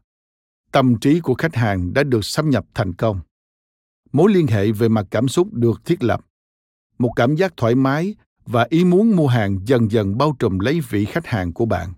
[0.71, 3.19] tâm trí của khách hàng đã được xâm nhập thành công.
[4.11, 6.25] Mối liên hệ về mặt cảm xúc được thiết lập.
[6.97, 8.15] Một cảm giác thoải mái
[8.45, 11.93] và ý muốn mua hàng dần dần bao trùm lấy vị khách hàng của bạn.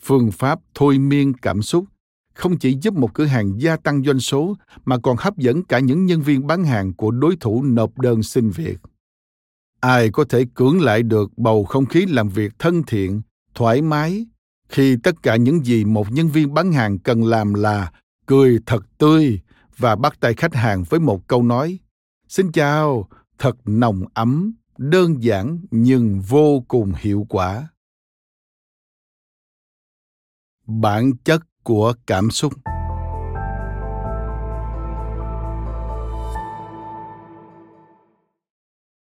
[0.00, 1.84] Phương pháp thôi miên cảm xúc
[2.34, 4.54] không chỉ giúp một cửa hàng gia tăng doanh số
[4.84, 8.22] mà còn hấp dẫn cả những nhân viên bán hàng của đối thủ nộp đơn
[8.22, 8.78] xin việc.
[9.80, 13.22] Ai có thể cưỡng lại được bầu không khí làm việc thân thiện,
[13.54, 14.26] thoải mái
[14.68, 17.92] khi tất cả những gì một nhân viên bán hàng cần làm là
[18.26, 19.40] cười thật tươi
[19.76, 21.78] và bắt tay khách hàng với một câu nói,
[22.28, 23.08] xin chào,
[23.38, 27.68] thật nồng ấm đơn giản nhưng vô cùng hiệu quả.
[30.66, 32.52] Bản chất của cảm xúc.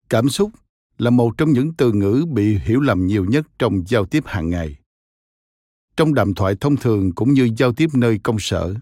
[0.08, 0.50] Cảm xúc
[0.98, 4.50] là một trong những từ ngữ bị hiểu lầm nhiều nhất trong giao tiếp hàng
[4.50, 4.76] ngày.
[5.96, 8.74] Trong đàm thoại thông thường cũng như giao tiếp nơi công sở,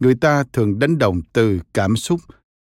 [0.00, 2.20] người ta thường đánh đồng từ cảm xúc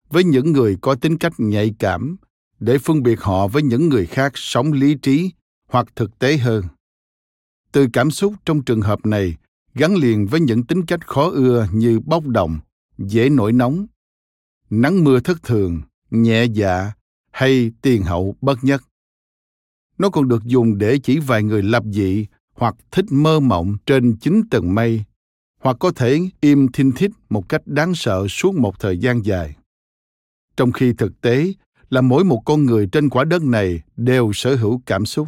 [0.09, 2.17] với những người có tính cách nhạy cảm
[2.61, 5.31] để phân biệt họ với những người khác sống lý trí
[5.67, 6.63] hoặc thực tế hơn.
[7.71, 9.35] Từ cảm xúc trong trường hợp này,
[9.73, 12.59] gắn liền với những tính cách khó ưa như bốc đồng,
[12.97, 13.85] dễ nổi nóng,
[14.69, 15.81] nắng mưa thất thường,
[16.11, 16.91] nhẹ dạ
[17.31, 18.83] hay tiền hậu bất nhất.
[19.97, 24.17] Nó còn được dùng để chỉ vài người lập dị hoặc thích mơ mộng trên
[24.17, 25.03] chính tầng mây,
[25.61, 29.55] hoặc có thể im thinh thích một cách đáng sợ suốt một thời gian dài.
[30.57, 31.53] Trong khi thực tế
[31.91, 35.27] là mỗi một con người trên quả đất này đều sở hữu cảm xúc.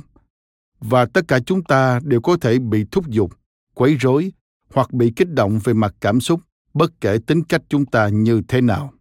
[0.80, 3.31] Và tất cả chúng ta đều có thể bị thúc giục,
[3.73, 4.31] quấy rối
[4.73, 6.40] hoặc bị kích động về mặt cảm xúc
[6.73, 8.94] bất kể tính cách chúng ta như thế nào.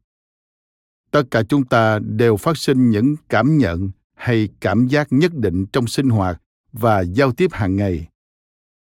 [1.11, 5.67] Tất cả chúng ta đều phát sinh những cảm nhận hay cảm giác nhất định
[5.67, 8.09] trong sinh hoạt và giao tiếp hàng ngày.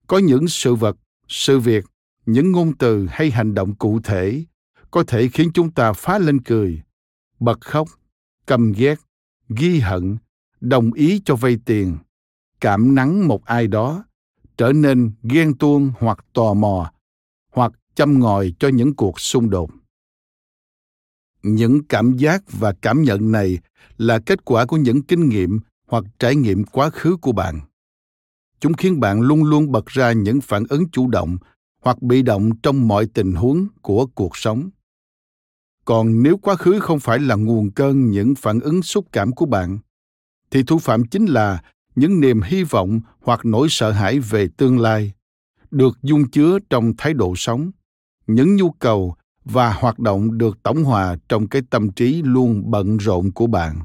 [0.07, 0.97] Có những sự vật,
[1.29, 1.85] sự việc,
[2.27, 4.45] những ngôn từ hay hành động cụ thể
[4.91, 6.83] có thể khiến chúng ta phá lên cười,
[7.41, 7.89] bật khóc
[8.47, 9.01] căm ghét,
[9.49, 10.17] ghi hận,
[10.61, 11.97] đồng ý cho vay tiền.
[12.61, 14.05] Cảm nắng một ai đó
[14.57, 16.93] trở nên ghen tuông hoặc tò mò,
[17.53, 19.71] hoặc châm ngòi cho những cuộc xung đột.
[21.43, 23.59] Những cảm giác và cảm nhận này
[23.99, 27.61] là kết quả của những kinh nghiệm hoặc trải nghiệm quá khứ của bạn.
[28.61, 31.37] Chúng khiến bạn luôn luôn bật ra những phản ứng chủ động
[31.81, 34.71] hoặc bị động trong mọi tình huống của cuộc sống
[35.85, 39.47] còn nếu quá khứ không phải là nguồn cơn những phản ứng xúc cảm của
[39.47, 39.79] bạn,
[40.51, 41.63] thì thủ phạm chính là
[41.97, 45.13] những niềm hy vọng hoặc nỗi sợ hãi về tương lai,
[45.71, 47.71] được dung chứa trong thái độ sống.
[48.27, 52.97] Những nhu cầu và hoạt động được tổng hòa trong cái tâm trí luôn bận
[52.97, 53.81] rộn của bạn.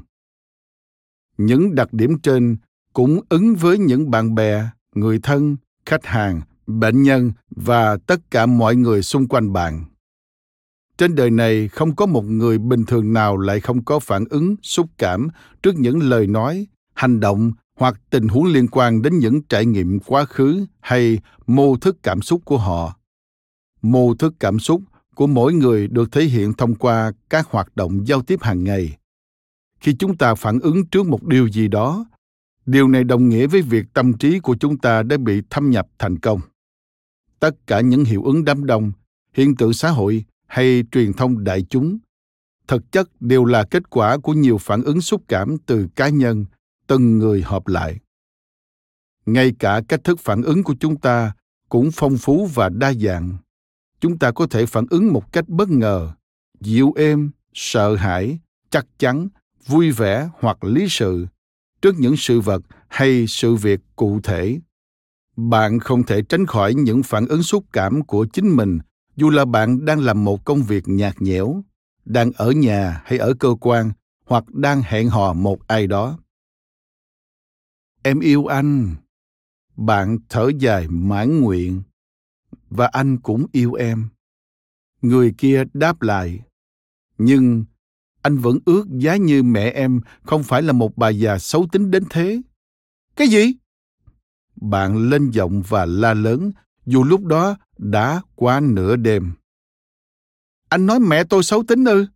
[1.38, 2.56] Những đặc điểm trên
[2.92, 5.56] cũng ứng với những bạn bè, người thân,
[5.86, 9.84] khách hàng, bệnh nhân và tất cả mọi người xung quanh bạn
[11.00, 14.56] trên đời này không có một người bình thường nào lại không có phản ứng,
[14.62, 15.28] xúc cảm
[15.62, 20.00] trước những lời nói, hành động hoặc tình huống liên quan đến những trải nghiệm
[20.00, 22.96] quá khứ hay mô thức cảm xúc của họ.
[23.82, 24.82] Mô thức cảm xúc
[25.14, 28.96] của mỗi người được thể hiện thông qua các hoạt động giao tiếp hàng ngày.
[29.80, 32.04] Khi chúng ta phản ứng trước một điều gì đó,
[32.66, 35.88] điều này đồng nghĩa với việc tâm trí của chúng ta đã bị thâm nhập
[35.98, 36.40] thành công.
[37.38, 38.92] Tất cả những hiệu ứng đám đông,
[39.34, 41.98] hiện tượng xã hội hay truyền thông đại chúng.
[42.68, 46.44] Thực chất đều là kết quả của nhiều phản ứng xúc cảm từ cá nhân,
[46.86, 47.98] từng người hợp lại.
[49.26, 51.32] Ngay cả cách thức phản ứng của chúng ta
[51.68, 53.36] cũng phong phú và đa dạng.
[54.00, 56.12] Chúng ta có thể phản ứng một cách bất ngờ,
[56.60, 58.38] dịu êm, sợ hãi,
[58.70, 59.28] chắc chắn,
[59.66, 61.26] vui vẻ hoặc lý sự
[61.82, 64.58] trước những sự vật hay sự việc cụ thể.
[65.36, 68.78] Bạn không thể tránh khỏi những phản ứng xúc cảm của chính mình
[69.20, 71.62] dù là bạn đang làm một công việc nhạt nhẽo,
[72.04, 73.92] đang ở nhà hay ở cơ quan,
[74.26, 76.18] hoặc đang hẹn hò một ai đó.
[78.02, 78.94] Em yêu anh.
[79.76, 81.82] Bạn thở dài mãn nguyện,
[82.70, 84.08] và anh cũng yêu em.
[85.02, 86.40] Người kia đáp lại,
[87.18, 87.64] nhưng
[88.22, 91.90] anh vẫn ước giá như mẹ em không phải là một bà già xấu tính
[91.90, 92.40] đến thế.
[93.16, 93.54] Cái gì?
[94.60, 96.52] Bạn lên giọng và la lớn,
[96.86, 99.32] dù lúc đó đã quá nửa đêm.
[100.68, 102.06] Anh nói, mẹ tôi xấu tính ư?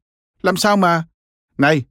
[0.42, 1.04] Làm sao mà?
[1.58, 1.84] Này,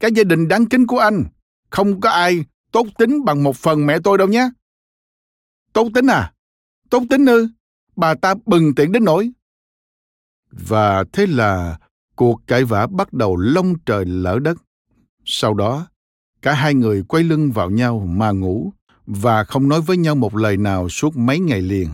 [0.00, 1.24] cái gia đình đáng kính của anh,
[1.70, 4.50] không có ai tốt tính bằng một phần mẹ tôi đâu nhé.
[5.72, 6.32] Tốt tính à?
[6.90, 7.48] Tốt tính ư?
[7.96, 9.30] Bà ta bừng tiện đến nỗi.
[10.50, 11.78] Và thế là
[12.16, 14.58] cuộc cãi vã bắt đầu lông trời lỡ đất.
[15.24, 15.86] Sau đó,
[16.42, 18.72] cả hai người quay lưng vào nhau mà ngủ
[19.06, 21.88] và không nói với nhau một lời nào suốt mấy ngày liền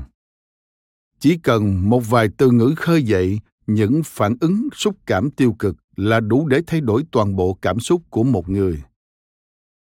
[1.20, 5.76] chỉ cần một vài từ ngữ khơi dậy, những phản ứng xúc cảm tiêu cực
[5.97, 8.82] là đủ để thay đổi toàn bộ cảm xúc của một người.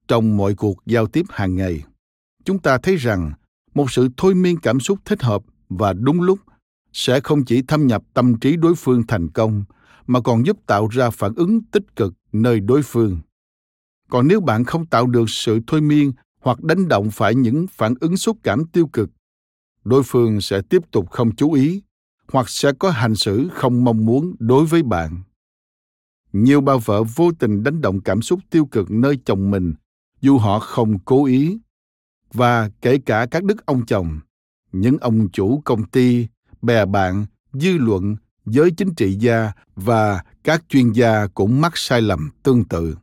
[0.08, 1.82] Trong mọi cuộc giao tiếp hàng ngày,
[2.44, 3.32] chúng ta thấy rằng
[3.74, 6.38] một sự thôi miên cảm xúc thích hợp và đúng lúc
[6.92, 9.64] sẽ không chỉ thâm nhập tâm trí đối phương thành công,
[10.06, 13.18] mà còn giúp tạo ra phản ứng tích cực nơi đối phương.
[14.10, 17.94] Còn nếu bạn không tạo được sự thôi miên hoặc đánh động phải những phản
[18.00, 19.10] ứng xúc cảm tiêu cực
[19.84, 21.82] đối phương sẽ tiếp tục không chú ý,
[22.32, 25.22] hoặc sẽ có hành xử không mong muốn đối với bạn.
[26.32, 29.74] Nhiều bà vợ vô tình đánh động cảm xúc tiêu cực nơi chồng mình,
[30.20, 31.58] dù họ không cố ý.
[32.32, 34.20] Và kể cả các đức ông chồng,
[34.72, 36.26] những ông chủ công ty,
[36.62, 42.02] bè bạn, dư luận, giới chính trị gia và các chuyên gia cũng mắc sai
[42.02, 42.96] lầm tương tự.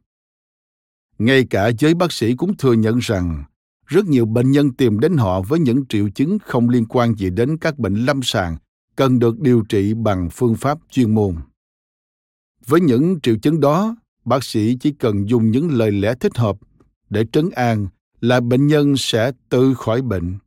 [1.20, 3.44] Ngay cả giới bác sĩ cũng thừa nhận rằng
[3.90, 7.30] rất nhiều bệnh nhân tìm đến họ với những triệu chứng không liên quan gì
[7.30, 8.58] đến các bệnh lâm sàng,
[8.96, 11.36] cần được điều trị bằng phương pháp chuyên môn.
[12.66, 13.96] Với những triệu chứng đó,
[14.26, 16.58] bác sĩ chỉ cần dùng những lời lẽ thích hợp
[17.10, 17.88] để trấn an
[18.22, 20.38] là bệnh nhân sẽ tự khỏi bệnh.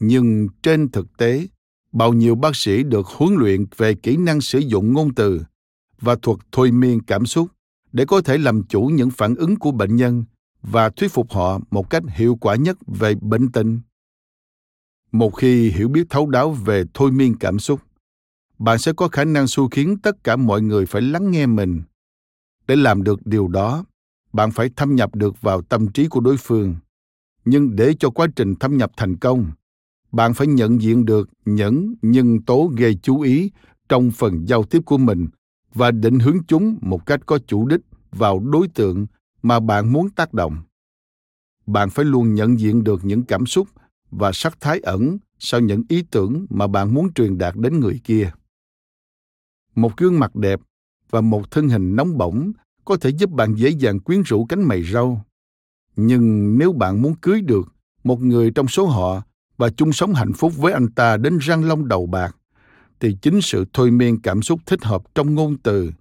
[0.00, 1.46] Nhưng trên thực tế,
[1.92, 5.42] bao nhiêu bác sĩ được huấn luyện về kỹ năng sử dụng ngôn từ
[6.00, 7.48] và thuật thôi miên cảm xúc
[7.92, 10.24] để có thể làm chủ những phản ứng của bệnh nhân
[10.62, 13.80] và thuyết phục họ một cách hiệu quả nhất về bệnh tình.
[15.12, 17.80] Một khi hiểu biết thấu đáo về thôi miên cảm xúc,
[18.58, 21.82] bạn sẽ có khả năng xu khiến tất cả mọi người phải lắng nghe mình.
[22.66, 23.84] Để làm được điều đó,
[24.32, 26.76] bạn phải thâm nhập được vào tâm trí của đối phương.
[27.44, 29.50] Nhưng để cho quá trình thâm nhập thành công,
[30.12, 33.50] bạn phải nhận diện được những nhân tố gây chú ý
[33.88, 35.28] trong phần giao tiếp của mình
[35.74, 37.80] và định hướng chúng một cách có chủ đích
[38.10, 39.06] vào đối tượng
[39.42, 40.56] mà bạn muốn tác động.
[41.66, 43.68] Bạn phải luôn nhận diện được những cảm xúc
[44.10, 48.00] và sắc thái ẩn sau những ý tưởng mà bạn muốn truyền đạt đến người
[48.04, 48.32] kia.
[49.74, 50.60] Một gương mặt đẹp
[51.10, 52.52] và một thân hình nóng bỏng
[52.84, 55.20] có thể giúp bạn dễ dàng quyến rũ cánh mày râu.
[55.96, 57.74] Nhưng nếu bạn muốn cưới được
[58.04, 59.22] một người trong số họ
[59.56, 62.36] và chung sống hạnh phúc với anh ta đến răng long đầu bạc,
[63.00, 65.92] thì chính sự thôi miên cảm xúc thích hợp trong ngôn từ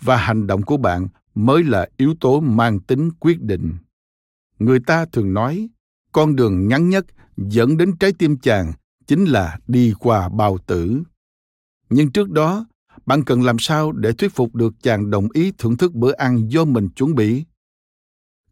[0.00, 3.74] và hành động của bạn mới là yếu tố mang tính quyết định.
[4.58, 5.68] Người ta thường nói,
[6.12, 8.72] con đường ngắn nhất dẫn đến trái tim chàng
[9.06, 11.02] chính là đi qua bao tử.
[11.90, 12.66] Nhưng trước đó,
[13.06, 16.50] bạn cần làm sao để thuyết phục được chàng đồng ý thưởng thức bữa ăn
[16.50, 17.44] do mình chuẩn bị?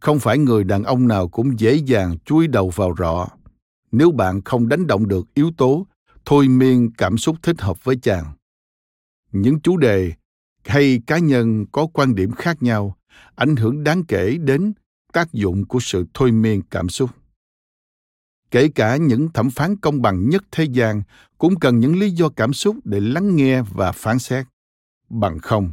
[0.00, 3.28] Không phải người đàn ông nào cũng dễ dàng chui đầu vào rọ.
[3.92, 5.86] Nếu bạn không đánh động được yếu tố,
[6.24, 8.24] thôi miên cảm xúc thích hợp với chàng.
[9.32, 10.12] Những chủ đề
[10.64, 12.96] hay cá nhân có quan điểm khác nhau
[13.34, 14.72] ảnh hưởng đáng kể đến
[15.12, 17.10] tác dụng của sự thôi miên cảm xúc.
[18.50, 21.02] Kể cả những thẩm phán công bằng nhất thế gian
[21.38, 24.46] cũng cần những lý do cảm xúc để lắng nghe và phán xét.
[25.08, 25.72] Bằng không,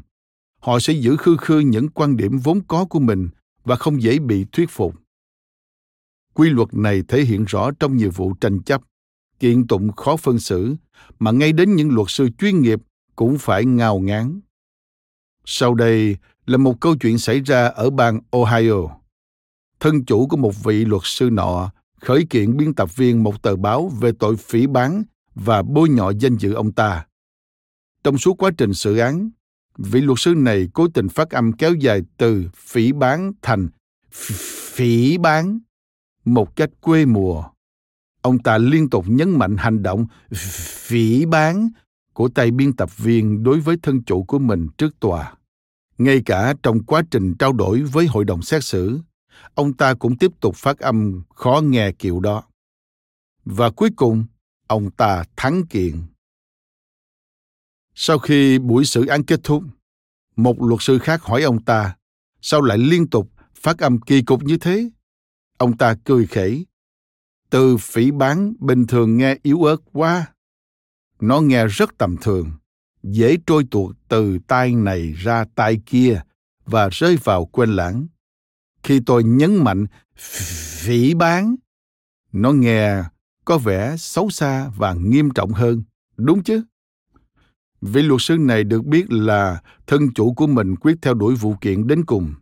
[0.59, 3.29] họ sẽ giữ khư khư những quan điểm vốn có của mình
[3.63, 4.95] và không dễ bị thuyết phục.
[6.33, 8.81] Quy luật này thể hiện rõ trong nhiều vụ tranh chấp,
[9.39, 10.75] kiện tụng khó phân xử
[11.19, 12.79] mà ngay đến những luật sư chuyên nghiệp
[13.15, 14.39] cũng phải ngao ngán
[15.45, 18.89] sau đây là một câu chuyện xảy ra ở bang ohio
[19.79, 21.71] thân chủ của một vị luật sư nọ
[22.05, 25.03] khởi kiện biên tập viên một tờ báo về tội phỉ báng
[25.35, 27.05] và bôi nhọ danh dự ông ta.
[28.03, 29.29] Trong suốt quá trình xử án,
[29.77, 33.69] vị luật sư này cố tình phát âm kéo dài từ phỉ báng thành
[34.11, 35.59] phỉ báng
[36.25, 37.43] một cách quê mùa.
[38.21, 40.05] Ông ta liên tục nhấn mạnh hành động
[40.87, 41.69] phỉ báng
[42.15, 45.33] của tay biên tập viên đối với thân chủ của mình trước tòa.
[45.97, 48.99] Ngay cả trong quá trình trao đổi với hội đồng xét xử,
[49.53, 52.43] ông ta cũng tiếp tục phát âm khó nghe kiểu đó.
[53.45, 54.25] Và cuối cùng,
[54.67, 56.01] ông ta thắng kiện.
[57.95, 59.63] Sau khi buổi xử án kết thúc,
[60.35, 61.95] một luật sư khác hỏi ông ta,
[62.41, 64.89] sao lại liên tục phát âm kỳ cục như thế?
[65.57, 66.65] Ông ta cười khẩy.
[67.49, 70.34] Từ phỉ bán bình thường nghe yếu ớt quá.
[71.27, 72.51] Nó nghe rất tầm thường,
[73.03, 76.21] dễ trôi tuột từ tai này ra tai kia
[76.65, 78.07] và rơi vào quên lãng.
[78.83, 79.85] Khi tôi nhấn mạnh
[80.17, 81.55] phỉ bán
[82.31, 83.03] nó nghe
[83.45, 85.83] có vẻ xấu xa và nghiêm trọng hơn.
[86.17, 86.61] Đúng chứ?
[87.81, 91.55] Vị luật sư này được biết là thân chủ của mình quyết theo đuổi vụ
[91.61, 92.33] kiện đến cùng.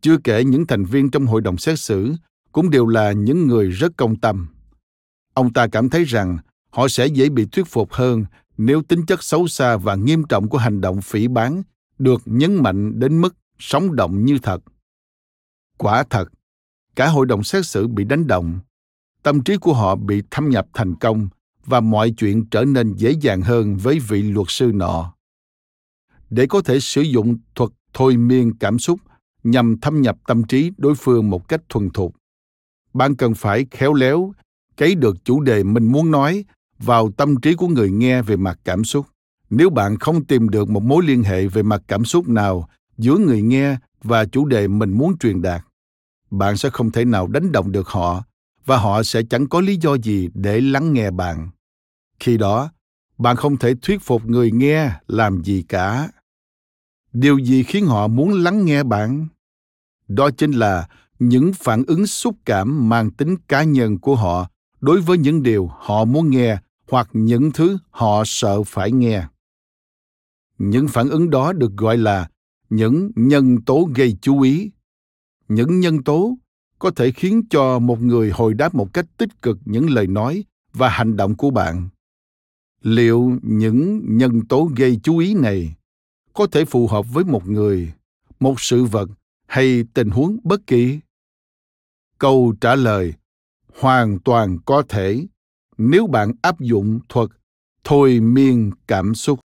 [0.00, 2.14] Chưa kể những thành viên trong hội đồng xét xử
[2.52, 4.46] cũng đều là những người rất công tâm.
[5.34, 6.38] Ông ta cảm thấy rằng
[6.74, 8.24] họ sẽ dễ bị thuyết phục hơn
[8.56, 11.62] nếu tính chất xấu xa và nghiêm trọng của hành động phỉ bán
[11.98, 14.62] được nhấn mạnh đến mức sống động như thật
[15.78, 16.28] Quả thật,
[16.96, 18.60] cả hội đồng xét xử bị đánh động,
[19.22, 21.28] tâm trí của họ bị thâm nhập thành công
[21.64, 25.14] và mọi chuyện trở nên dễ dàng hơn với vị luật sư nọ.
[26.30, 29.00] Để có thể sử dụng thuật thôi miên cảm xúc
[29.44, 32.14] nhằm thâm nhập tâm trí đối phương một cách thuần thục,
[32.94, 34.32] bạn cần phải khéo léo
[34.76, 36.44] cấy được chủ đề mình muốn nói
[36.78, 39.06] vào tâm trí của người nghe về mặt cảm xúc.
[39.50, 42.68] Nếu bạn không tìm được một mối liên hệ về mặt cảm xúc nào
[42.98, 45.62] giữa người nghe và chủ đề mình muốn truyền đạt,
[46.30, 48.24] bạn sẽ không thể nào đánh động được họ
[48.64, 51.50] và họ sẽ chẳng có lý do gì để lắng nghe bạn.
[52.20, 52.70] Khi đó,
[53.18, 56.08] bạn không thể thuyết phục người nghe làm gì cả.
[57.12, 59.26] Điều gì khiến họ muốn lắng nghe bạn?
[60.08, 60.88] Đó chính là
[61.18, 64.48] những phản ứng xúc cảm mang tính cá nhân của họ
[64.84, 66.58] đối với những điều họ muốn nghe
[66.90, 69.26] hoặc những thứ họ sợ phải nghe.
[70.58, 72.28] Những phản ứng đó được gọi là
[72.70, 74.70] những nhân tố gây chú ý.
[75.48, 76.38] Những nhân tố
[76.78, 80.44] có thể khiến cho một người hồi đáp một cách tích cực những lời nói
[80.72, 81.88] và hành động của bạn.
[82.82, 85.74] Liệu những nhân tố gây chú ý này
[86.32, 87.92] có thể phù hợp với một người,
[88.40, 89.10] một sự vật
[89.46, 91.00] hay tình huống bất kỳ?
[92.18, 93.12] Câu trả lời
[93.80, 95.26] hoàn toàn có thể
[95.78, 97.28] nếu bạn áp dụng thuật
[97.84, 99.40] thôi miên cảm xúc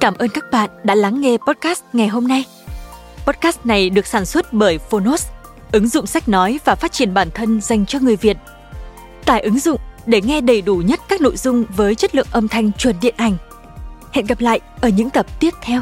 [0.00, 2.44] Cảm ơn các bạn đã lắng nghe podcast ngày hôm nay.
[3.26, 5.26] Podcast này được sản xuất bởi Phonos,
[5.72, 8.36] ứng dụng sách nói và phát triển bản thân dành cho người Việt.
[9.24, 12.48] Tải ứng dụng để nghe đầy đủ nhất các nội dung với chất lượng âm
[12.48, 13.36] thanh chuẩn điện ảnh.
[14.12, 15.80] Hẹn gặp lại ở những tập tiếp theo.